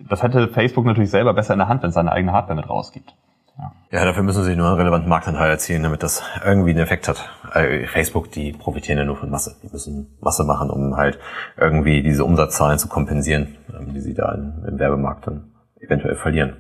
Das 0.10 0.24
hätte 0.24 0.48
Facebook 0.48 0.86
natürlich 0.86 1.10
selber 1.10 1.34
besser 1.34 1.54
in 1.54 1.60
der 1.60 1.68
Hand, 1.68 1.82
wenn 1.84 1.90
es 1.90 1.96
seine 1.96 2.12
eigene 2.12 2.34
Hardware 2.34 2.56
mit 2.56 2.70
rausgibt. 2.70 3.16
Ja. 3.92 4.06
dafür 4.06 4.24
müssen 4.24 4.44
sie 4.44 4.56
nur 4.56 4.68
einen 4.68 4.78
relevanten 4.78 5.10
Marktanteil 5.10 5.50
erzielen, 5.50 5.84
damit 5.84 6.04
das 6.04 6.22
irgendwie 6.46 6.72
einen 6.72 6.80
Effekt 6.80 7.08
hat. 7.08 7.30
Äh, 7.54 7.88
Facebook, 7.88 8.32
die 8.32 8.54
profitieren 8.54 9.00
ja 9.00 9.06
nur 9.06 9.18
von 9.18 9.30
Masse. 9.30 9.56
Die 9.64 9.70
müssen 9.72 10.18
Masse 10.20 10.44
machen, 10.44 10.70
um 10.70 10.96
halt 10.96 11.18
irgendwie 11.58 12.04
diese 12.04 12.24
Umsatzzahlen 12.24 12.78
zu 12.78 12.88
kompensieren, 12.88 13.56
ähm, 13.76 13.94
die 13.94 14.02
sie 14.02 14.14
da 14.14 14.32
im 14.34 14.78
Werbemarkt 14.78 15.28
dann 15.28 15.52
eventuell 15.80 16.16
verlieren. 16.16 16.58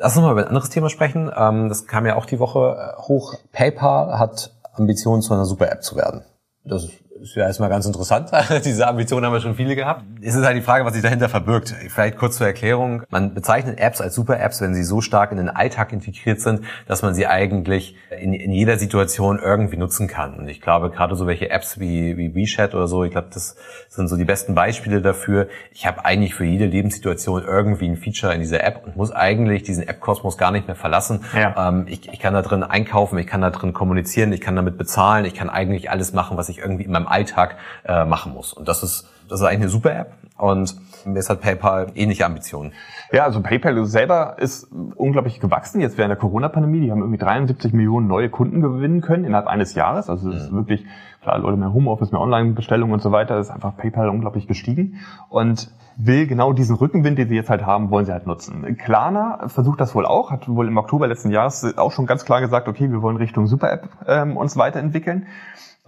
Lass 0.00 0.16
uns 0.16 0.24
mal 0.24 0.32
über 0.32 0.42
ein 0.42 0.48
anderes 0.48 0.70
Thema 0.70 0.90
sprechen. 0.90 1.30
Ähm, 1.36 1.68
das 1.68 1.86
kam 1.86 2.06
ja 2.06 2.16
auch 2.16 2.26
die 2.26 2.38
Woche 2.38 2.76
äh, 2.78 3.02
hoch. 3.02 3.34
PayPal 3.52 4.18
hat 4.18 4.52
Ambitionen, 4.74 5.22
zu 5.22 5.34
einer 5.34 5.44
Super-App 5.44 5.82
zu 5.82 5.96
werden. 5.96 6.22
Das 6.64 6.88
ist 7.20 7.34
ja 7.34 7.44
erstmal 7.44 7.68
ganz 7.68 7.86
interessant. 7.86 8.30
Diese 8.64 8.86
Ambitionen 8.86 9.26
haben 9.26 9.32
wir 9.32 9.40
schon 9.40 9.54
viele 9.54 9.74
gehabt. 9.76 10.04
Es 10.20 10.34
ist 10.34 10.44
halt 10.44 10.56
die 10.56 10.62
Frage, 10.62 10.84
was 10.84 10.94
sich 10.94 11.02
dahinter 11.02 11.28
verbirgt. 11.28 11.74
Vielleicht 11.88 12.16
kurz 12.16 12.36
zur 12.36 12.46
Erklärung. 12.46 13.02
Man 13.10 13.34
bezeichnet 13.34 13.78
Apps 13.78 14.00
als 14.00 14.14
Super-Apps, 14.14 14.60
wenn 14.60 14.74
sie 14.74 14.82
so 14.82 15.00
stark 15.00 15.32
in 15.32 15.38
den 15.38 15.48
Alltag 15.48 15.92
integriert 15.92 16.40
sind, 16.40 16.62
dass 16.86 17.02
man 17.02 17.14
sie 17.14 17.26
eigentlich 17.26 17.96
in, 18.20 18.32
in 18.32 18.52
jeder 18.52 18.78
Situation 18.78 19.38
irgendwie 19.38 19.76
nutzen 19.76 20.08
kann. 20.08 20.38
Und 20.38 20.48
ich 20.48 20.60
glaube, 20.60 20.90
gerade 20.90 21.16
so 21.16 21.26
welche 21.26 21.50
Apps 21.50 21.80
wie, 21.80 22.16
wie 22.16 22.34
WeChat 22.34 22.74
oder 22.74 22.86
so, 22.86 23.04
ich 23.04 23.10
glaube, 23.10 23.28
das 23.32 23.56
sind 23.88 24.08
so 24.08 24.16
die 24.16 24.24
besten 24.24 24.54
Beispiele 24.54 25.02
dafür. 25.02 25.48
Ich 25.72 25.86
habe 25.86 26.04
eigentlich 26.04 26.34
für 26.34 26.44
jede 26.44 26.66
Lebenssituation 26.66 27.42
irgendwie 27.44 27.88
ein 27.88 27.96
Feature 27.96 28.34
in 28.34 28.40
dieser 28.40 28.62
App 28.64 28.82
und 28.84 28.96
muss 28.96 29.12
eigentlich 29.12 29.62
diesen 29.62 29.86
App-Kosmos 29.86 30.38
gar 30.38 30.50
nicht 30.50 30.66
mehr 30.66 30.76
verlassen. 30.76 31.24
Ja. 31.34 31.68
Ähm, 31.68 31.86
ich, 31.88 32.08
ich 32.12 32.20
kann 32.20 32.34
da 32.34 32.42
drin 32.42 32.62
einkaufen, 32.62 33.18
ich 33.18 33.26
kann 33.26 33.40
da 33.40 33.50
drin 33.50 33.72
kommunizieren, 33.72 34.32
ich 34.32 34.40
kann 34.40 34.56
damit 34.56 34.78
bezahlen, 34.78 35.24
ich 35.24 35.34
kann 35.34 35.50
eigentlich 35.50 35.90
alles 35.90 36.12
machen, 36.12 36.36
was 36.36 36.48
ich 36.48 36.58
irgendwie 36.58 36.84
in 36.84 36.92
meinem 36.92 37.07
Alltag 37.08 37.56
äh, 37.84 38.04
machen 38.04 38.32
muss. 38.32 38.52
Und 38.52 38.68
das 38.68 38.82
ist, 38.82 39.08
das 39.28 39.40
ist 39.40 39.46
eigentlich 39.46 39.62
eine 39.62 39.68
super 39.70 39.94
App. 39.94 40.12
Und 40.38 40.76
jetzt 41.14 41.30
hat 41.30 41.40
PayPal 41.40 41.88
ähnliche 41.94 42.24
Ambitionen. 42.24 42.72
Ja, 43.12 43.24
also 43.24 43.40
PayPal 43.40 43.84
selber 43.86 44.36
ist 44.38 44.68
unglaublich 44.94 45.40
gewachsen 45.40 45.80
jetzt 45.80 45.98
während 45.98 46.10
der 46.10 46.16
Corona-Pandemie. 46.16 46.80
Die 46.80 46.90
haben 46.90 47.00
irgendwie 47.00 47.18
73 47.18 47.72
Millionen 47.72 48.06
neue 48.06 48.28
Kunden 48.28 48.60
gewinnen 48.60 49.00
können 49.00 49.24
innerhalb 49.24 49.48
eines 49.48 49.74
Jahres. 49.74 50.08
Also 50.08 50.30
es 50.30 50.44
ist 50.44 50.52
mhm. 50.52 50.56
wirklich, 50.56 50.86
klar, 51.22 51.38
Leute 51.38 51.56
mehr 51.56 51.72
Homeoffice, 51.72 52.12
mehr 52.12 52.20
Online-Bestellungen 52.20 52.92
und 52.92 53.02
so 53.02 53.10
weiter, 53.10 53.38
ist 53.38 53.50
einfach 53.50 53.76
PayPal 53.76 54.08
unglaublich 54.08 54.46
gestiegen 54.46 55.00
und 55.28 55.70
will 55.96 56.28
genau 56.28 56.52
diesen 56.52 56.76
Rückenwind, 56.76 57.18
den 57.18 57.28
sie 57.28 57.34
jetzt 57.34 57.50
halt 57.50 57.66
haben, 57.66 57.90
wollen 57.90 58.06
sie 58.06 58.12
halt 58.12 58.26
nutzen. 58.26 58.76
Klarna 58.76 59.48
versucht 59.48 59.80
das 59.80 59.96
wohl 59.96 60.06
auch, 60.06 60.30
hat 60.30 60.48
wohl 60.48 60.68
im 60.68 60.76
Oktober 60.76 61.08
letzten 61.08 61.32
Jahres 61.32 61.76
auch 61.76 61.90
schon 61.90 62.06
ganz 62.06 62.24
klar 62.24 62.40
gesagt, 62.40 62.68
okay, 62.68 62.90
wir 62.90 63.02
wollen 63.02 63.16
Richtung 63.16 63.48
Super-App 63.48 63.88
ähm, 64.06 64.36
uns 64.36 64.56
weiterentwickeln. 64.56 65.26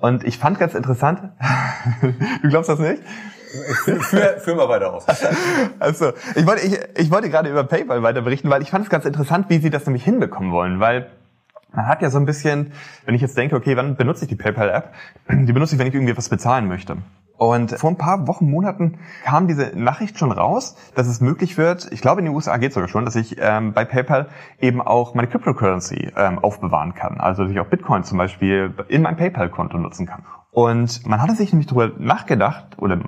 Und 0.01 0.25
ich 0.25 0.39
fand 0.39 0.59
ganz 0.59 0.75
interessant, 0.75 1.21
du 2.43 2.49
glaubst 2.49 2.69
das 2.69 2.79
nicht? 2.79 3.03
Führ, 4.01 4.39
führ 4.39 4.55
mal 4.55 4.69
weiter 4.69 4.93
aus. 4.93 5.07
Also, 5.81 6.13
ich 6.37 6.47
wollte, 6.47 6.67
ich, 6.67 6.79
ich 6.97 7.11
wollte 7.11 7.31
gerade 7.31 7.51
über 7.51 7.65
PayPal 7.65 8.03
weiter 8.03 8.23
berichten, 8.23 8.49
weil 8.49 8.63
ich 8.63 8.71
fand 8.71 8.85
es 8.85 8.91
ganz 8.91 9.05
interessant, 9.05 9.47
wie 9.49 9.59
sie 9.59 9.71
das 9.71 9.87
nämlich 9.87 10.05
hinbekommen 10.05 10.53
wollen, 10.53 10.79
weil 10.79 11.11
man 11.73 11.87
hat 11.87 12.03
ja 12.03 12.11
so 12.11 12.19
ein 12.19 12.27
bisschen, 12.27 12.73
wenn 13.05 13.15
ich 13.15 13.21
jetzt 13.21 13.37
denke, 13.37 13.57
okay, 13.57 13.77
wann 13.77 13.97
benutze 13.97 14.25
ich 14.25 14.29
die 14.29 14.37
PayPal-App? 14.37 14.93
Die 15.31 15.53
benutze 15.53 15.75
ich, 15.75 15.79
wenn 15.79 15.89
ich 15.89 15.95
irgendwie 15.95 16.17
was 16.17 16.29
bezahlen 16.29 16.69
möchte. 16.69 16.97
Und 17.41 17.71
vor 17.71 17.89
ein 17.89 17.97
paar 17.97 18.29
Wochen, 18.29 18.51
Monaten 18.51 18.99
kam 19.25 19.49
diese 19.49 19.73
Nachricht 19.75 20.19
schon 20.19 20.31
raus, 20.31 20.77
dass 20.95 21.07
es 21.07 21.23
möglich 21.23 21.57
wird, 21.57 21.91
ich 21.91 22.03
glaube 22.03 22.21
in 22.21 22.27
den 22.27 22.35
USA 22.35 22.59
geht 22.59 22.69
es 22.69 22.75
sogar 22.75 22.91
schon, 22.91 23.07
dass 23.07 23.17
ich 23.17 23.39
ähm, 23.41 23.73
bei 23.73 23.87
PayPal 23.87 24.29
eben 24.61 24.83
auch 24.83 25.15
meine 25.15 25.27
Cryptocurrency 25.27 26.13
ähm, 26.19 26.39
aufbewahren 26.39 26.95
kann. 26.95 27.19
Also 27.19 27.45
dass 27.45 27.53
ich 27.53 27.59
auch 27.59 27.67
Bitcoin 27.69 28.05
zum 28.05 28.19
Beispiel 28.19 28.75
in 28.89 29.01
mein 29.01 29.17
PayPal-Konto 29.17 29.79
nutzen 29.79 30.05
kann. 30.05 30.27
Und 30.51 31.07
man 31.07 31.23
hatte 31.23 31.35
sich 31.35 31.51
nämlich 31.51 31.67
darüber 31.67 31.93
nachgedacht, 31.99 32.77
oder 32.77 32.99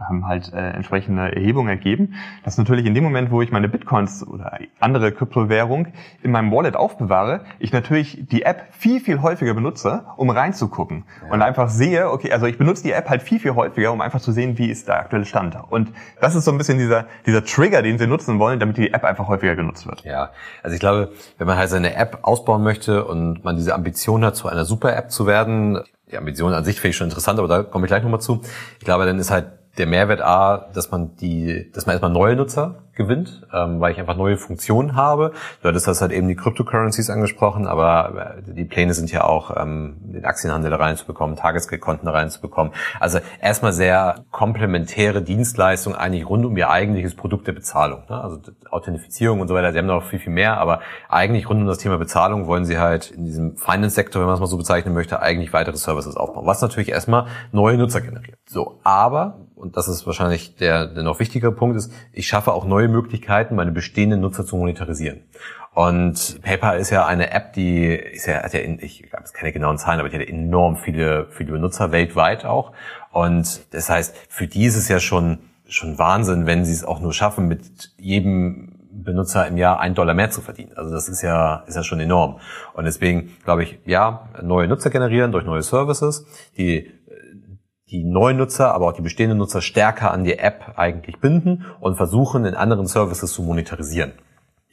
haben 0.00 0.26
halt 0.26 0.52
äh, 0.52 0.70
entsprechende 0.70 1.34
Erhebungen 1.34 1.68
ergeben, 1.68 2.14
dass 2.44 2.58
natürlich 2.58 2.86
in 2.86 2.94
dem 2.94 3.04
Moment, 3.04 3.30
wo 3.30 3.42
ich 3.42 3.50
meine 3.50 3.68
Bitcoins 3.68 4.26
oder 4.26 4.58
andere 4.80 5.12
Kryptowährung 5.12 5.88
in 6.22 6.30
meinem 6.30 6.52
Wallet 6.52 6.76
aufbewahre, 6.76 7.40
ich 7.58 7.72
natürlich 7.72 8.26
die 8.28 8.42
App 8.42 8.68
viel, 8.70 9.00
viel 9.00 9.22
häufiger 9.22 9.54
benutze, 9.54 10.04
um 10.16 10.30
reinzugucken. 10.30 11.04
Ja. 11.22 11.32
Und 11.32 11.42
einfach 11.42 11.68
sehe, 11.68 12.10
okay, 12.10 12.32
also 12.32 12.46
ich 12.46 12.58
benutze 12.58 12.82
die 12.82 12.92
App 12.92 13.08
halt 13.08 13.22
viel, 13.22 13.40
viel 13.40 13.54
häufiger, 13.54 13.92
um 13.92 14.00
einfach 14.00 14.20
zu 14.20 14.32
sehen, 14.32 14.58
wie 14.58 14.70
ist 14.70 14.88
der 14.88 15.00
aktuelle 15.00 15.24
Stand. 15.24 15.56
Und 15.70 15.92
das 16.20 16.34
ist 16.34 16.44
so 16.44 16.50
ein 16.50 16.58
bisschen 16.58 16.78
dieser, 16.78 17.06
dieser 17.26 17.44
Trigger, 17.44 17.82
den 17.82 17.98
sie 17.98 18.06
nutzen 18.06 18.38
wollen, 18.38 18.60
damit 18.60 18.76
die 18.76 18.92
App 18.92 19.04
einfach 19.04 19.28
häufiger 19.28 19.56
genutzt 19.56 19.86
wird. 19.86 20.04
Ja, 20.04 20.30
also 20.62 20.74
ich 20.74 20.80
glaube, 20.80 21.12
wenn 21.38 21.46
man 21.46 21.56
halt 21.56 21.70
seine 21.70 21.94
App 21.94 22.18
ausbauen 22.22 22.62
möchte 22.62 23.04
und 23.04 23.44
man 23.44 23.56
diese 23.56 23.74
Ambition 23.74 24.24
hat, 24.24 24.36
zu 24.36 24.48
einer 24.48 24.64
Super-App 24.64 25.10
zu 25.10 25.26
werden, 25.26 25.80
die 26.10 26.16
Ambition 26.16 26.52
an 26.52 26.64
sich 26.64 26.80
finde 26.80 26.90
ich 26.90 26.96
schon 26.96 27.08
interessant, 27.08 27.38
aber 27.38 27.48
da 27.48 27.62
komme 27.62 27.86
ich 27.86 27.88
gleich 27.88 28.02
nochmal 28.02 28.20
zu. 28.20 28.40
Ich 28.78 28.84
glaube, 28.84 29.04
dann 29.04 29.18
ist 29.18 29.30
halt 29.30 29.46
der 29.78 29.86
Mehrwert 29.86 30.20
A, 30.20 30.68
dass 30.74 30.90
man 30.90 31.16
die, 31.16 31.70
dass 31.72 31.86
man 31.86 31.94
erstmal 31.94 32.12
neue 32.12 32.36
Nutzer 32.36 32.82
gewinnt, 32.98 33.46
ähm, 33.54 33.80
weil 33.80 33.92
ich 33.92 33.98
einfach 33.98 34.16
neue 34.16 34.36
Funktionen 34.36 34.94
habe. 34.94 35.32
Du 35.62 35.68
hattest 35.68 35.86
das 35.86 36.02
halt 36.02 36.12
eben 36.12 36.28
die 36.28 36.34
Cryptocurrencies 36.34 37.08
angesprochen, 37.08 37.66
aber 37.66 38.34
äh, 38.46 38.52
die 38.52 38.64
Pläne 38.64 38.92
sind 38.92 39.10
ja 39.10 39.24
auch, 39.24 39.56
ähm, 39.56 39.96
den 40.00 40.24
Aktienhandel 40.26 40.74
reinzubekommen, 40.74 41.36
Tagesgeldkonten 41.36 42.08
reinzubekommen. 42.08 42.74
Also 43.00 43.20
erstmal 43.40 43.72
sehr 43.72 44.24
komplementäre 44.30 45.22
Dienstleistung 45.22 45.94
eigentlich 45.94 46.28
rund 46.28 46.44
um 46.44 46.56
ihr 46.56 46.68
eigentliches 46.68 47.14
Produkt 47.14 47.46
der 47.46 47.52
Bezahlung. 47.52 48.02
Ne? 48.10 48.20
Also 48.20 48.40
Authentifizierung 48.70 49.40
und 49.40 49.48
so 49.48 49.54
weiter, 49.54 49.72
sie 49.72 49.78
haben 49.78 49.86
noch 49.86 50.04
viel, 50.04 50.18
viel 50.18 50.32
mehr, 50.32 50.58
aber 50.58 50.80
eigentlich 51.08 51.48
rund 51.48 51.60
um 51.60 51.66
das 51.68 51.78
Thema 51.78 51.98
Bezahlung 51.98 52.46
wollen 52.48 52.64
sie 52.64 52.78
halt 52.78 53.12
in 53.12 53.24
diesem 53.24 53.56
Finance-Sektor, 53.56 54.20
wenn 54.20 54.26
man 54.26 54.34
es 54.34 54.40
mal 54.40 54.46
so 54.46 54.58
bezeichnen 54.58 54.92
möchte, 54.92 55.22
eigentlich 55.22 55.52
weitere 55.52 55.76
Services 55.76 56.16
aufbauen, 56.16 56.46
was 56.46 56.60
natürlich 56.60 56.88
erstmal 56.88 57.26
neue 57.52 57.78
Nutzer 57.78 58.00
generiert. 58.00 58.38
So, 58.48 58.80
aber 58.82 59.38
und 59.58 59.76
das 59.76 59.88
ist 59.88 60.06
wahrscheinlich 60.06 60.56
der, 60.56 60.86
der 60.86 61.02
noch 61.02 61.18
wichtigere 61.18 61.52
Punkt 61.52 61.76
ist, 61.76 61.92
ich 62.12 62.26
schaffe 62.26 62.52
auch 62.52 62.64
neue 62.64 62.88
Möglichkeiten, 62.88 63.56
meine 63.56 63.72
bestehenden 63.72 64.20
Nutzer 64.20 64.46
zu 64.46 64.56
monetarisieren. 64.56 65.22
Und 65.74 66.40
PayPal 66.42 66.78
ist 66.78 66.90
ja 66.90 67.06
eine 67.06 67.30
App, 67.30 67.52
die 67.52 67.86
ist 67.86 68.26
ja, 68.26 68.42
hat 68.42 68.52
ja, 68.52 68.60
in, 68.60 68.80
ich 68.80 69.04
habe 69.12 69.24
keine 69.32 69.52
genauen 69.52 69.78
Zahlen, 69.78 70.00
aber 70.00 70.08
die 70.08 70.18
hat 70.18 70.26
enorm 70.26 70.76
viele, 70.76 71.26
viele 71.30 71.52
Benutzer 71.52 71.92
weltweit 71.92 72.44
auch. 72.44 72.72
Und 73.12 73.72
das 73.72 73.88
heißt, 73.88 74.16
für 74.28 74.46
die 74.46 74.64
ist 74.64 74.76
es 74.76 74.88
ja 74.88 75.00
schon, 75.00 75.38
schon 75.68 75.98
Wahnsinn, 75.98 76.46
wenn 76.46 76.64
sie 76.64 76.72
es 76.72 76.84
auch 76.84 77.00
nur 77.00 77.12
schaffen, 77.12 77.46
mit 77.46 77.92
jedem 77.98 78.74
Benutzer 78.90 79.46
im 79.46 79.56
Jahr 79.56 79.80
ein 79.80 79.94
Dollar 79.94 80.14
mehr 80.14 80.30
zu 80.30 80.40
verdienen. 80.40 80.72
Also 80.74 80.92
das 80.92 81.08
ist 81.08 81.22
ja, 81.22 81.62
ist 81.66 81.76
ja 81.76 81.82
schon 81.82 82.00
enorm. 82.00 82.40
Und 82.74 82.84
deswegen 82.84 83.36
glaube 83.44 83.62
ich, 83.62 83.78
ja, 83.84 84.28
neue 84.42 84.66
Nutzer 84.66 84.90
generieren 84.90 85.30
durch 85.30 85.44
neue 85.44 85.62
Services, 85.62 86.26
die 86.56 86.97
die 87.90 88.04
neuen 88.04 88.36
Nutzer, 88.36 88.74
aber 88.74 88.88
auch 88.88 88.92
die 88.92 89.02
bestehenden 89.02 89.38
Nutzer 89.38 89.62
stärker 89.62 90.10
an 90.12 90.24
die 90.24 90.38
App 90.38 90.74
eigentlich 90.76 91.18
binden 91.18 91.64
und 91.80 91.96
versuchen, 91.96 92.44
in 92.44 92.54
anderen 92.54 92.86
Services 92.86 93.32
zu 93.32 93.42
monetarisieren. 93.42 94.12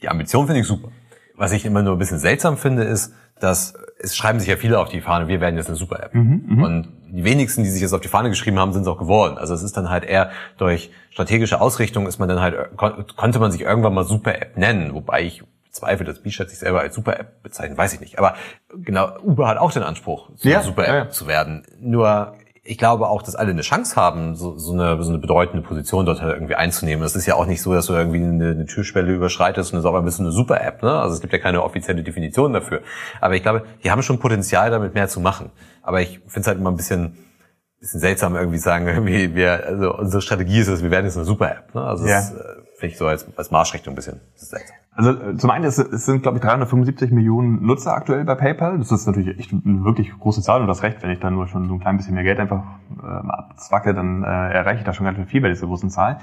Die 0.01 0.09
Ambition 0.09 0.47
finde 0.47 0.61
ich 0.61 0.67
super. 0.67 0.89
Was 1.35 1.51
ich 1.51 1.65
immer 1.65 1.81
nur 1.81 1.93
ein 1.93 1.99
bisschen 1.99 2.19
seltsam 2.19 2.57
finde, 2.57 2.83
ist, 2.83 3.13
dass 3.39 3.73
es 3.99 4.15
schreiben 4.15 4.39
sich 4.39 4.47
ja 4.49 4.57
viele 4.57 4.79
auf 4.79 4.89
die 4.89 5.01
Fahne, 5.01 5.27
wir 5.27 5.41
werden 5.41 5.55
jetzt 5.57 5.67
eine 5.67 5.75
Super-App. 5.75 6.13
Mhm, 6.13 6.43
mhm, 6.47 6.63
und 6.63 6.87
die 7.11 7.23
wenigsten, 7.23 7.63
die 7.63 7.69
sich 7.69 7.81
jetzt 7.81 7.93
auf 7.93 8.01
die 8.01 8.07
Fahne 8.07 8.29
geschrieben 8.29 8.59
haben, 8.59 8.73
sind 8.73 8.83
es 8.83 8.87
auch 8.87 8.97
geworden. 8.97 9.37
Also 9.37 9.53
es 9.53 9.63
ist 9.63 9.77
dann 9.77 9.89
halt 9.89 10.03
eher 10.03 10.31
durch 10.57 10.91
strategische 11.09 11.61
Ausrichtung 11.61 12.07
ist 12.07 12.19
man 12.19 12.27
dann 12.27 12.41
halt, 12.41 12.55
konnte 12.77 13.39
man 13.39 13.51
sich 13.51 13.61
irgendwann 13.61 13.93
mal 13.93 14.03
Super-App 14.03 14.57
nennen, 14.57 14.93
wobei 14.93 15.23
ich 15.23 15.43
zweifle, 15.71 16.05
dass 16.05 16.19
Beachhead 16.19 16.49
sich 16.49 16.59
selber 16.59 16.81
als 16.81 16.95
Super-App 16.95 17.43
bezeichnet, 17.43 17.77
weiß 17.77 17.93
ich 17.93 17.99
nicht. 17.99 18.17
Aber 18.19 18.35
genau, 18.73 19.17
Uber 19.21 19.47
hat 19.47 19.57
auch 19.57 19.71
den 19.71 19.83
Anspruch, 19.83 20.29
ja, 20.41 20.61
Super-App 20.61 20.87
ja, 20.87 20.97
ja. 21.05 21.09
zu 21.09 21.27
werden. 21.27 21.65
Nur 21.79 22.35
ich 22.67 22.79
glaube 22.79 23.07
auch, 23.09 23.21
dass 23.21 23.35
alle 23.35 23.51
eine 23.51 23.61
Chance 23.61 23.95
haben, 23.95 24.35
so, 24.35 24.57
so, 24.57 24.73
eine, 24.73 25.01
so 25.03 25.09
eine 25.09 25.19
bedeutende 25.19 25.65
Position 25.65 26.07
dort 26.07 26.23
halt 26.23 26.33
irgendwie 26.33 26.55
einzunehmen. 26.55 27.05
Es 27.05 27.15
ist 27.15 27.27
ja 27.27 27.35
auch 27.35 27.45
nicht 27.45 27.61
so, 27.61 27.71
dass 27.71 27.85
du 27.85 27.93
irgendwie 27.93 28.17
eine, 28.17 28.49
eine 28.49 28.65
Türschwelle 28.65 29.13
überschreitest 29.13 29.71
und 29.71 29.79
es 29.79 29.85
ist 29.85 29.89
auch 29.89 29.93
ein 29.93 30.03
bisschen 30.03 30.25
eine 30.25 30.31
Super-App. 30.31 30.81
Ne? 30.81 30.91
Also 30.91 31.13
es 31.13 31.21
gibt 31.21 31.31
ja 31.31 31.37
keine 31.37 31.63
offizielle 31.63 32.01
Definition 32.01 32.53
dafür. 32.53 32.81
Aber 33.21 33.35
ich 33.35 33.43
glaube, 33.43 33.65
die 33.83 33.91
haben 33.91 34.01
schon 34.01 34.17
Potenzial, 34.17 34.71
damit 34.71 34.95
mehr 34.95 35.07
zu 35.07 35.19
machen. 35.19 35.51
Aber 35.83 36.01
ich 36.01 36.21
finde 36.25 36.39
es 36.39 36.47
halt 36.47 36.57
immer 36.57 36.71
ein 36.71 36.75
bisschen, 36.75 37.15
bisschen 37.79 37.99
seltsam, 37.99 38.35
irgendwie 38.35 38.57
sagen, 38.57 38.87
irgendwie 38.87 39.35
wir, 39.35 39.63
also 39.67 39.95
unsere 39.95 40.23
Strategie 40.23 40.59
ist 40.59 40.67
es, 40.67 40.81
wir 40.81 40.89
werden 40.89 41.05
jetzt 41.05 41.17
eine 41.17 41.25
Super-App. 41.25 41.75
Ne? 41.75 41.83
Also 41.83 42.07
ja. 42.07 42.15
das 42.15 42.33
ich 42.81 42.97
so 42.97 43.07
als, 43.07 43.25
als 43.37 43.51
Marschrichtung 43.51 43.93
ein 43.93 43.95
bisschen. 43.95 44.21
Also 44.95 45.11
äh, 45.11 45.37
zum 45.37 45.49
einen, 45.49 45.65
es, 45.65 45.77
es 45.77 46.05
sind, 46.05 46.23
glaube 46.23 46.37
ich, 46.37 46.43
375 46.43 47.11
Millionen 47.11 47.65
Nutzer 47.65 47.93
aktuell 47.93 48.23
bei 48.23 48.35
PayPal. 48.35 48.77
Das 48.77 48.91
ist 48.91 49.05
natürlich 49.05 49.37
echt 49.37 49.51
eine 49.51 49.83
wirklich 49.83 50.11
große 50.17 50.41
Zahl 50.41 50.61
und 50.61 50.67
das 50.67 50.83
recht, 50.83 51.03
wenn 51.03 51.11
ich 51.11 51.19
da 51.19 51.29
nur 51.29 51.47
schon 51.47 51.67
so 51.67 51.73
ein 51.73 51.79
klein 51.79 51.97
bisschen 51.97 52.15
mehr 52.15 52.23
Geld 52.23 52.39
einfach 52.39 52.63
äh, 53.01 53.05
abzwacke, 53.05 53.93
dann 53.93 54.23
äh, 54.23 54.27
erreiche 54.27 54.79
ich 54.79 54.85
da 54.85 54.93
schon 54.93 55.05
ganz 55.05 55.29
viel 55.29 55.41
bei 55.41 55.49
dieser 55.49 55.67
großen 55.67 55.89
Zahl. 55.89 56.19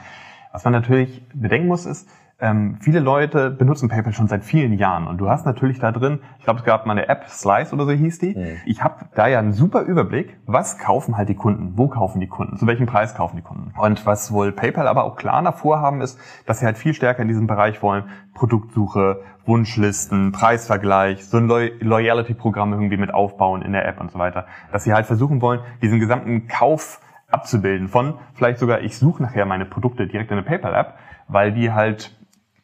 Was 0.52 0.64
man 0.64 0.72
natürlich 0.72 1.26
bedenken 1.34 1.68
muss, 1.68 1.86
ist, 1.86 2.08
ähm, 2.42 2.76
viele 2.80 2.98
Leute 2.98 3.50
benutzen 3.50 3.88
PayPal 3.88 4.12
schon 4.12 4.26
seit 4.26 4.42
vielen 4.42 4.72
Jahren 4.72 5.06
und 5.06 5.18
du 5.18 5.30
hast 5.30 5.46
natürlich 5.46 5.78
da 5.78 5.92
drin, 5.92 6.18
ich 6.40 6.44
glaube, 6.44 6.58
es 6.58 6.64
gab 6.64 6.86
mal 6.86 6.92
eine 6.92 7.08
App, 7.08 7.28
Slice 7.28 7.72
oder 7.72 7.86
so 7.86 7.92
hieß 7.92 8.18
die. 8.18 8.34
Mhm. 8.34 8.56
Ich 8.66 8.82
habe 8.82 9.06
da 9.14 9.28
ja 9.28 9.38
einen 9.38 9.52
super 9.52 9.82
Überblick, 9.82 10.36
was 10.46 10.76
kaufen 10.76 11.16
halt 11.16 11.28
die 11.28 11.36
Kunden, 11.36 11.78
wo 11.78 11.86
kaufen 11.86 12.18
die 12.18 12.26
Kunden, 12.26 12.56
zu 12.56 12.66
welchem 12.66 12.86
Preis 12.86 13.14
kaufen 13.14 13.36
die 13.36 13.42
Kunden. 13.42 13.72
Und 13.78 14.04
was 14.06 14.32
wohl 14.32 14.50
PayPal 14.50 14.88
aber 14.88 15.04
auch 15.04 15.14
klar 15.14 15.40
davor 15.42 15.80
haben, 15.80 16.00
ist, 16.00 16.18
dass 16.44 16.58
sie 16.58 16.66
halt 16.66 16.76
viel 16.78 16.94
stärker 16.94 17.22
in 17.22 17.28
diesem 17.28 17.46
Bereich 17.46 17.80
wollen, 17.80 18.04
Produktsuche, 18.34 19.20
Wunschlisten, 19.46 20.32
Preisvergleich, 20.32 21.24
so 21.24 21.36
ein 21.36 21.48
Loyalty-Programm 21.48 22.72
irgendwie 22.72 22.96
mit 22.96 23.14
aufbauen 23.14 23.62
in 23.62 23.72
der 23.72 23.86
App 23.86 24.00
und 24.00 24.10
so 24.10 24.18
weiter. 24.18 24.46
Dass 24.72 24.82
sie 24.82 24.92
halt 24.92 25.06
versuchen 25.06 25.40
wollen, 25.42 25.60
diesen 25.80 26.00
gesamten 26.00 26.48
Kauf 26.48 27.00
abzubilden 27.32 27.88
von 27.88 28.18
vielleicht 28.34 28.58
sogar, 28.58 28.80
ich 28.80 28.96
suche 28.98 29.22
nachher 29.22 29.44
meine 29.46 29.64
Produkte 29.64 30.06
direkt 30.06 30.30
in 30.30 30.36
der 30.36 30.44
PayPal-App, 30.44 30.94
weil 31.28 31.52
die 31.52 31.72
halt 31.72 32.14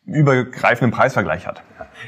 übergreifenden 0.05 0.91
Preisvergleich 0.91 1.47
hat. 1.47 1.63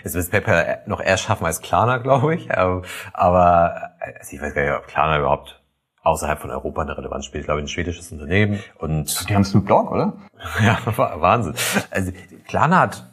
Jetzt 0.05 0.15
wird 0.15 0.31
PayPal 0.31 0.83
noch 0.87 1.01
eher 1.01 1.17
schaffen 1.17 1.47
als 1.47 1.61
Klarna, 1.61 1.99
glaube 1.99 2.35
ich. 2.35 2.49
Ähm, 2.51 2.83
aber 3.13 3.93
also 4.01 4.37
ich 4.37 4.41
weiß 4.41 4.55
gar 4.55 4.63
nicht, 4.63 4.73
ob 4.73 4.87
Klarna 4.87 5.19
überhaupt 5.19 5.61
außerhalb 6.03 6.39
von 6.39 6.51
Europa 6.51 6.83
eine 6.83 6.97
Relevanz 6.97 7.27
spielt. 7.27 7.43
Ich 7.43 7.47
glaube, 7.47 7.61
ein 7.61 7.69
schwedisches 7.69 8.11
Unternehmen. 8.11 8.61
Und 8.79 9.29
die 9.29 9.35
haben 9.35 9.45
Snoop 9.45 9.67
Dogg, 9.67 9.91
oder? 9.91 10.15
ja, 10.63 10.79
Wahnsinn. 10.87 11.55
Also 11.91 12.13
Klarna 12.47 12.81
hat 12.81 13.05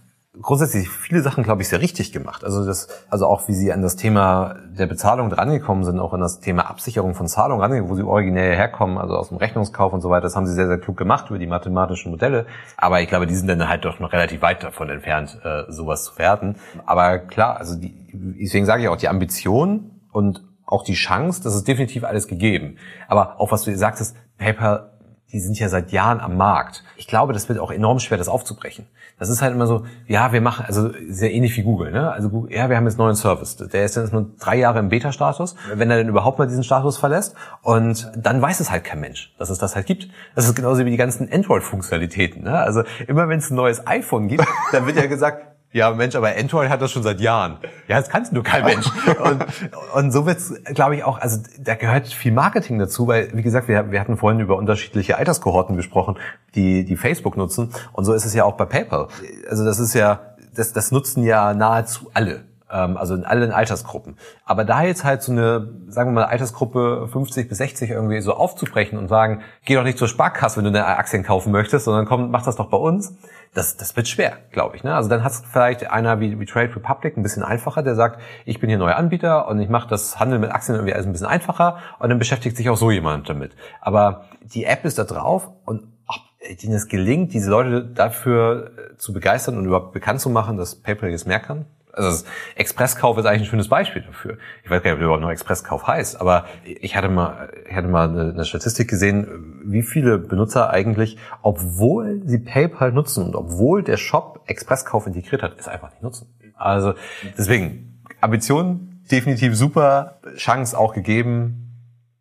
grundsätzlich 0.42 0.90
viele 0.90 1.22
Sachen, 1.22 1.44
glaube 1.44 1.62
ich, 1.62 1.70
sehr 1.70 1.82
richtig 1.82 2.12
gemacht. 2.12 2.44
Also 2.44 2.66
das, 2.66 2.88
also 3.10 3.28
auch 3.28 3.48
wie 3.48 3.54
sie 3.54 3.72
an 3.72 3.82
das 3.82 3.96
Thema 3.96 4.56
der 4.78 4.86
Bezahlung 4.86 5.30
drangekommen 5.30 5.84
sind, 5.84 6.00
auch 6.00 6.14
an 6.14 6.20
das 6.20 6.40
Thema 6.40 6.70
Absicherung 6.70 7.14
von 7.16 7.28
Zahlungen 7.28 7.62
rangekommen, 7.62 7.90
wo 7.92 7.96
sie 7.96 8.04
originär 8.04 8.56
herkommen, 8.56 8.98
also 8.98 9.16
aus 9.16 9.30
dem 9.30 9.38
Rechnungskauf 9.38 9.94
und 9.94 10.02
so 10.02 10.10
weiter. 10.10 10.24
Das 10.24 10.36
haben 10.36 10.46
sie 10.46 10.54
sehr, 10.54 10.68
sehr 10.68 10.80
klug 10.80 10.98
gemacht 10.98 11.30
über 11.30 11.40
die 11.40 11.48
mathematischen 11.48 12.12
Modelle. 12.12 12.46
Aber 12.78 13.02
ich 13.02 13.08
glaube, 13.08 13.28
die 13.28 13.36
sind 13.36 13.48
dann 13.48 13.68
halt 13.68 13.86
doch 13.86 14.00
noch 14.00 14.14
relativ 14.14 14.42
weit 14.42 14.64
davon 14.64 14.90
entfernt, 14.90 15.40
äh, 15.44 15.64
sowas 15.70 16.06
zu 16.06 16.18
werten. 16.18 16.56
Aber 16.86 17.20
klar, 17.20 17.58
also 17.58 17.76
die, 17.76 17.94
deswegen 18.14 18.66
sage 18.66 18.84
ich 18.84 18.90
auch, 18.90 18.98
die 18.98 19.10
Ambition 19.10 19.92
und 20.12 20.44
auch 20.66 20.84
die 20.84 20.96
Chance, 20.96 21.42
das 21.44 21.56
ist 21.56 21.68
definitiv 21.68 22.04
alles 22.04 22.28
gegeben. 22.28 22.78
Aber 23.08 23.40
auch 23.40 23.52
was 23.52 23.64
du 23.64 23.76
sagtest, 23.76 24.16
PayPal 24.38 24.97
die 25.32 25.40
sind 25.40 25.60
ja 25.60 25.68
seit 25.68 25.92
Jahren 25.92 26.20
am 26.22 26.38
Markt. 26.38 26.84
Ich 26.96 27.08
glaube, 27.08 27.34
das 27.34 27.50
wird 27.50 27.60
auch 27.60 27.72
enorm 27.72 28.00
schwer, 28.00 28.18
das 28.18 28.30
aufzubrechen. 28.30 28.88
Das 29.20 29.30
ist 29.30 29.42
halt 29.42 29.54
immer 29.54 29.68
so, 29.68 29.86
ja, 30.08 30.32
wir 30.32 30.42
machen, 30.42 30.66
also 30.66 30.92
sehr 31.10 31.34
ähnlich 31.34 31.58
wie 31.58 31.64
Google, 31.64 31.92
ne? 31.92 32.12
Also 32.12 32.48
ja, 32.50 32.70
wir 32.70 32.78
haben 32.78 32.86
jetzt 32.86 32.98
neuen 32.98 33.16
Service. 33.16 33.58
Der 33.58 33.84
ist 33.84 33.96
jetzt 33.96 34.14
nur 34.14 34.28
drei 34.40 34.58
Jahre 34.58 34.80
im 34.80 34.90
Beta-Status, 34.90 35.56
wenn 35.74 35.92
er 35.92 35.98
denn 35.98 36.08
überhaupt 36.08 36.40
mal 36.40 36.48
diesen 36.48 36.64
Status 36.64 36.98
verlässt. 36.98 37.36
Und 37.62 38.12
dann 38.16 38.42
weiß 38.42 38.60
es 38.60 38.72
halt 38.72 38.84
kein 38.84 39.02
Mensch, 39.02 39.34
dass 39.38 39.50
es 39.50 39.58
das 39.58 39.76
halt 39.76 39.86
gibt. 39.86 40.08
Das 40.36 40.46
ist 40.46 40.56
genauso 40.56 40.86
wie 40.86 40.92
die 40.92 40.98
ganzen 40.98 41.32
Android-Funktionalitäten. 41.32 42.44
Ne? 42.44 42.58
Also 42.58 42.84
immer 43.08 43.28
wenn 43.28 43.40
es 43.40 43.50
ein 43.50 43.56
neues 43.56 43.86
iPhone 43.86 44.28
gibt, 44.28 44.46
dann 44.72 44.86
wird 44.86 44.96
ja 44.96 45.08
gesagt, 45.08 45.57
ja, 45.78 45.92
Mensch, 45.92 46.16
aber 46.16 46.30
Android 46.36 46.70
hat 46.70 46.82
das 46.82 46.92
schon 46.92 47.04
seit 47.04 47.22
Jahren. 47.22 47.58
Ja, 47.88 48.00
das 48.00 48.10
kannst 48.10 48.34
nur 48.34 48.44
kein 48.44 48.66
Mensch. 48.66 48.88
Und, 49.24 49.46
und 49.94 50.12
so 50.12 50.26
wird's, 50.26 50.54
glaube 50.74 50.96
ich, 50.96 51.04
auch, 51.04 51.20
also 51.20 51.40
da 51.60 51.76
gehört 51.76 52.08
viel 52.08 52.32
Marketing 52.32 52.80
dazu, 52.80 53.08
weil, 53.08 53.30
wie 53.34 53.44
gesagt, 53.44 53.68
wir, 53.68 53.92
wir 53.92 54.00
hatten 54.00 54.18
vorhin 54.18 54.40
über 54.40 54.58
unterschiedliche 54.58 55.18
Alterskohorten 55.18 55.76
gesprochen, 55.76 56.18
die, 56.56 56.84
die 56.84 56.98
Facebook 56.98 57.38
nutzen. 57.38 57.72
Und 57.94 58.06
so 58.06 58.14
ist 58.14 58.26
es 58.26 58.34
ja 58.34 58.44
auch 58.44 58.58
bei 58.58 58.66
PayPal. 58.66 59.08
Also 59.50 59.64
das 59.64 59.78
ist 59.80 59.94
ja, 59.94 60.20
das, 60.56 60.74
das 60.74 60.92
nutzen 60.92 61.24
ja 61.24 61.54
nahezu 61.54 62.10
alle 62.14 62.44
ähm, 62.72 62.98
also 62.98 63.16
in 63.16 63.24
allen 63.24 63.52
Altersgruppen. 63.52 64.18
Aber 64.46 64.66
da 64.66 64.84
jetzt 64.84 65.04
halt 65.04 65.22
so 65.22 65.32
eine, 65.32 65.70
sagen 65.88 66.12
wir 66.12 66.22
mal, 66.22 66.26
Altersgruppe 66.26 67.08
50 67.12 67.48
bis 67.48 67.60
60 67.60 67.92
irgendwie 67.92 68.20
so 68.22 68.34
aufzubrechen 68.34 68.98
und 68.98 69.08
sagen, 69.08 69.42
geh 69.66 69.76
doch 69.76 69.84
nicht 69.84 69.98
zur 69.98 70.08
Sparkasse, 70.08 70.58
wenn 70.58 70.66
du 70.66 70.70
eine 70.70 70.86
Aktien 70.86 71.24
kaufen 71.24 71.52
möchtest, 71.52 71.86
sondern 71.86 72.06
komm, 72.06 72.32
mach 72.32 72.44
das 72.44 72.56
doch 72.56 72.70
bei 72.70 72.78
uns 72.78 73.14
das, 73.54 73.78
das 73.78 73.96
wird 73.96 74.08
schwer, 74.08 74.38
glaube 74.52 74.76
ich. 74.76 74.84
Ne? 74.84 74.94
Also 74.94 75.10
dann 75.10 75.24
hat 75.24 75.32
es 75.32 75.44
vielleicht 75.52 75.90
einer 75.90 76.20
wie, 76.20 76.40
wie 76.40 76.46
Trade 76.46 76.76
Republic 76.76 77.18
ein 77.18 77.24
bisschen 77.24 77.44
einfacher, 77.44 77.84
der 77.84 77.96
sagt, 77.96 78.22
ich 78.46 78.60
bin 78.60 78.70
hier 78.70 78.78
neuer 78.78 78.96
Anbieter 78.96 79.48
und 79.48 79.60
ich 79.60 79.70
mache 79.70 79.90
das 79.90 80.20
Handeln 80.20 80.42
mit 80.42 80.52
Aktien 80.52 80.76
irgendwie 80.76 80.94
alles 80.94 81.06
ein 81.06 81.12
bisschen 81.12 81.28
einfacher 81.28 81.78
und 82.00 82.10
dann 82.10 82.20
beschäftigt 82.20 82.58
sich 82.58 82.70
auch 82.70 82.78
so 82.78 82.92
jemand 82.92 83.30
damit. 83.30 83.56
Aber 83.82 84.26
die 84.42 84.66
App 84.66 84.86
ist 84.86 85.00
da 85.00 85.04
drauf 85.04 85.50
und 85.66 85.84
ob 86.08 86.22
denen 86.62 86.74
es 86.74 86.88
gelingt, 86.88 87.34
diese 87.34 87.50
Leute 87.50 87.84
dafür 87.84 88.72
äh, 88.78 88.98
zu 88.98 89.14
begeistern 89.14 89.58
und 89.58 89.66
überhaupt 89.66 89.92
bekannt 89.92 90.22
zu 90.22 90.30
machen, 90.30 90.58
dass 90.58 90.76
PayPal 90.76 91.10
jetzt 91.10 91.28
mehr 91.28 91.40
kann, 91.40 91.66
also 91.98 92.26
Expresskauf 92.56 93.18
ist 93.18 93.26
eigentlich 93.26 93.44
ein 93.44 93.52
schönes 93.52 93.68
Beispiel 93.68 94.04
dafür. 94.04 94.38
Ich 94.64 94.70
weiß 94.70 94.84
gar 94.84 94.92
nicht, 94.92 94.98
ob 94.98 95.04
überhaupt 95.04 95.22
noch 95.22 95.32
Expresskauf 95.32 95.88
heißt, 95.88 96.22
aber 96.22 96.46
ich 96.64 96.96
hatte 96.96 97.10
mal, 97.10 97.50
ich 97.68 97.76
hatte 97.76 97.88
mal 97.88 98.10
eine, 98.10 98.32
eine 98.32 98.46
Statistik 98.46 98.90
gesehen, 98.90 99.62
wie 99.66 99.84
viele 99.84 100.18
Benutzer 100.18 100.70
eigentlich, 100.70 101.18
obwohl 101.42 102.22
sie 102.26 102.40
PayPal 102.40 102.92
nutzen 102.92 103.26
und 103.26 103.36
obwohl 103.36 103.84
der 103.84 103.98
Shop 103.98 104.42
Expresskauf 104.46 105.08
integriert 105.08 105.44
hat, 105.44 105.60
es 105.60 105.68
einfach 105.68 105.92
nicht 105.92 106.04
nutzen. 106.04 106.28
Also 106.56 106.94
deswegen 107.38 108.02
Ambitionen 108.22 109.04
definitiv 109.12 109.56
super, 109.56 110.20
Chance 110.36 110.78
auch 110.78 110.94
gegeben, 110.94 111.67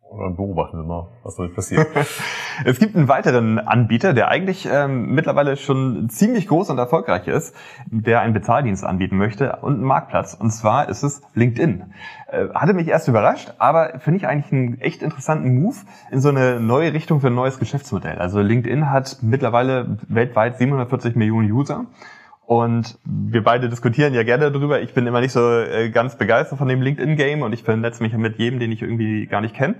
und 0.09 0.21
dann 0.21 0.35
beobachten 0.35 0.77
wir 0.77 0.83
mal, 0.83 1.07
was 1.23 1.35
damit 1.35 1.53
passiert. 1.55 1.87
es 2.65 2.79
gibt 2.79 2.95
einen 2.95 3.07
weiteren 3.07 3.59
Anbieter, 3.59 4.13
der 4.13 4.29
eigentlich 4.29 4.67
ähm, 4.71 5.13
mittlerweile 5.13 5.57
schon 5.57 6.09
ziemlich 6.09 6.47
groß 6.47 6.69
und 6.69 6.77
erfolgreich 6.77 7.27
ist, 7.27 7.55
der 7.87 8.21
einen 8.21 8.33
Bezahldienst 8.33 8.83
anbieten 8.83 9.17
möchte 9.17 9.57
und 9.61 9.75
einen 9.75 9.83
Marktplatz. 9.83 10.33
Und 10.33 10.51
zwar 10.51 10.89
ist 10.89 11.03
es 11.03 11.21
LinkedIn. 11.33 11.93
Äh, 12.27 12.47
hatte 12.53 12.73
mich 12.73 12.87
erst 12.87 13.07
überrascht, 13.07 13.53
aber 13.57 13.99
finde 13.99 14.19
ich 14.19 14.27
eigentlich 14.27 14.51
einen 14.51 14.79
echt 14.79 15.01
interessanten 15.01 15.61
Move 15.61 15.75
in 16.11 16.21
so 16.21 16.29
eine 16.29 16.59
neue 16.59 16.93
Richtung 16.93 17.19
für 17.19 17.27
ein 17.27 17.35
neues 17.35 17.59
Geschäftsmodell. 17.59 18.17
Also 18.17 18.39
LinkedIn 18.39 18.89
hat 18.89 19.17
mittlerweile 19.21 19.97
weltweit 20.07 20.57
740 20.57 21.15
Millionen 21.15 21.51
User. 21.51 21.85
Und 22.47 22.97
wir 23.03 23.43
beide 23.43 23.67
diskutieren 23.67 24.13
ja 24.13 24.23
gerne 24.23 24.49
darüber. 24.49 24.81
Ich 24.81 24.93
bin 24.93 25.05
immer 25.05 25.19
nicht 25.19 25.33
so 25.33 25.41
äh, 25.59 25.89
ganz 25.89 26.17
begeistert 26.17 26.57
von 26.57 26.69
dem 26.69 26.81
LinkedIn-Game 26.81 27.41
und 27.41 27.51
ich 27.51 27.61
vernetze 27.61 28.01
mich 28.01 28.13
mit 28.13 28.37
jedem, 28.37 28.61
den 28.61 28.71
ich 28.71 28.81
irgendwie 28.81 29.25
gar 29.25 29.41
nicht 29.41 29.53
kenne, 29.53 29.75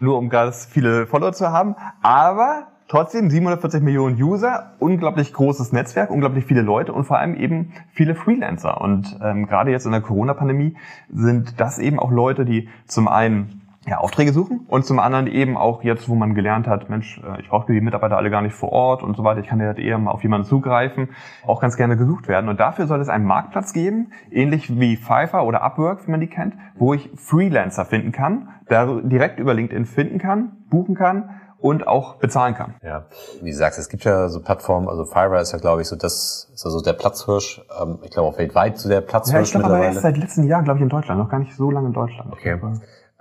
nur 0.00 0.18
um 0.18 0.28
ganz 0.28 0.66
viele 0.66 1.06
Follower 1.06 1.32
zu 1.32 1.50
haben. 1.50 1.76
Aber 2.02 2.66
trotzdem 2.88 3.30
740 3.30 3.80
Millionen 3.80 4.22
User, 4.22 4.74
unglaublich 4.80 5.32
großes 5.32 5.72
Netzwerk, 5.72 6.10
unglaublich 6.10 6.44
viele 6.44 6.60
Leute 6.60 6.92
und 6.92 7.04
vor 7.04 7.18
allem 7.18 7.34
eben 7.36 7.72
viele 7.94 8.14
Freelancer. 8.14 8.82
Und 8.82 9.18
ähm, 9.22 9.46
gerade 9.46 9.70
jetzt 9.70 9.86
in 9.86 9.92
der 9.92 10.02
Corona-Pandemie 10.02 10.76
sind 11.08 11.58
das 11.58 11.78
eben 11.78 11.98
auch 11.98 12.10
Leute, 12.10 12.44
die 12.44 12.68
zum 12.84 13.08
einen 13.08 13.59
ja, 13.86 13.96
Aufträge 13.98 14.32
suchen 14.32 14.66
und 14.68 14.84
zum 14.84 14.98
anderen 14.98 15.26
eben 15.26 15.56
auch 15.56 15.82
jetzt, 15.82 16.08
wo 16.08 16.14
man 16.14 16.34
gelernt 16.34 16.66
hat, 16.66 16.90
Mensch, 16.90 17.20
äh, 17.24 17.40
ich 17.40 17.48
brauche 17.48 17.72
die 17.72 17.80
Mitarbeiter 17.80 18.16
alle 18.18 18.30
gar 18.30 18.42
nicht 18.42 18.54
vor 18.54 18.72
Ort 18.72 19.02
und 19.02 19.16
so 19.16 19.24
weiter, 19.24 19.40
ich 19.40 19.46
kann 19.46 19.58
ja 19.58 19.66
halt 19.66 19.78
eher 19.78 19.98
mal 19.98 20.10
auf 20.10 20.22
jemanden 20.22 20.46
zugreifen, 20.46 21.08
auch 21.46 21.60
ganz 21.60 21.76
gerne 21.76 21.96
gesucht 21.96 22.28
werden. 22.28 22.50
Und 22.50 22.60
dafür 22.60 22.86
soll 22.86 23.00
es 23.00 23.08
einen 23.08 23.24
Marktplatz 23.24 23.72
geben, 23.72 24.12
ähnlich 24.30 24.78
wie 24.78 24.96
Fiverr 24.96 25.46
oder 25.46 25.62
Upwork, 25.62 26.06
wie 26.06 26.10
man 26.10 26.20
die 26.20 26.26
kennt, 26.26 26.54
wo 26.76 26.92
ich 26.92 27.10
Freelancer 27.16 27.86
finden 27.86 28.12
kann, 28.12 28.48
da 28.68 29.00
direkt 29.02 29.38
über 29.38 29.54
LinkedIn 29.54 29.86
finden 29.86 30.18
kann, 30.18 30.52
buchen 30.68 30.94
kann 30.94 31.40
und 31.58 31.86
auch 31.86 32.16
bezahlen 32.16 32.54
kann. 32.54 32.74
Ja, 32.82 33.06
wie 33.40 33.50
du 33.50 33.56
sagst, 33.56 33.78
es 33.78 33.88
gibt 33.88 34.04
ja 34.04 34.28
so 34.28 34.40
Plattformen, 34.40 34.88
also 34.88 35.06
Fiverr 35.06 35.40
ist 35.40 35.52
ja, 35.52 35.58
glaube 35.58 35.80
ich, 35.80 35.88
so 35.88 35.96
das, 35.96 36.50
ist 36.52 36.64
also 36.66 36.82
der 36.82 36.92
Platzhirsch, 36.92 37.62
ähm, 37.80 37.98
ich 38.02 38.10
glaube 38.10 38.28
auch 38.28 38.38
weltweit 38.38 38.78
so 38.78 38.90
der 38.90 39.00
Platzhirsch 39.00 39.34
ja, 39.34 39.42
ich 39.42 39.50
glaube 39.52 39.66
aber 39.66 39.84
erst 39.84 40.00
seit 40.00 40.18
letzten 40.18 40.44
Jahr, 40.44 40.62
glaube 40.62 40.78
ich, 40.78 40.82
in 40.82 40.90
Deutschland, 40.90 41.18
noch 41.18 41.30
gar 41.30 41.38
nicht 41.38 41.56
so 41.56 41.70
lange 41.70 41.88
in 41.88 41.92
Deutschland. 41.94 42.30
Okay. 42.32 42.58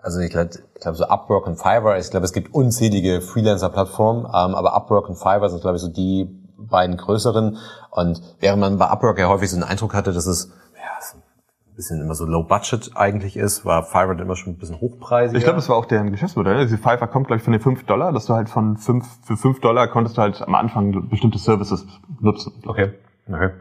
Also 0.02 0.20
ich 0.20 0.30
glaube, 0.30 0.50
ich 0.76 0.82
glaube 0.82 0.98
so 0.98 1.06
Upwork 1.06 1.48
und 1.48 1.58
Fiverr, 1.58 1.98
ich 1.98 2.10
glaube, 2.10 2.26
es 2.26 2.34
gibt 2.34 2.54
unzählige 2.54 3.22
Freelancer-Plattformen, 3.22 4.26
ähm, 4.26 4.56
aber 4.56 4.74
Upwork 4.74 5.10
und 5.10 5.16
Fiverr 5.16 5.50
sind, 5.50 5.62
glaube 5.62 5.78
ich, 5.78 5.82
so 5.82 5.90
die 5.90 6.28
beiden 6.58 6.98
größeren. 6.98 7.58
Und 7.92 8.22
während 8.40 8.60
man 8.60 8.78
bei 8.78 8.88
Upwork 8.88 9.20
ja 9.20 9.28
häufig 9.28 9.50
so 9.50 9.56
einen 9.56 9.64
Eindruck 9.64 9.94
hatte, 9.94 10.14
dass 10.14 10.26
es 10.26 10.52
ja, 10.76 11.16
ein 11.16 11.76
bisschen 11.76 12.02
immer 12.02 12.16
so 12.16 12.26
low 12.26 12.44
budget 12.44 12.92
eigentlich 12.96 13.38
ist, 13.38 13.66
war 13.66 13.84
Fiverr 13.84 14.20
immer 14.20 14.36
schon 14.36 14.54
ein 14.54 14.58
bisschen 14.58 14.80
hochpreisig. 14.80 15.38
Ich 15.38 15.44
glaube, 15.44 15.58
das 15.58 15.70
war 15.70 15.76
auch 15.76 15.86
deren 15.86 16.12
Geschäftsmodell. 16.12 16.58
Also 16.58 16.78
Fiverr 16.78 17.08
kommt, 17.08 17.28
glaube 17.28 17.38
ich, 17.38 17.44
von 17.44 17.54
den 17.54 17.62
5 17.62 17.86
Dollar, 17.86 18.12
dass 18.12 18.26
du 18.26 18.34
halt 18.34 18.50
von 18.50 18.78
5, 18.78 19.06
für 19.24 19.38
5 19.38 19.60
Dollar 19.62 19.88
konntest 19.88 20.18
du 20.18 20.22
halt 20.22 20.42
am 20.42 20.56
Anfang 20.56 21.10
bestimmte 21.10 21.40
Services 21.40 21.86
nutzen. 22.20 22.54
Okay. 22.66 22.94
Okay. 23.28 23.52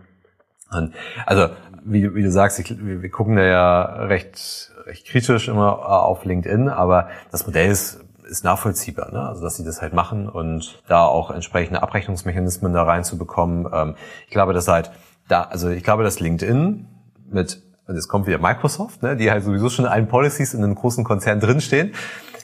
Also, 1.27 1.49
wie, 1.85 2.15
wie 2.15 2.23
du 2.23 2.31
sagst, 2.31 2.59
ich, 2.59 2.85
wir, 2.85 3.03
wir 3.03 3.11
gucken 3.11 3.37
da 3.37 3.43
ja 3.43 3.83
recht 4.05 4.69
recht 4.89 5.07
kritisch 5.07 5.49
immer 5.49 5.79
äh, 5.83 5.85
auf 5.85 6.25
LinkedIn, 6.25 6.69
aber 6.69 7.09
das 7.31 7.47
Modell 7.47 7.71
ist, 7.71 8.01
ist 8.29 8.45
nachvollziehbar, 8.45 9.13
ne? 9.13 9.29
also 9.29 9.43
dass 9.43 9.57
sie 9.57 9.65
das 9.65 9.81
halt 9.81 9.93
machen 9.93 10.29
und 10.29 10.83
da 10.89 11.05
auch 11.05 11.31
entsprechende 11.31 11.83
Abrechnungsmechanismen 11.83 12.73
da 12.73 12.83
reinzubekommen. 12.83 13.67
Ähm, 13.73 13.95
ich 14.27 14.33
glaube, 14.33 14.53
dass 14.53 14.67
halt 14.67 14.91
da, 15.29 15.43
also 15.43 15.69
ich 15.69 15.85
glaube, 15.85 16.03
dass 16.03 16.21
LinkedIn 16.21 16.87
mit, 17.31 17.63
und 17.87 17.95
jetzt 17.95 18.09
kommt 18.09 18.27
wieder 18.27 18.39
Microsoft, 18.39 19.03
ne, 19.03 19.17
die 19.17 19.31
halt 19.31 19.45
sowieso 19.45 19.69
schon 19.69 19.85
in 19.85 19.91
allen 19.91 20.09
Policies 20.09 20.55
in 20.55 20.65
einem 20.65 20.75
großen 20.75 21.05
Konzern 21.05 21.41
drinstehen, 21.41 21.93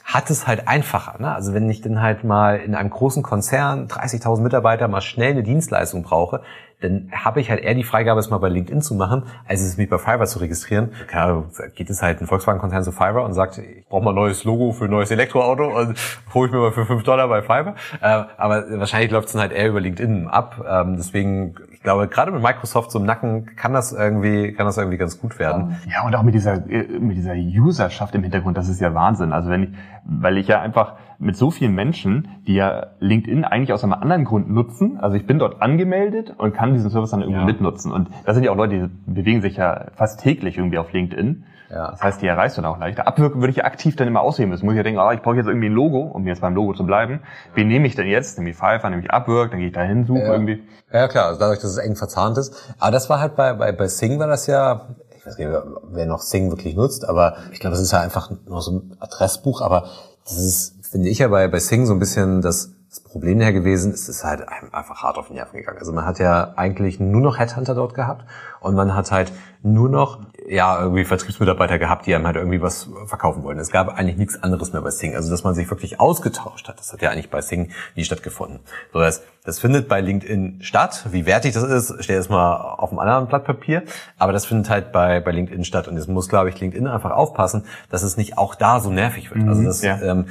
hat 0.03 0.29
es 0.29 0.45
halt 0.45 0.67
einfacher. 0.67 1.19
Ne? 1.19 1.33
Also 1.33 1.53
wenn 1.55 1.67
ich 1.67 1.81
dann 1.81 1.99
halt 1.99 2.23
mal 2.23 2.57
in 2.59 2.75
einem 2.75 2.91
großen 2.91 3.23
Konzern 3.23 3.87
30.000 3.87 4.41
Mitarbeiter 4.41 4.87
mal 4.87 5.01
schnell 5.01 5.31
eine 5.31 5.41
Dienstleistung 5.41 6.03
brauche, 6.03 6.41
dann 6.85 7.11
habe 7.11 7.41
ich 7.41 7.49
halt 7.49 7.61
eher 7.61 7.73
die 7.73 7.83
Freigabe, 7.83 8.19
es 8.19 8.29
mal 8.29 8.37
bei 8.37 8.49
LinkedIn 8.49 8.81
zu 8.81 8.95
machen, 8.95 9.23
als 9.47 9.61
es 9.61 9.77
mich 9.77 9.89
bei 9.89 9.97
Fiverr 9.97 10.25
zu 10.25 10.39
registrieren. 10.39 10.91
Klar, 11.07 11.45
geht 11.75 11.89
es 11.89 12.01
halt 12.01 12.21
ein 12.21 12.27
Volkswagen-Konzern 12.27 12.83
zu 12.83 12.91
Fiverr 12.91 13.23
und 13.23 13.33
sagt, 13.33 13.57
ich 13.57 13.87
brauche 13.87 14.03
mal 14.03 14.11
ein 14.11 14.15
neues 14.15 14.43
Logo 14.43 14.71
für 14.71 14.85
ein 14.85 14.91
neues 14.91 15.11
Elektroauto 15.11 15.65
und 15.77 15.97
hole 16.33 16.47
ich 16.47 16.53
mir 16.53 16.59
mal 16.59 16.71
für 16.71 16.85
5 16.85 17.03
Dollar 17.03 17.27
bei 17.27 17.41
Fiverr. 17.41 17.75
Äh, 18.01 18.23
aber 18.37 18.65
wahrscheinlich 18.79 19.11
läuft 19.11 19.27
es 19.27 19.33
dann 19.33 19.41
halt 19.41 19.51
eher 19.51 19.69
über 19.69 19.81
LinkedIn 19.81 20.27
ab. 20.27 20.63
Ähm, 20.67 20.95
deswegen, 20.97 21.55
ich 21.71 21.81
glaube, 21.81 22.07
gerade 22.07 22.31
mit 22.31 22.41
Microsoft 22.41 22.91
so 22.91 22.99
im 22.99 23.05
Nacken 23.05 23.55
kann 23.55 23.73
das 23.73 23.91
irgendwie, 23.91 24.53
kann 24.53 24.65
das 24.65 24.77
irgendwie 24.77 24.97
ganz 24.97 25.19
gut 25.19 25.39
werden. 25.39 25.77
Ja, 25.91 26.05
und 26.05 26.15
auch 26.15 26.23
mit 26.23 26.35
dieser, 26.35 26.57
mit 26.59 27.17
dieser 27.17 27.33
Userschaft 27.33 28.15
im 28.15 28.23
Hintergrund, 28.23 28.57
das 28.57 28.69
ist 28.69 28.79
ja 28.79 28.93
Wahnsinn. 28.93 29.33
Also 29.33 29.49
wenn 29.49 29.63
ich, 29.63 29.69
weil 30.05 30.37
ich 30.37 30.47
ja 30.47 30.61
einfach 30.61 30.93
mit 31.19 31.35
so 31.35 31.51
vielen 31.51 31.73
Menschen, 31.73 32.27
die 32.47 32.55
ja 32.55 32.87
LinkedIn 32.99 33.43
eigentlich 33.45 33.73
aus 33.73 33.83
einem 33.83 33.93
anderen 33.93 34.25
Grund 34.25 34.49
nutzen. 34.49 34.97
Also 34.99 35.15
ich 35.15 35.25
bin 35.25 35.39
dort 35.39 35.61
angemeldet 35.61 36.33
und 36.37 36.53
kann 36.53 36.73
diesen 36.73 36.89
Service 36.89 37.11
dann 37.11 37.21
irgendwie 37.21 37.39
ja. 37.39 37.45
mitnutzen. 37.45 37.91
Und 37.91 38.09
das 38.25 38.35
sind 38.35 38.43
ja 38.43 38.51
auch 38.51 38.57
Leute, 38.57 38.89
die 39.07 39.11
bewegen 39.11 39.41
sich 39.41 39.57
ja 39.57 39.87
fast 39.95 40.21
täglich 40.21 40.57
irgendwie 40.57 40.77
auf 40.77 40.91
LinkedIn. 40.91 41.45
Ja. 41.69 41.91
Das 41.91 42.01
heißt, 42.01 42.21
die 42.21 42.27
erreichst 42.27 42.57
du 42.57 42.61
dann 42.61 42.71
auch 42.71 42.79
leichter. 42.79 43.07
Abwirken 43.07 43.41
würde 43.41 43.51
ich 43.51 43.57
ja 43.57 43.63
aktiv 43.65 43.95
dann 43.95 44.07
immer 44.07 44.21
ausheben 44.21 44.49
müssen. 44.51 44.65
Muss 44.65 44.73
ich 44.73 44.77
ja 44.77 44.83
denken, 44.83 44.99
oh, 44.99 45.11
ich 45.11 45.21
brauche 45.21 45.35
jetzt 45.35 45.47
irgendwie 45.47 45.67
ein 45.67 45.73
Logo, 45.73 45.99
um 45.99 46.27
jetzt 46.27 46.41
beim 46.41 46.53
Logo 46.53 46.73
zu 46.73 46.85
bleiben. 46.85 47.21
Wen 47.53 47.67
nehme 47.67 47.87
ich 47.87 47.95
denn 47.95 48.07
jetzt? 48.07 48.37
Nehme 48.37 48.51
ich 48.51 48.55
Fiverr, 48.55 48.89
nehme 48.89 49.01
ich 49.01 49.11
Upwork, 49.11 49.51
dann 49.51 49.59
gehe 49.59 49.69
ich 49.69 49.73
da 49.73 49.81
hin, 49.81 50.05
suche 50.05 50.19
ja. 50.19 50.31
irgendwie. 50.31 50.63
Ja 50.91 51.07
klar, 51.07 51.25
also 51.25 51.39
dadurch, 51.39 51.59
dass 51.59 51.71
es 51.71 51.77
eng 51.77 51.95
verzahnt 51.95 52.37
ist. 52.37 52.73
Aber 52.79 52.91
das 52.91 53.09
war 53.09 53.19
halt 53.19 53.35
bei, 53.35 53.53
bei, 53.53 53.71
bei 53.71 53.87
Sing 53.87 54.19
war 54.19 54.27
das 54.27 54.47
ja, 54.47 54.89
ich 55.17 55.25
weiß 55.25 55.37
nicht, 55.37 55.49
wer 55.89 56.05
noch 56.05 56.19
Sing 56.19 56.49
wirklich 56.51 56.75
nutzt, 56.75 57.07
aber 57.07 57.37
ich 57.51 57.59
glaube, 57.59 57.71
das 57.71 57.81
ist 57.81 57.91
ja 57.91 57.99
einfach 57.99 58.31
nur 58.47 58.61
so 58.61 58.71
ein 58.71 58.97
Adressbuch, 58.99 59.61
aber 59.61 59.89
das 60.23 60.37
ist 60.37 60.74
finde 60.95 61.09
ich 61.09 61.19
ja 61.19 61.27
bei, 61.27 61.49
bei 61.49 61.59
Sing 61.59 61.85
so 61.85 61.91
ein 61.91 61.99
bisschen 61.99 62.41
das, 62.41 62.71
das 62.89 63.01
Problem 63.01 63.41
her 63.41 63.51
gewesen, 63.51 63.91
es 63.91 64.07
ist 64.07 64.23
halt 64.23 64.47
einfach 64.47 65.03
hart 65.03 65.17
auf 65.17 65.27
den 65.27 65.35
Nerven 65.35 65.57
gegangen. 65.57 65.77
Also 65.77 65.91
man 65.91 66.05
hat 66.05 66.19
ja 66.19 66.53
eigentlich 66.55 67.01
nur 67.01 67.19
noch 67.19 67.37
Headhunter 67.37 67.75
dort 67.75 67.93
gehabt 67.93 68.23
und 68.61 68.75
man 68.75 68.95
hat 68.95 69.11
halt 69.11 69.33
nur 69.61 69.89
noch 69.89 70.21
ja 70.47 70.79
irgendwie 70.79 71.03
Vertriebsmitarbeiter 71.03 71.79
gehabt, 71.79 72.05
die 72.05 72.15
einem 72.15 72.25
halt 72.25 72.37
irgendwie 72.37 72.61
was 72.61 72.87
verkaufen 73.07 73.43
wollen. 73.43 73.59
Es 73.59 73.71
gab 73.71 73.89
eigentlich 73.89 74.15
nichts 74.15 74.41
anderes 74.41 74.71
mehr 74.71 74.81
bei 74.81 74.91
Sing. 74.91 75.15
Also 75.15 75.29
dass 75.29 75.43
man 75.43 75.53
sich 75.53 75.69
wirklich 75.69 75.99
ausgetauscht 75.99 76.69
hat, 76.69 76.79
das 76.79 76.93
hat 76.93 77.01
ja 77.01 77.09
eigentlich 77.09 77.29
bei 77.29 77.41
Sing 77.41 77.71
nie 77.95 78.05
stattgefunden. 78.05 78.59
So 78.93 78.99
das, 78.99 79.21
das 79.43 79.59
findet 79.59 79.87
bei 79.87 80.01
LinkedIn 80.01 80.59
statt. 80.61 81.07
Wie 81.11 81.25
wertig 81.25 81.53
das 81.53 81.63
ist, 81.63 82.03
steht 82.03 82.17
es 82.17 82.29
mal 82.29 82.55
auf 82.55 82.91
einem 82.91 82.99
anderen 82.99 83.27
Blatt 83.27 83.43
Papier. 83.43 83.83
Aber 84.17 84.33
das 84.33 84.45
findet 84.45 84.69
halt 84.69 84.91
bei, 84.91 85.19
bei 85.19 85.31
LinkedIn 85.31 85.65
statt. 85.65 85.87
Und 85.87 85.97
jetzt 85.97 86.07
muss, 86.07 86.29
glaube 86.29 86.49
ich, 86.49 86.59
LinkedIn 86.59 86.87
einfach 86.87 87.11
aufpassen, 87.11 87.65
dass 87.89 88.03
es 88.03 88.15
nicht 88.15 88.37
auch 88.37 88.55
da 88.55 88.79
so 88.79 88.91
nervig 88.91 89.31
wird. 89.31 89.47
Also 89.47 89.61
mhm, 89.61 89.67
also 89.67 89.69
das, 89.69 89.81
ja. 89.81 90.01
ähm, 90.01 90.27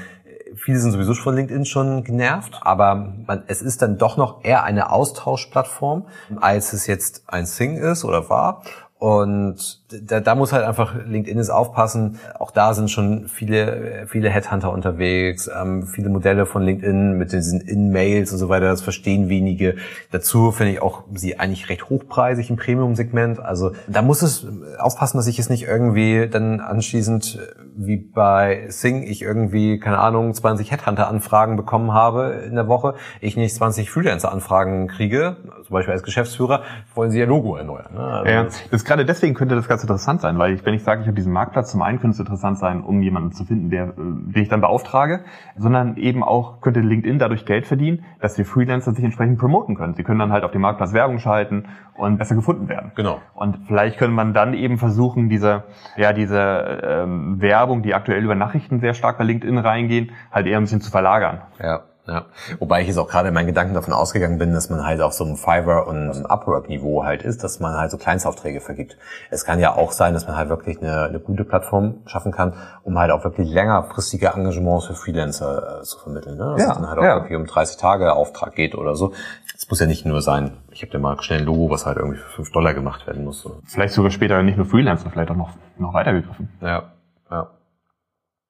viele 0.57 0.79
sind 0.79 0.93
sowieso 0.93 1.15
von 1.15 1.35
LinkedIn 1.35 1.65
schon 1.65 2.05
genervt, 2.05 2.59
aber 2.63 2.95
man, 3.27 3.45
es 3.47 3.63
ist 3.63 3.83
dann 3.83 3.99
doch 3.99 4.17
noch 4.17 4.45
eher 4.45 4.65
eine 4.65 4.91
Austauschplattform, 4.91 6.07
als 6.37 6.73
es 6.73 6.87
jetzt 6.87 7.25
ein 7.27 7.47
Sing 7.47 7.77
ist 7.77 8.05
oder 8.05 8.29
war. 8.29 8.63
Und 8.99 9.84
da, 10.03 10.21
da 10.21 10.35
muss 10.35 10.53
halt 10.53 10.65
einfach 10.65 10.95
LinkedIn 11.07 11.39
ist 11.39 11.51
aufpassen. 11.51 12.19
Auch 12.39 12.51
da 12.51 12.75
sind 12.75 12.91
schon 12.91 13.29
viele, 13.29 14.07
viele 14.09 14.31
Headhunter 14.31 14.73
unterwegs, 14.73 15.49
ähm, 15.49 15.87
viele 15.87 16.09
Modelle 16.09 16.47
von 16.47 16.63
LinkedIn 16.63 17.17
mit 17.19 17.33
diesen 17.33 17.61
In-Mails 17.61 18.33
und 18.33 18.39
so 18.39 18.49
weiter. 18.49 18.67
Das 18.67 18.83
verstehen 18.83 19.29
wenige. 19.29 19.77
Dazu 20.11 20.53
finde 20.53 20.73
ich 20.73 20.83
auch 20.83 21.05
sie 21.15 21.39
eigentlich 21.39 21.69
recht 21.69 21.89
hochpreisig 21.89 22.51
im 22.51 22.57
Premium-Segment. 22.57 23.41
Also 23.41 23.73
da 23.87 24.03
muss 24.03 24.23
es 24.23 24.47
aufpassen, 24.79 25.17
dass 25.17 25.27
ich 25.27 25.39
es 25.39 25.51
nicht 25.51 25.65
irgendwie 25.65 26.29
dann 26.29 26.61
anschließend 26.61 27.39
wie 27.77 27.97
bei 27.97 28.67
Sing 28.69 29.03
ich 29.03 29.23
irgendwie, 29.23 29.79
keine 29.79 29.99
Ahnung, 29.99 30.33
20 30.33 30.71
Headhunter-Anfragen 30.71 31.57
bekommen 31.57 31.93
habe 31.93 32.45
in 32.47 32.55
der 32.55 32.69
Woche, 32.69 32.95
ich 33.21 33.37
nicht 33.37 33.55
20 33.55 33.91
Freelancer-Anfragen 33.91 34.87
kriege, 34.87 35.37
zum 35.67 35.75
Beispiel 35.75 35.93
als 35.93 36.03
Geschäftsführer, 36.03 36.63
wollen 36.95 37.11
sie 37.11 37.19
ihr 37.19 37.27
Logo 37.27 37.57
erneuern. 37.57 37.95
Ne? 37.95 38.01
Also 38.01 38.31
ja, 38.31 38.45
das 38.45 38.63
ist 38.71 38.85
gerade 38.85 39.05
deswegen 39.05 39.35
könnte 39.35 39.57
das 39.57 39.67
ganz 39.67 39.83
interessant 39.85 40.21
sein, 40.21 40.39
weil 40.39 40.55
ich, 40.55 40.65
wenn 40.65 40.75
ich 40.75 40.83
sage, 40.83 41.03
ich 41.03 41.07
habe 41.07 41.15
diesen 41.15 41.33
Marktplatz, 41.33 41.71
zum 41.71 41.83
einen 41.83 42.01
könnte 42.01 42.15
es 42.15 42.21
interessant 42.21 42.59
sein, 42.59 42.83
um 42.83 43.03
jemanden 43.03 43.33
zu 43.33 43.45
finden, 43.45 43.71
der, 43.71 43.89
äh, 43.89 43.93
den 43.97 44.43
ich 44.43 44.49
dann 44.49 44.61
beauftrage, 44.61 45.25
sondern 45.57 45.97
eben 45.97 46.23
auch 46.23 46.61
könnte 46.61 46.81
LinkedIn 46.81 47.19
dadurch 47.19 47.47
Geld 47.47 47.67
verdienen, 47.67 48.05
dass 48.21 48.35
die 48.35 48.45
Freelancer 48.45 48.93
sich 48.93 49.05
entsprechend 49.05 49.39
promoten 49.39 49.77
können. 49.77 49.95
Sie 49.95 50.03
können 50.03 50.19
dann 50.19 50.33
halt 50.33 50.45
auf 50.45 50.51
dem 50.51 50.63
Marktplatz 50.63 50.93
Werbung 50.93 51.19
schalten 51.19 51.67
und 51.97 52.19
besser 52.19 52.35
gefunden 52.35 52.69
werden. 52.69 52.93
Genau. 52.97 53.21
Und 53.35 53.59
vielleicht 53.67 53.99
könnte 53.99 54.15
man 54.15 54.35
dann 54.35 54.55
eben 54.55 54.79
versuchen, 54.79 55.29
diese, 55.29 55.65
ja, 55.97 56.13
diese 56.13 56.81
ähm, 56.83 57.41
Werbung, 57.41 57.83
die 57.83 57.95
aktuell 57.95 58.25
über 58.25 58.35
Nachrichten 58.35 58.81
sehr 58.81 58.95
stark 58.95 59.19
bei 59.19 59.25
LinkedIn 59.25 59.59
reingehen, 59.59 60.11
halt 60.33 60.47
eher 60.47 60.59
ein 60.59 60.65
bisschen 60.65 60.81
zu 60.81 60.91
verlagern. 60.91 61.43
Ja. 61.61 61.83
Ja, 62.07 62.27
wobei 62.59 62.83
ich 62.83 62.89
jetzt 62.89 62.99
auch 62.99 63.09
gerade 63.09 63.29
in 63.29 63.35
meinen 63.35 63.47
Gedanken 63.47 63.73
davon 63.73 63.95
ausgegangen 63.95 64.37
bin, 64.37 64.53
dass 64.53 64.69
man 64.69 64.85
halt 64.85 65.01
auf 65.01 65.15
so 65.15 65.25
einem 65.25 65.37
Fiverr 65.37 65.87
und 65.87 66.27
Upwork-Niveau 66.27 67.03
halt 67.03 67.23
ist, 67.23 67.43
dass 67.43 67.61
man 67.61 67.79
halt 67.79 67.91
so 67.91 67.97
Kleinstaufträge 67.97 68.61
vergibt. 68.61 68.99
Es 69.31 69.47
kann 69.47 69.59
ja 69.59 69.75
auch 69.75 69.91
sein, 69.91 70.13
dass 70.13 70.27
man 70.27 70.37
halt 70.37 70.51
wirklich 70.51 70.83
eine, 70.83 71.05
eine 71.05 71.19
gute 71.19 71.45
Plattform 71.45 72.03
schaffen 72.05 72.31
kann, 72.31 72.53
um 72.83 72.99
halt 72.99 73.11
auch 73.11 73.25
wirklich 73.25 73.49
längerfristige 73.49 74.27
Engagements 74.27 74.85
für 74.85 74.95
Freelancer 74.95 75.81
äh, 75.81 75.83
zu 75.83 75.99
vermitteln. 75.99 76.37
Ne? 76.37 76.45
Dass 76.45 76.63
ja, 76.63 76.69
es 76.73 76.75
dann 76.75 76.89
halt 76.89 76.99
auch 76.99 77.05
ja. 77.05 77.17
wirklich 77.17 77.39
um 77.39 77.47
30 77.47 77.79
Tage 77.79 78.13
Auftrag 78.13 78.55
geht 78.55 78.75
oder 78.75 78.97
so. 78.97 79.15
Es 79.57 79.71
muss 79.71 79.81
ja 79.81 79.87
nicht 79.87 80.05
nur 80.05 80.21
sein, 80.21 80.59
ich 80.73 80.83
habe 80.83 80.93
dir 80.93 80.99
mal 80.99 81.21
schnell 81.23 81.39
ein 81.39 81.47
Logo, 81.47 81.71
was 81.71 81.87
halt 81.87 81.97
irgendwie 81.97 82.19
für 82.19 82.29
5 82.29 82.53
Dollar 82.53 82.75
gemacht 82.75 83.07
werden 83.07 83.25
muss. 83.25 83.41
So. 83.41 83.63
Vielleicht 83.65 83.95
sogar 83.95 84.11
später 84.11 84.43
nicht 84.43 84.59
nur 84.59 84.67
Freelancer, 84.67 85.09
vielleicht 85.09 85.31
auch 85.31 85.37
noch, 85.37 85.53
noch 85.79 85.95
weitergegriffen. 85.95 86.51
Ja, 86.61 86.93
ja. 87.31 87.49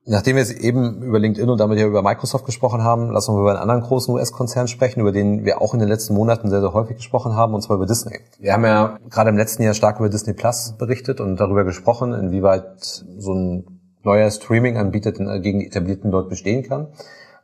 Nachdem 0.07 0.36
wir 0.36 0.42
jetzt 0.42 0.59
eben 0.61 1.02
über 1.02 1.18
LinkedIn 1.18 1.48
und 1.48 1.59
damit 1.59 1.78
ja 1.78 1.86
über 1.86 2.02
Microsoft 2.02 2.44
gesprochen 2.44 2.84
haben, 2.84 3.11
lassen 3.11 3.34
wir 3.34 3.40
über 3.40 3.50
einen 3.52 3.61
anderen 3.61 3.80
großen 3.80 4.14
US-Konzern 4.14 4.68
sprechen, 4.68 5.00
über 5.00 5.12
den 5.12 5.46
wir 5.46 5.62
auch 5.62 5.72
in 5.72 5.80
den 5.80 5.88
letzten 5.88 6.12
Monaten 6.12 6.50
sehr, 6.50 6.61
sehr 6.61 6.74
häufig 6.74 6.96
gesprochen 6.96 7.34
haben, 7.34 7.55
und 7.55 7.62
zwar 7.62 7.76
über 7.76 7.86
Disney. 7.86 8.20
Wir 8.38 8.52
haben 8.52 8.64
ja 8.64 8.98
gerade 9.09 9.30
im 9.30 9.38
letzten 9.38 9.62
Jahr 9.62 9.72
stark 9.72 10.00
über 10.00 10.11
Disney 10.11 10.34
Plus 10.34 10.74
berichtet 10.76 11.20
und 11.20 11.40
darüber 11.40 11.64
gesprochen, 11.64 12.12
inwieweit 12.12 12.82
so 12.82 13.32
ein 13.32 13.80
neuer 14.02 14.30
Streaming-Anbieter 14.30 15.12
gegen 15.40 15.61
die 15.61 15.66
etablierten 15.68 16.11
dort 16.11 16.28
bestehen 16.28 16.64
kann. 16.64 16.88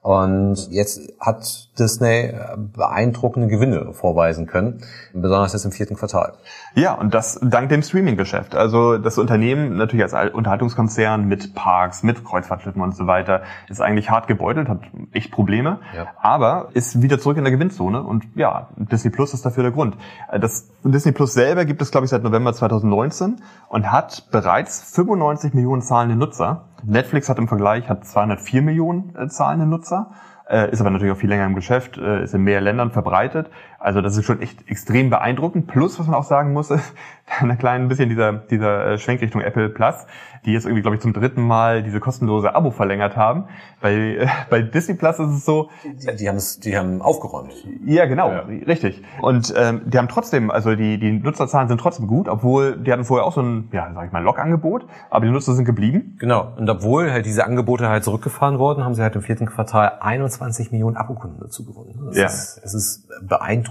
Und 0.03 0.70
jetzt 0.70 1.12
hat 1.20 1.68
Disney 1.78 2.32
beeindruckende 2.74 3.48
Gewinne 3.48 3.92
vorweisen 3.92 4.46
können, 4.46 4.80
besonders 5.12 5.53
jetzt 5.53 5.66
im 5.66 5.72
vierten 5.72 5.94
Quartal. 5.94 6.32
Ja, 6.74 6.94
und 6.94 7.12
das 7.12 7.38
dank 7.42 7.68
dem 7.68 7.82
Streaming-Geschäft. 7.82 8.55
Also 8.55 8.96
das 8.96 9.18
Unternehmen 9.18 9.76
natürlich 9.76 10.11
als 10.11 10.32
Unterhaltungskonzern 10.32 11.26
mit 11.26 11.55
Parks, 11.55 12.03
mit 12.03 12.24
Kreuzfahrtschiffen 12.24 12.80
und 12.80 12.96
so 12.96 13.07
weiter 13.07 13.42
ist 13.68 13.82
eigentlich 13.82 14.09
hart 14.09 14.26
gebeutelt, 14.26 14.70
hat 14.70 14.80
echt 15.12 15.30
Probleme, 15.30 15.80
ja. 15.94 16.07
aber 16.18 16.68
ist 16.72 17.03
wieder 17.03 17.18
zurück 17.18 17.36
in 17.36 17.44
der 17.44 17.53
Gewinnzone 17.53 18.03
und 18.03 18.24
ja, 18.34 18.68
Disney 18.76 19.11
Plus 19.11 19.34
ist 19.34 19.44
dafür 19.44 19.64
der 19.64 19.72
Grund. 19.72 19.98
Das 20.32 20.70
Disney 20.82 21.12
Plus 21.12 21.34
selber 21.34 21.66
gibt 21.66 21.82
es, 21.82 21.90
glaube 21.90 22.07
ich, 22.07 22.11
seit 22.11 22.22
November 22.22 22.55
2019 22.55 23.42
und 23.68 23.92
hat 23.92 24.28
bereits 24.30 24.82
95 24.94 25.53
Millionen 25.53 25.82
zahlende 25.82 26.16
Nutzer 26.16 26.69
Netflix 26.85 27.28
hat 27.28 27.39
im 27.39 27.49
Vergleich 27.49 27.89
hat 27.89 28.05
204 28.05 28.62
Millionen 28.62 29.14
äh, 29.16 29.28
zahlende 29.28 29.66
Nutzer, 29.66 30.11
äh, 30.49 30.70
ist 30.70 30.81
aber 30.81 30.91
natürlich 30.91 31.12
auch 31.12 31.18
viel 31.18 31.28
länger 31.28 31.47
im 31.47 31.55
Geschäft, 31.55 31.99
äh, 31.99 32.24
ist 32.24 32.35
in 32.35 32.43
mehr 32.43 32.61
Ländern 32.61 32.91
verbreitet. 32.91 33.51
Also 33.81 34.03
das 34.03 34.14
ist 34.16 34.26
schon 34.26 34.43
echt 34.43 34.68
extrem 34.70 35.09
beeindruckend. 35.09 35.66
Plus, 35.66 35.99
was 35.99 36.07
man 36.07 36.14
auch 36.14 36.24
sagen 36.24 36.53
muss, 36.53 36.70
ist 36.70 36.93
ein 37.41 37.57
klein 37.59 37.89
bisschen 37.89 38.11
dieser, 38.11 38.33
dieser 38.33 38.93
äh, 38.93 38.99
Schwenkrichtung 38.99 39.41
Apple 39.41 39.70
Plus 39.70 40.07
die 40.45 40.53
jetzt 40.53 40.64
irgendwie, 40.64 40.83
glaube 40.83 40.97
ich, 40.97 41.03
zum 41.03 41.12
dritten 41.12 41.43
Mal 41.43 41.83
diese 41.83 42.01
kostenlose 42.01 42.55
Abo 42.55 42.70
verlängert 42.70 43.16
haben. 43.16 43.45
Bei, 43.81 43.93
äh, 43.93 44.26
bei 44.49 44.62
Disney 44.62 44.95
Plus 44.95 45.18
ist 45.18 45.31
es 45.31 45.45
so. 45.45 45.68
Die, 45.85 46.16
die 46.16 46.28
haben 46.28 46.37
es, 46.37 46.61
die 46.61 46.76
haben 46.76 47.03
aufgeräumt. 47.03 47.53
Ja, 47.85 48.07
genau, 48.07 48.31
ja. 48.31 48.41
richtig. 48.66 49.03
Und 49.20 49.53
ähm, 49.57 49.83
die 49.87 49.99
haben 49.99 50.09
trotzdem, 50.09 50.51
also 50.51 50.74
die, 50.74 50.99
die 50.99 51.12
Nutzerzahlen 51.12 51.68
sind 51.68 51.78
trotzdem 51.78 52.07
gut, 52.07 52.28
obwohl 52.28 52.76
die 52.78 52.93
hatten 52.93 53.05
vorher 53.05 53.26
auch 53.26 53.35
so 53.35 53.43
ein, 53.43 53.68
ja, 53.72 53.91
sag 53.95 54.07
ich 54.07 54.12
mal, 54.12 54.22
Log-Angebot, 54.22 54.87
aber 55.11 55.26
die 55.26 55.33
Nutzer 55.33 55.55
sind 55.55 55.66
geblieben. 55.66 56.16
Genau. 56.18 56.53
Und 56.57 56.68
obwohl 56.70 57.11
halt 57.12 57.26
diese 57.26 57.45
Angebote 57.45 57.89
halt 57.89 58.05
zurückgefahren 58.05 58.59
wurden, 58.59 58.85
haben 58.85 58.95
sie 58.95 59.03
halt 59.03 59.16
im 59.16 59.22
vierten 59.22 59.47
Quartal 59.47 59.99
21 60.01 60.72
Millionen 60.72 60.97
Abokunden 60.97 61.39
dazu 61.41 61.64
gewonnen. 61.64 62.01
Das 62.07 62.16
ja. 62.16 62.26
Ist, 62.26 62.61
es 62.64 62.74
ist 62.74 63.09
beeindruckend. 63.22 63.69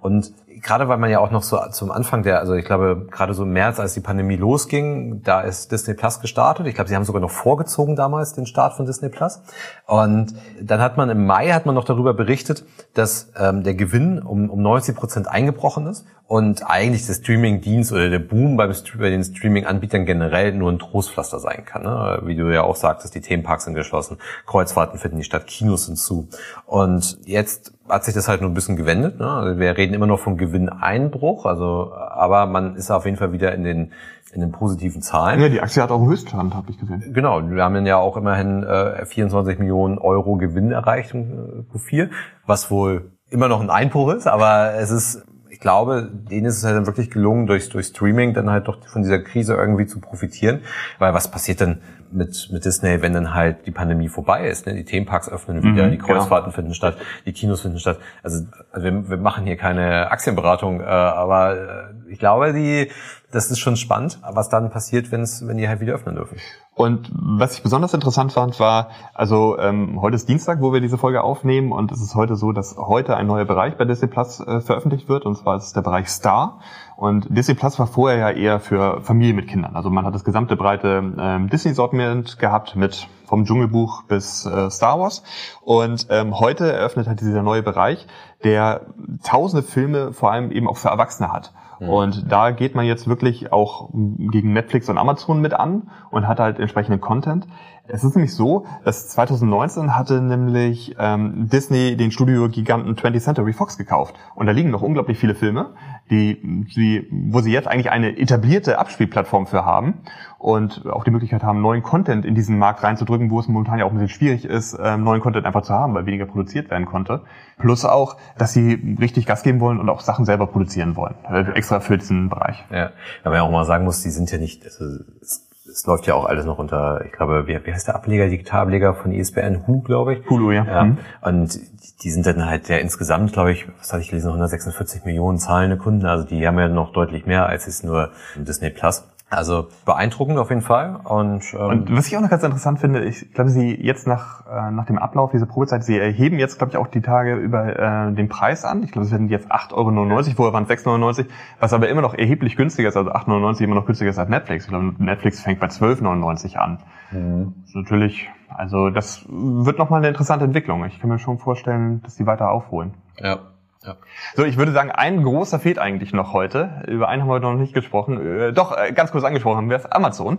Und 0.00 0.32
gerade 0.62 0.88
weil 0.88 0.98
man 0.98 1.10
ja 1.10 1.20
auch 1.20 1.30
noch 1.30 1.42
so 1.42 1.58
zum 1.70 1.90
Anfang 1.90 2.22
der, 2.22 2.40
also 2.40 2.54
ich 2.54 2.64
glaube, 2.64 3.06
gerade 3.10 3.34
so 3.34 3.44
im 3.44 3.52
März, 3.52 3.80
als 3.80 3.94
die 3.94 4.00
Pandemie 4.00 4.36
losging, 4.36 5.22
da 5.22 5.40
ist 5.40 5.72
Disney 5.72 5.94
Plus 5.94 6.20
gestartet. 6.20 6.66
Ich 6.66 6.74
glaube, 6.74 6.88
sie 6.88 6.96
haben 6.96 7.04
sogar 7.04 7.20
noch 7.20 7.30
vorgezogen 7.30 7.96
damals 7.96 8.32
den 8.32 8.46
Start 8.46 8.74
von 8.74 8.86
Disney 8.86 9.08
Plus. 9.08 9.42
Und 9.86 10.34
dann 10.60 10.80
hat 10.80 10.96
man 10.96 11.10
im 11.10 11.26
Mai 11.26 11.50
hat 11.50 11.66
man 11.66 11.74
noch 11.74 11.84
darüber 11.84 12.14
berichtet, 12.14 12.64
dass 12.94 13.32
ähm, 13.38 13.62
der 13.62 13.74
Gewinn 13.74 14.20
um, 14.20 14.50
um 14.50 14.62
90 14.62 14.96
Prozent 14.96 15.28
eingebrochen 15.28 15.86
ist 15.86 16.06
und 16.26 16.68
eigentlich 16.68 17.06
der 17.06 17.14
Streaming-Dienst 17.14 17.92
oder 17.92 18.08
der 18.08 18.18
Boom 18.18 18.56
beim, 18.56 18.72
bei 18.98 19.10
den 19.10 19.22
Streaming-Anbietern 19.22 20.06
generell 20.06 20.52
nur 20.52 20.72
ein 20.72 20.78
Trostpflaster 20.78 21.38
sein 21.38 21.64
kann. 21.64 21.82
Ne? 21.82 22.22
Wie 22.24 22.34
du 22.34 22.52
ja 22.52 22.62
auch 22.62 22.76
sagtest, 22.76 23.14
die 23.14 23.20
Themenparks 23.20 23.64
sind 23.64 23.74
geschlossen, 23.74 24.18
Kreuzfahrten 24.46 24.98
finden 24.98 25.18
die 25.18 25.24
statt, 25.24 25.46
Kinos 25.46 25.86
sind 25.86 25.98
zu. 25.98 26.28
Und 26.66 27.18
jetzt 27.26 27.74
hat 27.88 28.04
sich 28.04 28.14
das 28.14 28.28
halt 28.28 28.40
nur 28.40 28.50
ein 28.50 28.54
bisschen 28.54 28.76
gewendet. 28.76 29.18
Ne? 29.18 29.28
Also 29.28 29.58
wir 29.58 29.76
reden 29.76 29.94
immer 29.94 30.06
noch 30.06 30.18
vom 30.18 30.36
Gewinneinbruch, 30.36 31.44
also 31.46 31.92
aber 31.92 32.46
man 32.46 32.76
ist 32.76 32.90
auf 32.90 33.04
jeden 33.04 33.16
Fall 33.16 33.32
wieder 33.32 33.54
in 33.54 33.64
den 33.64 33.92
in 34.32 34.40
den 34.40 34.50
positiven 34.50 35.00
Zahlen. 35.00 35.40
Ja, 35.40 35.48
die 35.48 35.60
Aktie 35.60 35.80
hat 35.82 35.90
auch 35.90 36.00
einen 36.00 36.08
Höchststand, 36.08 36.54
habe 36.54 36.70
ich 36.70 36.78
gesehen. 36.78 37.12
Genau, 37.12 37.40
wir 37.48 37.62
haben 37.62 37.86
ja 37.86 37.98
auch 37.98 38.16
immerhin 38.16 38.64
äh, 38.64 39.06
24 39.06 39.60
Millionen 39.60 39.98
Euro 39.98 40.36
Gewinn 40.36 40.72
erreicht 40.72 41.14
im 41.14 41.66
äh, 41.72 41.76
Q4, 41.76 42.10
was 42.44 42.70
wohl 42.70 43.12
immer 43.30 43.48
noch 43.48 43.60
ein 43.60 43.70
Einbruch 43.70 44.12
ist, 44.12 44.26
aber 44.26 44.74
es 44.74 44.90
ist 44.90 45.24
glaube, 45.64 46.10
denen 46.12 46.44
ist 46.44 46.58
es 46.58 46.64
halt 46.64 46.76
dann 46.76 46.86
wirklich 46.86 47.10
gelungen, 47.10 47.46
durch, 47.46 47.70
durch 47.70 47.86
Streaming 47.86 48.34
dann 48.34 48.50
halt 48.50 48.68
doch 48.68 48.86
von 48.86 49.00
dieser 49.00 49.18
Krise 49.20 49.54
irgendwie 49.54 49.86
zu 49.86 49.98
profitieren. 49.98 50.60
Weil 50.98 51.14
was 51.14 51.30
passiert 51.30 51.60
denn 51.60 51.78
mit, 52.12 52.50
mit 52.52 52.66
Disney, 52.66 53.00
wenn 53.00 53.14
dann 53.14 53.32
halt 53.32 53.66
die 53.66 53.70
Pandemie 53.70 54.10
vorbei 54.10 54.46
ist? 54.46 54.66
Ne? 54.66 54.74
Die 54.74 54.84
Themenparks 54.84 55.30
öffnen 55.30 55.62
wieder, 55.62 55.86
mhm, 55.86 55.92
die 55.92 55.96
Kreuzfahrten 55.96 56.50
genau. 56.50 56.54
finden 56.54 56.74
statt, 56.74 56.98
die 57.24 57.32
Kinos 57.32 57.62
finden 57.62 57.78
statt. 57.78 57.98
Also, 58.22 58.44
also 58.72 58.84
wir, 58.84 59.08
wir 59.08 59.16
machen 59.16 59.46
hier 59.46 59.56
keine 59.56 60.10
Aktienberatung, 60.10 60.82
äh, 60.82 60.84
aber 60.84 61.56
äh, 61.56 62.12
ich 62.12 62.18
glaube, 62.18 62.52
die, 62.52 62.90
das 63.34 63.50
ist 63.50 63.58
schon 63.58 63.76
spannend, 63.76 64.20
was 64.22 64.48
dann 64.48 64.70
passiert, 64.70 65.10
wenn 65.10 65.22
es, 65.22 65.46
wenn 65.46 65.56
die 65.56 65.68
halt 65.68 65.80
wieder 65.80 65.94
öffnen 65.94 66.14
dürfen. 66.14 66.38
Und 66.74 67.10
was 67.14 67.54
ich 67.54 67.62
besonders 67.62 67.94
interessant 67.94 68.32
fand, 68.32 68.58
war, 68.60 68.88
also 69.12 69.58
ähm, 69.58 70.00
heute 70.00 70.16
ist 70.16 70.28
Dienstag, 70.28 70.60
wo 70.60 70.72
wir 70.72 70.80
diese 70.80 70.98
Folge 70.98 71.22
aufnehmen 71.22 71.72
und 71.72 71.92
es 71.92 72.00
ist 72.00 72.14
heute 72.14 72.36
so, 72.36 72.52
dass 72.52 72.76
heute 72.76 73.16
ein 73.16 73.26
neuer 73.26 73.44
Bereich 73.44 73.76
bei 73.76 73.84
Disney 73.84 74.08
Plus 74.08 74.40
äh, 74.40 74.60
veröffentlicht 74.60 75.08
wird 75.08 75.24
und 75.24 75.36
zwar 75.36 75.56
ist 75.56 75.64
es 75.64 75.72
der 75.72 75.82
Bereich 75.82 76.08
Star. 76.08 76.60
Und 76.96 77.26
Disney 77.36 77.54
Plus 77.54 77.78
war 77.78 77.86
vorher 77.86 78.18
ja 78.18 78.30
eher 78.30 78.60
für 78.60 79.02
Familie 79.02 79.34
mit 79.34 79.48
Kindern. 79.48 79.74
Also 79.74 79.90
man 79.90 80.04
hat 80.06 80.14
das 80.14 80.24
gesamte 80.24 80.56
breite 80.56 81.14
ähm, 81.18 81.48
Disney-Sortiment 81.48 82.38
gehabt 82.38 82.76
mit 82.76 83.08
vom 83.26 83.44
Dschungelbuch 83.44 84.04
bis 84.04 84.46
äh, 84.46 84.70
Star 84.70 85.00
Wars. 85.00 85.24
Und 85.62 86.06
ähm, 86.10 86.38
heute 86.38 86.72
eröffnet 86.72 87.08
hat 87.08 87.20
dieser 87.20 87.42
neue 87.42 87.62
Bereich, 87.62 88.06
der 88.44 88.82
tausende 89.24 89.64
Filme 89.64 90.12
vor 90.12 90.30
allem 90.30 90.52
eben 90.52 90.68
auch 90.68 90.76
für 90.76 90.88
Erwachsene 90.88 91.32
hat. 91.32 91.52
Mhm. 91.84 91.88
Und 91.90 92.32
da 92.32 92.50
geht 92.50 92.74
man 92.74 92.86
jetzt 92.86 93.08
wirklich 93.08 93.52
auch 93.52 93.90
gegen 93.92 94.52
Netflix 94.52 94.88
und 94.88 94.98
Amazon 94.98 95.40
mit 95.40 95.54
an 95.54 95.90
und 96.10 96.26
hat 96.26 96.40
halt 96.40 96.58
entsprechenden 96.58 97.00
Content. 97.00 97.46
Es 97.86 98.02
ist 98.02 98.16
nämlich 98.16 98.34
so, 98.34 98.64
dass 98.82 99.08
2019 99.08 99.94
hatte 99.94 100.22
nämlich 100.22 100.96
ähm, 100.98 101.50
Disney 101.50 101.96
den 101.96 102.10
Studiogiganten 102.10 102.94
20th 102.94 103.20
Century 103.20 103.52
Fox 103.52 103.76
gekauft. 103.76 104.14
Und 104.34 104.46
da 104.46 104.52
liegen 104.52 104.70
noch 104.70 104.80
unglaublich 104.80 105.18
viele 105.18 105.34
Filme, 105.34 105.74
die, 106.10 106.40
die, 106.74 107.06
wo 107.10 107.40
sie 107.40 107.52
jetzt 107.52 107.68
eigentlich 107.68 107.90
eine 107.90 108.16
etablierte 108.16 108.78
Abspielplattform 108.78 109.46
für 109.46 109.66
haben 109.66 110.00
und 110.44 110.84
auch 110.84 111.04
die 111.04 111.10
Möglichkeit 111.10 111.42
haben, 111.42 111.62
neuen 111.62 111.82
Content 111.82 112.26
in 112.26 112.34
diesen 112.34 112.58
Markt 112.58 112.82
reinzudrücken, 112.82 113.30
wo 113.30 113.40
es 113.40 113.48
momentan 113.48 113.78
ja 113.78 113.86
auch 113.86 113.92
ein 113.92 113.94
bisschen 113.94 114.10
schwierig 114.10 114.44
ist, 114.44 114.78
ähm, 114.78 115.02
neuen 115.02 115.22
Content 115.22 115.46
einfach 115.46 115.62
zu 115.62 115.72
haben, 115.72 115.94
weil 115.94 116.04
weniger 116.04 116.26
produziert 116.26 116.70
werden 116.70 116.84
konnte. 116.84 117.22
Plus 117.56 117.86
auch, 117.86 118.18
dass 118.36 118.52
sie 118.52 118.98
richtig 119.00 119.24
Gas 119.24 119.42
geben 119.42 119.60
wollen 119.60 119.80
und 119.80 119.88
auch 119.88 120.00
Sachen 120.00 120.26
selber 120.26 120.46
produzieren 120.46 120.96
wollen, 120.96 121.14
äh, 121.30 121.52
extra 121.52 121.80
für 121.80 121.96
diesen 121.96 122.28
Bereich. 122.28 122.62
Ja, 122.70 122.90
weil 123.22 123.32
man 123.32 123.34
ja 123.36 123.42
auch 123.42 123.50
mal 123.50 123.64
sagen 123.64 123.86
muss, 123.86 124.02
die 124.02 124.10
sind 124.10 124.30
ja 124.32 124.36
nicht, 124.36 124.66
also, 124.66 124.84
es 125.22 125.86
läuft 125.86 126.06
ja 126.06 126.12
auch 126.14 126.26
alles 126.26 126.44
noch 126.44 126.58
unter, 126.58 127.02
ich 127.06 127.12
glaube, 127.12 127.46
wie, 127.46 127.58
wie 127.64 127.72
heißt 127.72 127.88
der 127.88 127.94
Ableger, 127.94 128.28
Digitalableger 128.28 128.92
von 128.92 129.12
ESPN, 129.12 129.66
Hu, 129.66 129.80
glaube 129.80 130.12
ich. 130.12 130.28
Hulu, 130.28 130.52
ja. 130.52 130.66
ja. 130.66 130.84
Mhm. 130.84 130.98
Und 131.22 131.58
die 132.02 132.10
sind 132.10 132.26
dann 132.26 132.44
halt 132.44 132.68
ja 132.68 132.76
insgesamt, 132.76 133.32
glaube 133.32 133.52
ich, 133.52 133.66
was 133.78 133.94
hatte 133.94 134.02
ich 134.02 134.10
gelesen, 134.10 134.28
146 134.28 135.06
Millionen 135.06 135.38
zahlende 135.38 135.78
Kunden. 135.78 136.04
Also 136.04 136.26
die 136.26 136.46
haben 136.46 136.58
ja 136.58 136.68
noch 136.68 136.92
deutlich 136.92 137.24
mehr 137.24 137.46
als 137.46 137.64
jetzt 137.64 137.82
nur 137.82 138.10
Disney 138.36 138.68
Plus. 138.68 139.04
Also 139.30 139.68
beeindruckend 139.84 140.38
auf 140.38 140.50
jeden 140.50 140.62
Fall. 140.62 141.00
Und, 141.02 141.42
ähm, 141.54 141.60
und 141.60 141.96
was 141.96 142.06
ich 142.06 142.16
auch 142.16 142.20
noch 142.20 142.30
ganz 142.30 142.42
interessant 142.42 142.78
finde, 142.78 143.04
ich 143.04 143.32
glaube, 143.32 143.50
Sie 143.50 143.74
jetzt 143.74 144.06
nach, 144.06 144.46
äh, 144.46 144.70
nach 144.70 144.86
dem 144.86 144.98
Ablauf 144.98 145.30
dieser 145.32 145.46
Probezeit, 145.46 145.82
Sie 145.82 145.98
erheben 145.98 146.38
jetzt, 146.38 146.58
glaube 146.58 146.72
ich, 146.72 146.76
auch 146.76 146.86
die 146.86 147.00
Tage 147.00 147.34
über 147.36 147.76
äh, 147.76 148.12
den 148.12 148.28
Preis 148.28 148.64
an. 148.64 148.82
Ich 148.82 148.92
glaube, 148.92 149.06
es 149.06 149.12
werden 149.12 149.28
jetzt 149.28 149.50
8,99 149.50 149.72
Euro, 149.72 150.22
vorher 150.36 150.52
waren 150.52 150.64
es 150.64 150.70
6,99 150.70 151.26
was 151.58 151.72
aber 151.72 151.88
immer 151.88 152.02
noch 152.02 152.14
erheblich 152.14 152.56
günstiger 152.56 152.88
ist, 152.88 152.96
also 152.96 153.10
8,99 153.10 153.62
immer 153.62 153.74
noch 153.74 153.86
günstiger 153.86 154.10
ist 154.10 154.18
als 154.18 154.28
Netflix. 154.28 154.64
Ich 154.64 154.70
glaube, 154.70 154.94
Netflix 154.98 155.40
fängt 155.40 155.58
bei 155.58 155.66
12,99 155.66 156.56
an. 156.56 156.78
Mhm. 157.10 157.54
Natürlich, 157.74 158.30
also 158.48 158.90
das 158.90 159.24
wird 159.28 159.78
nochmal 159.78 159.98
eine 159.98 160.08
interessante 160.08 160.44
Entwicklung. 160.44 160.84
Ich 160.84 161.00
kann 161.00 161.10
mir 161.10 161.18
schon 161.18 161.38
vorstellen, 161.38 162.02
dass 162.02 162.16
die 162.16 162.26
weiter 162.26 162.50
aufholen. 162.50 162.94
Ja. 163.18 163.38
Ja. 163.84 163.96
So, 164.34 164.44
ich 164.44 164.56
würde 164.56 164.72
sagen, 164.72 164.90
ein 164.90 165.22
großer 165.22 165.58
fehlt 165.58 165.78
eigentlich 165.78 166.14
noch 166.14 166.32
heute. 166.32 166.82
Über 166.88 167.08
einen 167.08 167.20
haben 167.20 167.28
wir 167.28 167.34
heute 167.34 167.44
noch 167.44 167.54
nicht 167.54 167.74
gesprochen. 167.74 168.40
Äh, 168.40 168.52
doch, 168.54 168.74
äh, 168.74 168.92
ganz 168.92 169.12
kurz 169.12 169.24
angesprochen 169.24 169.58
haben 169.58 169.68
wir 169.68 169.76
es, 169.76 169.84
Amazon. 169.84 170.38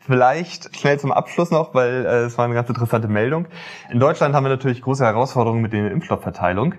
Vielleicht 0.00 0.74
schnell 0.74 0.98
zum 0.98 1.12
Abschluss 1.12 1.50
noch, 1.50 1.74
weil 1.74 2.06
äh, 2.06 2.24
es 2.24 2.38
war 2.38 2.46
eine 2.46 2.54
ganz 2.54 2.70
interessante 2.70 3.08
Meldung. 3.08 3.48
In 3.90 4.00
Deutschland 4.00 4.34
haben 4.34 4.44
wir 4.44 4.48
natürlich 4.48 4.80
große 4.80 5.04
Herausforderungen 5.04 5.60
mit 5.60 5.74
der 5.74 5.90
Impfstoffverteilung. 5.90 6.74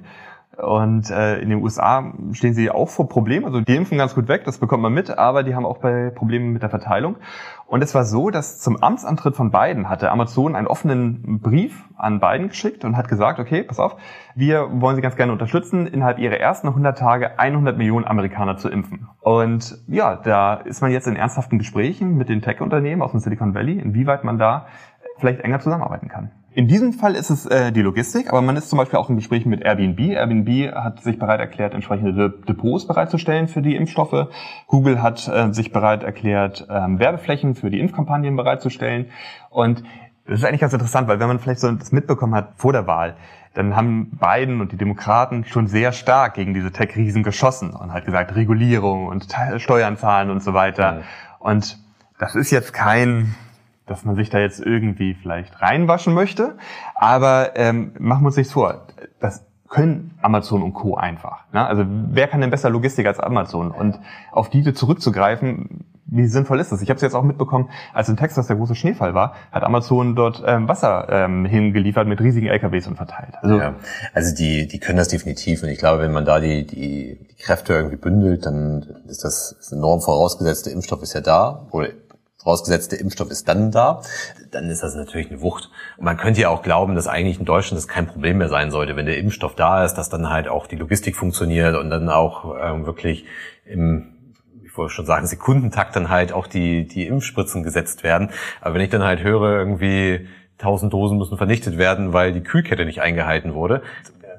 Und 0.57 1.11
äh, 1.11 1.39
in 1.39 1.49
den 1.49 1.61
USA 1.61 2.13
stehen 2.31 2.55
sie 2.55 2.71
auch 2.71 2.89
vor 2.89 3.07
Problemen. 3.07 3.45
Also 3.45 3.61
die 3.61 3.75
impfen 3.75 3.97
ganz 3.99 4.15
gut 4.15 4.27
weg, 4.27 4.43
das 4.43 4.57
bekommt 4.57 4.81
man 4.81 4.91
mit, 4.91 5.15
aber 5.15 5.43
die 5.43 5.53
haben 5.53 5.65
auch 5.65 5.77
bei 5.77 6.09
Problemen 6.09 6.51
mit 6.51 6.63
der 6.63 6.71
Verteilung. 6.71 7.17
Und 7.67 7.83
es 7.83 7.93
war 7.93 8.05
so, 8.05 8.31
dass 8.31 8.59
zum 8.59 8.81
Amtsantritt 8.81 9.35
von 9.35 9.51
Biden 9.51 9.87
hatte 9.87 10.09
Amazon 10.09 10.55
einen 10.55 10.65
offenen 10.65 11.41
Brief 11.41 11.83
an 11.95 12.19
Biden 12.19 12.49
geschickt 12.49 12.85
und 12.85 12.97
hat 12.97 13.07
gesagt, 13.07 13.39
okay, 13.39 13.61
pass 13.61 13.79
auf, 13.79 13.97
wir 14.35 14.67
wollen 14.81 14.95
Sie 14.95 15.01
ganz 15.01 15.15
gerne 15.15 15.31
unterstützen, 15.31 15.85
innerhalb 15.85 16.17
Ihrer 16.17 16.39
ersten 16.39 16.67
100 16.67 16.97
Tage 16.97 17.37
100 17.37 17.77
Millionen 17.77 18.05
Amerikaner 18.05 18.57
zu 18.57 18.69
impfen. 18.69 19.09
Und 19.19 19.77
ja, 19.87 20.15
da 20.15 20.55
ist 20.55 20.81
man 20.81 20.91
jetzt 20.91 21.07
in 21.07 21.15
ernsthaften 21.15 21.59
Gesprächen 21.59 22.15
mit 22.15 22.29
den 22.29 22.41
Tech-Unternehmen 22.41 23.03
aus 23.03 23.11
dem 23.11 23.19
Silicon 23.19 23.53
Valley, 23.53 23.79
inwieweit 23.79 24.23
man 24.23 24.39
da 24.39 24.67
vielleicht 25.17 25.41
enger 25.41 25.59
zusammenarbeiten 25.59 26.07
kann. 26.07 26.31
In 26.57 26.67
diesem 26.67 26.91
Fall 26.91 27.13
ist 27.13 27.29
es 27.29 27.45
äh, 27.45 27.71
die 27.71 27.83
Logistik, 27.83 28.29
aber 28.29 28.41
man 28.41 28.55
ist 28.55 28.71
zum 28.71 28.77
Beispiel 28.79 28.97
auch 28.97 29.11
in 29.11 29.15
Gesprächen 29.15 29.49
mit 29.49 29.61
Airbnb. 29.61 29.99
Airbnb 29.99 30.73
hat 30.73 31.03
sich 31.03 31.19
bereit 31.19 31.39
erklärt, 31.39 31.75
entsprechende 31.75 32.31
Depots 32.31 32.87
bereitzustellen 32.87 33.47
für 33.47 33.61
die 33.61 33.75
Impfstoffe. 33.75 34.29
Google 34.65 35.03
hat 35.03 35.27
äh, 35.27 35.53
sich 35.53 35.71
bereit 35.71 36.01
erklärt, 36.01 36.65
ähm, 36.67 36.97
Werbeflächen 36.97 37.53
für 37.53 37.69
die 37.69 37.79
Impfkampagnen 37.79 38.35
bereitzustellen. 38.35 39.11
Und 39.51 39.83
das 40.25 40.39
ist 40.39 40.45
eigentlich 40.45 40.61
ganz 40.61 40.73
interessant, 40.73 41.07
weil 41.07 41.19
wenn 41.19 41.27
man 41.27 41.37
vielleicht 41.37 41.59
so 41.59 41.71
das 41.71 41.91
mitbekommen 41.91 42.33
hat 42.33 42.53
vor 42.55 42.73
der 42.73 42.87
Wahl, 42.87 43.17
dann 43.53 43.75
haben 43.75 44.17
Biden 44.19 44.59
und 44.59 44.71
die 44.71 44.77
Demokraten 44.77 45.45
schon 45.45 45.67
sehr 45.67 45.91
stark 45.91 46.33
gegen 46.33 46.55
diese 46.55 46.71
Tech-Riesen 46.71 47.21
geschossen 47.21 47.69
und 47.69 47.93
halt 47.93 48.05
gesagt, 48.05 48.35
Regulierung 48.35 49.05
und 49.05 49.27
Steuern 49.57 49.95
zahlen 49.95 50.31
und 50.31 50.41
so 50.41 50.55
weiter. 50.55 50.93
Mhm. 50.93 51.01
Und 51.37 51.77
das 52.17 52.33
ist 52.33 52.49
jetzt 52.49 52.73
kein 52.73 53.35
dass 53.87 54.05
man 54.05 54.15
sich 54.15 54.29
da 54.29 54.39
jetzt 54.39 54.59
irgendwie 54.59 55.15
vielleicht 55.15 55.61
reinwaschen 55.61 56.13
möchte. 56.13 56.57
Aber 56.95 57.51
ähm, 57.55 57.93
machen 57.97 58.21
wir 58.21 58.27
uns 58.27 58.37
nichts 58.37 58.53
vor. 58.53 58.87
Das 59.19 59.45
können 59.69 60.17
Amazon 60.21 60.63
und 60.63 60.73
Co. 60.73 60.95
einfach. 60.95 61.51
Ne? 61.51 61.65
Also 61.65 61.85
wer 61.87 62.27
kann 62.27 62.41
denn 62.41 62.49
besser 62.49 62.69
Logistik 62.69 63.05
als 63.07 63.19
Amazon? 63.19 63.71
Und 63.71 63.99
auf 64.31 64.49
diese 64.49 64.73
zurückzugreifen, 64.73 65.85
wie 66.05 66.25
sinnvoll 66.27 66.59
ist 66.61 66.71
das? 66.71 66.81
Ich 66.81 66.89
habe 66.89 66.95
es 66.95 67.01
jetzt 67.01 67.15
auch 67.15 67.23
mitbekommen, 67.23 67.69
als 67.93 68.07
in 68.07 68.15
Texas 68.15 68.47
der 68.47 68.55
große 68.55 68.75
Schneefall 68.75 69.13
war, 69.13 69.35
hat 69.51 69.63
Amazon 69.63 70.15
dort 70.15 70.41
ähm, 70.45 70.69
Wasser 70.69 71.07
ähm, 71.09 71.45
hingeliefert 71.45 72.07
mit 72.07 72.21
riesigen 72.21 72.47
LKWs 72.47 72.87
und 72.87 72.95
verteilt. 72.95 73.33
Also, 73.41 73.57
ja, 73.57 73.75
also 74.13 74.33
die, 74.33 74.67
die 74.67 74.79
können 74.79 74.97
das 74.97 75.09
definitiv 75.09 75.63
und 75.63 75.69
ich 75.69 75.79
glaube, 75.79 76.01
wenn 76.01 76.13
man 76.13 76.23
da 76.23 76.39
die, 76.39 76.65
die, 76.65 77.19
die 77.29 77.43
Kräfte 77.43 77.73
irgendwie 77.73 77.97
bündelt, 77.97 78.45
dann 78.45 78.85
ist 79.07 79.25
das 79.25 79.69
enorm 79.71 79.99
vorausgesetzt, 79.99 80.65
der 80.65 80.73
Impfstoff 80.73 81.01
ist 81.03 81.13
ja 81.13 81.21
da, 81.21 81.67
oder 81.71 81.89
vorausgesetzt 82.47 82.93
der 82.93 83.01
Impfstoff 83.01 83.29
ist 83.29 83.49
dann 83.49 83.71
da, 83.71 84.01
dann 84.51 84.69
ist 84.69 84.81
das 84.81 84.95
natürlich 84.95 85.29
eine 85.29 85.41
Wucht. 85.41 85.69
Und 85.97 86.05
man 86.05 86.15
könnte 86.15 86.39
ja 86.39 86.47
auch 86.47 86.61
glauben, 86.61 86.95
dass 86.95 87.05
eigentlich 87.05 87.39
in 87.39 87.45
Deutschland 87.45 87.77
das 87.77 87.89
kein 87.89 88.07
Problem 88.07 88.37
mehr 88.37 88.47
sein 88.47 88.71
sollte, 88.71 88.95
wenn 88.95 89.05
der 89.05 89.17
Impfstoff 89.17 89.53
da 89.53 89.83
ist, 89.83 89.95
dass 89.95 90.07
dann 90.07 90.29
halt 90.29 90.47
auch 90.47 90.65
die 90.65 90.77
Logistik 90.77 91.17
funktioniert 91.17 91.75
und 91.75 91.89
dann 91.89 92.07
auch 92.07 92.55
ähm, 92.61 92.85
wirklich 92.85 93.25
im 93.65 94.13
ich 94.63 94.77
wollte 94.77 94.93
schon 94.93 95.07
sagen, 95.07 95.25
Sekundentakt 95.25 95.95
dann 95.95 96.09
halt 96.09 96.31
auch 96.31 96.45
die, 96.45 96.87
die 96.87 97.07
Impfspritzen 97.07 97.63
gesetzt 97.63 98.03
werden. 98.03 98.29
Aber 98.61 98.75
wenn 98.75 98.81
ich 98.81 98.91
dann 98.91 99.03
halt 99.03 99.23
höre, 99.23 99.57
irgendwie 99.57 100.27
1000 100.59 100.93
Dosen 100.93 101.17
müssen 101.17 101.35
vernichtet 101.35 101.79
werden, 101.79 102.13
weil 102.13 102.31
die 102.31 102.41
Kühlkette 102.41 102.85
nicht 102.85 103.01
eingehalten 103.01 103.55
wurde, 103.55 103.81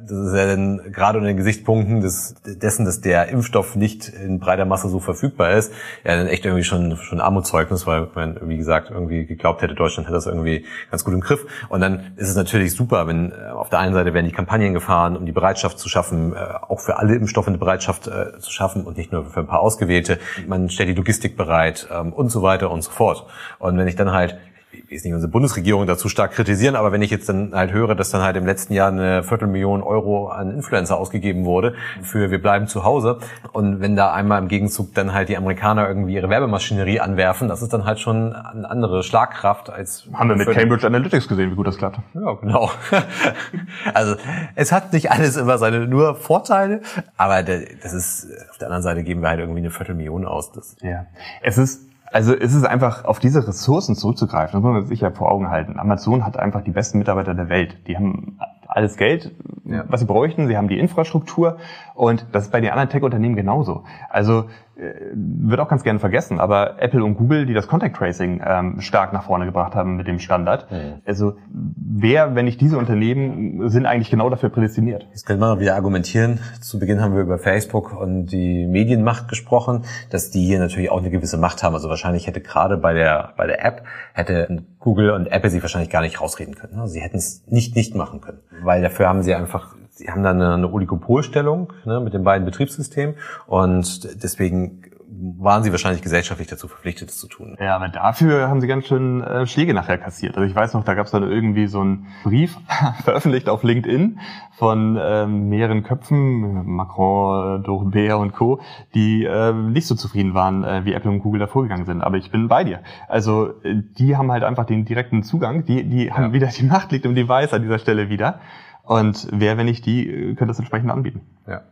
das 0.08 0.18
ist 0.18 0.34
ja 0.34 0.46
dann 0.46 0.92
gerade 0.92 1.18
unter 1.18 1.28
den 1.28 1.36
Gesichtspunkten 1.36 2.00
des, 2.00 2.34
dessen, 2.44 2.84
dass 2.84 3.00
der 3.00 3.28
Impfstoff 3.28 3.76
nicht 3.76 4.08
in 4.08 4.38
breiter 4.38 4.64
Masse 4.64 4.88
so 4.88 5.00
verfügbar 5.00 5.52
ist, 5.52 5.72
ja 6.04 6.16
dann 6.16 6.26
echt 6.26 6.44
irgendwie 6.44 6.64
schon 6.64 6.96
schon 6.96 7.20
Armutszeugnis, 7.20 7.86
weil 7.86 8.08
man, 8.14 8.38
wie 8.42 8.56
gesagt, 8.56 8.90
irgendwie 8.90 9.26
geglaubt 9.26 9.62
hätte, 9.62 9.74
Deutschland 9.74 10.06
hätte 10.06 10.14
das 10.14 10.26
irgendwie 10.26 10.64
ganz 10.90 11.04
gut 11.04 11.14
im 11.14 11.20
Griff. 11.20 11.46
Und 11.68 11.80
dann 11.80 12.12
ist 12.16 12.28
es 12.28 12.36
natürlich 12.36 12.74
super, 12.74 13.06
wenn 13.06 13.32
äh, 13.32 13.50
auf 13.50 13.68
der 13.68 13.78
einen 13.80 13.94
Seite 13.94 14.14
werden 14.14 14.26
die 14.26 14.32
Kampagnen 14.32 14.74
gefahren, 14.74 15.16
um 15.16 15.26
die 15.26 15.32
Bereitschaft 15.32 15.78
zu 15.78 15.88
schaffen, 15.88 16.34
äh, 16.34 16.38
auch 16.68 16.80
für 16.80 16.98
alle 16.98 17.14
Impfstoffe 17.14 17.48
eine 17.48 17.58
Bereitschaft 17.58 18.06
äh, 18.06 18.38
zu 18.38 18.50
schaffen 18.50 18.84
und 18.84 18.96
nicht 18.96 19.12
nur 19.12 19.26
für 19.26 19.40
ein 19.40 19.46
paar 19.46 19.60
ausgewählte. 19.60 20.18
Man 20.46 20.70
stellt 20.70 20.88
die 20.88 20.94
Logistik 20.94 21.36
bereit 21.36 21.88
ähm, 21.92 22.12
und 22.12 22.30
so 22.30 22.42
weiter 22.42 22.70
und 22.70 22.82
so 22.82 22.90
fort. 22.90 23.26
Und 23.58 23.76
wenn 23.78 23.88
ich 23.88 23.96
dann 23.96 24.12
halt 24.12 24.38
ich 24.70 24.90
will 24.90 25.00
nicht 25.02 25.14
unsere 25.14 25.30
Bundesregierung 25.30 25.86
dazu 25.86 26.08
stark 26.08 26.32
kritisieren, 26.32 26.76
aber 26.76 26.92
wenn 26.92 27.00
ich 27.00 27.10
jetzt 27.10 27.28
dann 27.28 27.54
halt 27.54 27.72
höre, 27.72 27.94
dass 27.94 28.10
dann 28.10 28.22
halt 28.22 28.36
im 28.36 28.44
letzten 28.44 28.74
Jahr 28.74 28.88
eine 28.88 29.22
Viertelmillion 29.22 29.82
Euro 29.82 30.28
an 30.28 30.50
Influencer 30.50 30.98
ausgegeben 30.98 31.44
wurde 31.44 31.74
für 32.02 32.30
wir 32.30 32.40
bleiben 32.40 32.66
zu 32.66 32.84
Hause 32.84 33.18
und 33.52 33.80
wenn 33.80 33.96
da 33.96 34.12
einmal 34.12 34.40
im 34.42 34.48
Gegenzug 34.48 34.94
dann 34.94 35.14
halt 35.14 35.30
die 35.30 35.36
Amerikaner 35.36 35.88
irgendwie 35.88 36.14
ihre 36.14 36.28
Werbemaschinerie 36.28 37.00
anwerfen, 37.00 37.48
das 37.48 37.62
ist 37.62 37.72
dann 37.72 37.84
halt 37.84 37.98
schon 37.98 38.34
eine 38.34 38.68
andere 38.68 39.02
Schlagkraft 39.02 39.70
als... 39.70 40.06
Haben 40.12 40.28
wir 40.28 40.36
mit 40.36 40.50
Cambridge 40.50 40.86
Analytics 40.86 41.28
gesehen, 41.28 41.50
wie 41.50 41.56
gut 41.56 41.66
das 41.66 41.78
klappt. 41.78 42.00
Ja, 42.14 42.34
genau. 42.34 42.70
also 43.94 44.16
es 44.54 44.70
hat 44.70 44.92
nicht 44.92 45.10
alles 45.10 45.36
immer 45.36 45.56
seine 45.56 45.86
nur 45.86 46.14
Vorteile, 46.14 46.82
aber 47.16 47.42
das 47.42 47.94
ist, 47.94 48.28
auf 48.50 48.58
der 48.58 48.68
anderen 48.68 48.82
Seite 48.82 49.02
geben 49.02 49.22
wir 49.22 49.30
halt 49.30 49.40
irgendwie 49.40 49.60
eine 49.60 49.70
Viertelmillion 49.70 50.26
aus. 50.26 50.52
Das 50.52 50.76
ja. 50.82 51.06
Es 51.42 51.56
ist 51.56 51.87
also 52.10 52.34
es 52.34 52.54
ist 52.54 52.64
einfach 52.64 53.04
auf 53.04 53.18
diese 53.18 53.46
Ressourcen 53.46 53.94
zurückzugreifen, 53.94 54.52
das 54.52 54.62
muss 54.62 54.72
man 54.72 54.86
sich 54.86 55.00
ja 55.00 55.10
vor 55.10 55.30
Augen 55.30 55.50
halten. 55.50 55.78
Amazon 55.78 56.24
hat 56.24 56.38
einfach 56.38 56.62
die 56.62 56.70
besten 56.70 56.98
Mitarbeiter 56.98 57.34
der 57.34 57.48
Welt. 57.48 57.86
Die 57.86 57.96
haben 57.96 58.38
alles 58.66 58.96
Geld, 58.96 59.34
ja. 59.64 59.84
was 59.88 60.00
sie 60.00 60.06
bräuchten, 60.06 60.46
sie 60.46 60.56
haben 60.56 60.68
die 60.68 60.78
Infrastruktur 60.78 61.58
und 61.94 62.26
das 62.32 62.44
ist 62.44 62.52
bei 62.52 62.60
den 62.60 62.70
anderen 62.70 62.90
Tech-Unternehmen 62.90 63.34
genauso. 63.34 63.84
Also 64.10 64.44
wird 64.80 65.58
auch 65.58 65.68
ganz 65.68 65.82
gerne 65.82 65.98
vergessen, 65.98 66.38
aber 66.38 66.80
Apple 66.80 67.02
und 67.02 67.16
Google, 67.16 67.46
die 67.46 67.54
das 67.54 67.66
Contact 67.66 67.96
Tracing 67.96 68.40
ähm, 68.46 68.80
stark 68.80 69.12
nach 69.12 69.24
vorne 69.24 69.44
gebracht 69.44 69.74
haben 69.74 69.96
mit 69.96 70.06
dem 70.06 70.20
Standard. 70.20 70.70
Mhm. 70.70 71.02
Also 71.04 71.36
wer, 71.50 72.36
wenn 72.36 72.44
nicht 72.44 72.60
diese 72.60 72.78
Unternehmen, 72.78 73.68
sind 73.70 73.86
eigentlich 73.86 74.10
genau 74.10 74.30
dafür 74.30 74.50
prädestiniert. 74.50 75.06
Jetzt 75.10 75.26
könnte 75.26 75.40
man 75.40 75.58
wieder 75.58 75.74
argumentieren. 75.74 76.38
Zu 76.60 76.78
Beginn 76.78 77.00
haben 77.00 77.14
wir 77.14 77.22
über 77.22 77.38
Facebook 77.38 77.98
und 77.98 78.26
die 78.26 78.66
Medienmacht 78.66 79.26
gesprochen, 79.26 79.82
dass 80.10 80.30
die 80.30 80.44
hier 80.46 80.60
natürlich 80.60 80.90
auch 80.90 80.98
eine 80.98 81.10
gewisse 81.10 81.38
Macht 81.38 81.64
haben. 81.64 81.74
Also 81.74 81.88
wahrscheinlich 81.88 82.28
hätte 82.28 82.40
gerade 82.40 82.76
bei 82.76 82.94
der 82.94 83.32
bei 83.36 83.46
der 83.48 83.64
App 83.64 83.82
hätte 84.14 84.62
Google 84.78 85.10
und 85.10 85.26
Apple 85.26 85.50
sie 85.50 85.60
wahrscheinlich 85.60 85.90
gar 85.90 86.02
nicht 86.02 86.20
rausreden 86.20 86.54
können. 86.54 86.78
Also 86.78 86.92
sie 86.92 87.00
hätten 87.00 87.16
es 87.16 87.42
nicht 87.48 87.74
nicht 87.74 87.96
machen 87.96 88.20
können, 88.20 88.38
weil 88.62 88.80
dafür 88.80 89.08
haben 89.08 89.22
sie 89.22 89.34
einfach 89.34 89.77
sie 89.98 90.10
haben 90.10 90.22
dann 90.22 90.40
eine 90.40 90.70
Oligopolstellung 90.70 91.72
ne, 91.84 92.00
mit 92.00 92.14
den 92.14 92.22
beiden 92.24 92.44
Betriebssystemen 92.44 93.16
und 93.46 94.22
deswegen 94.22 94.82
waren 95.10 95.62
sie 95.62 95.72
wahrscheinlich 95.72 96.02
gesellschaftlich 96.02 96.48
dazu 96.48 96.68
verpflichtet, 96.68 97.08
das 97.08 97.18
zu 97.18 97.28
tun. 97.28 97.56
Ja, 97.60 97.74
aber 97.74 97.88
dafür 97.88 98.48
haben 98.48 98.60
sie 98.60 98.66
ganz 98.66 98.86
schön 98.86 99.22
äh, 99.22 99.46
Schläge 99.46 99.74
nachher 99.74 99.98
kassiert. 99.98 100.36
Also 100.36 100.48
ich 100.48 100.54
weiß 100.54 100.74
noch, 100.74 100.84
da 100.84 100.94
gab 100.94 101.06
es 101.06 101.12
dann 101.12 101.22
irgendwie 101.22 101.66
so 101.66 101.80
einen 101.80 102.06
Brief 102.22 102.56
veröffentlicht 103.04 103.48
auf 103.48 103.62
LinkedIn 103.62 104.20
von 104.52 104.98
ähm, 105.00 105.48
mehreren 105.48 105.82
Köpfen, 105.82 106.66
Macron, 106.66 107.62
Dornbär 107.62 108.18
und 108.18 108.32
Co., 108.32 108.60
die 108.94 109.24
äh, 109.24 109.52
nicht 109.52 109.86
so 109.86 109.94
zufrieden 109.94 110.34
waren, 110.34 110.62
äh, 110.62 110.84
wie 110.84 110.92
Apple 110.92 111.10
und 111.10 111.20
Google 111.20 111.40
da 111.40 111.46
vorgegangen 111.46 111.86
sind. 111.86 112.02
Aber 112.02 112.16
ich 112.16 112.30
bin 112.30 112.48
bei 112.48 112.64
dir. 112.64 112.80
Also 113.08 113.48
äh, 113.62 113.82
die 113.98 114.16
haben 114.16 114.30
halt 114.30 114.44
einfach 114.44 114.66
den 114.66 114.84
direkten 114.84 115.22
Zugang, 115.22 115.64
die, 115.64 115.84
die 115.84 116.06
ja. 116.06 116.16
haben 116.16 116.32
wieder 116.32 116.48
die 116.48 116.64
Macht 116.64 116.92
liegt 116.92 117.06
im 117.06 117.14
Device 117.14 117.52
an 117.54 117.62
dieser 117.62 117.78
Stelle 117.78 118.08
wieder. 118.08 118.40
Und 118.88 119.28
wer, 119.30 119.58
wenn 119.58 119.66
nicht 119.66 119.84
die, 119.84 120.08
äh, 120.08 120.34
könnte 120.34 120.46
das 120.46 120.58
entsprechend 120.58 120.90
anbieten. 120.90 121.20
Ja. 121.46 121.62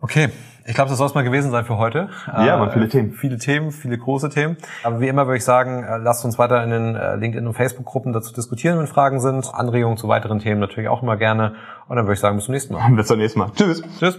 Okay, 0.00 0.28
ich 0.66 0.74
glaube, 0.74 0.90
das 0.90 0.98
soll 0.98 1.06
es 1.06 1.14
mal 1.14 1.22
gewesen 1.22 1.50
sein 1.50 1.64
für 1.64 1.78
heute. 1.78 2.10
Ja, 2.26 2.58
waren 2.60 2.72
viele 2.72 2.86
äh, 2.86 2.88
Themen. 2.88 3.12
Viele 3.12 3.38
Themen, 3.38 3.70
viele 3.70 3.96
große 3.96 4.28
Themen. 4.28 4.56
Aber 4.82 5.00
wie 5.00 5.08
immer 5.08 5.26
würde 5.26 5.38
ich 5.38 5.44
sagen, 5.44 5.84
äh, 5.84 5.96
lasst 5.96 6.24
uns 6.24 6.38
weiter 6.38 6.62
in 6.62 6.70
den 6.70 6.96
äh, 6.96 7.14
LinkedIn- 7.14 7.46
und 7.46 7.54
Facebook-Gruppen 7.54 8.12
dazu 8.12 8.34
diskutieren, 8.34 8.78
wenn 8.78 8.86
Fragen 8.86 9.20
sind. 9.20 9.54
Anregungen 9.54 9.96
zu 9.96 10.08
weiteren 10.08 10.40
Themen 10.40 10.60
natürlich 10.60 10.88
auch 10.88 11.02
immer 11.02 11.16
gerne. 11.16 11.54
Und 11.88 11.96
dann 11.96 12.04
würde 12.04 12.14
ich 12.14 12.20
sagen, 12.20 12.36
bis 12.36 12.46
zum 12.46 12.52
nächsten 12.52 12.74
Mal. 12.74 12.90
Bis 12.96 13.06
zum 13.06 13.18
nächsten 13.18 13.38
Mal. 13.38 13.50
Tschüss. 13.54 13.82
Tschüss. 13.98 14.18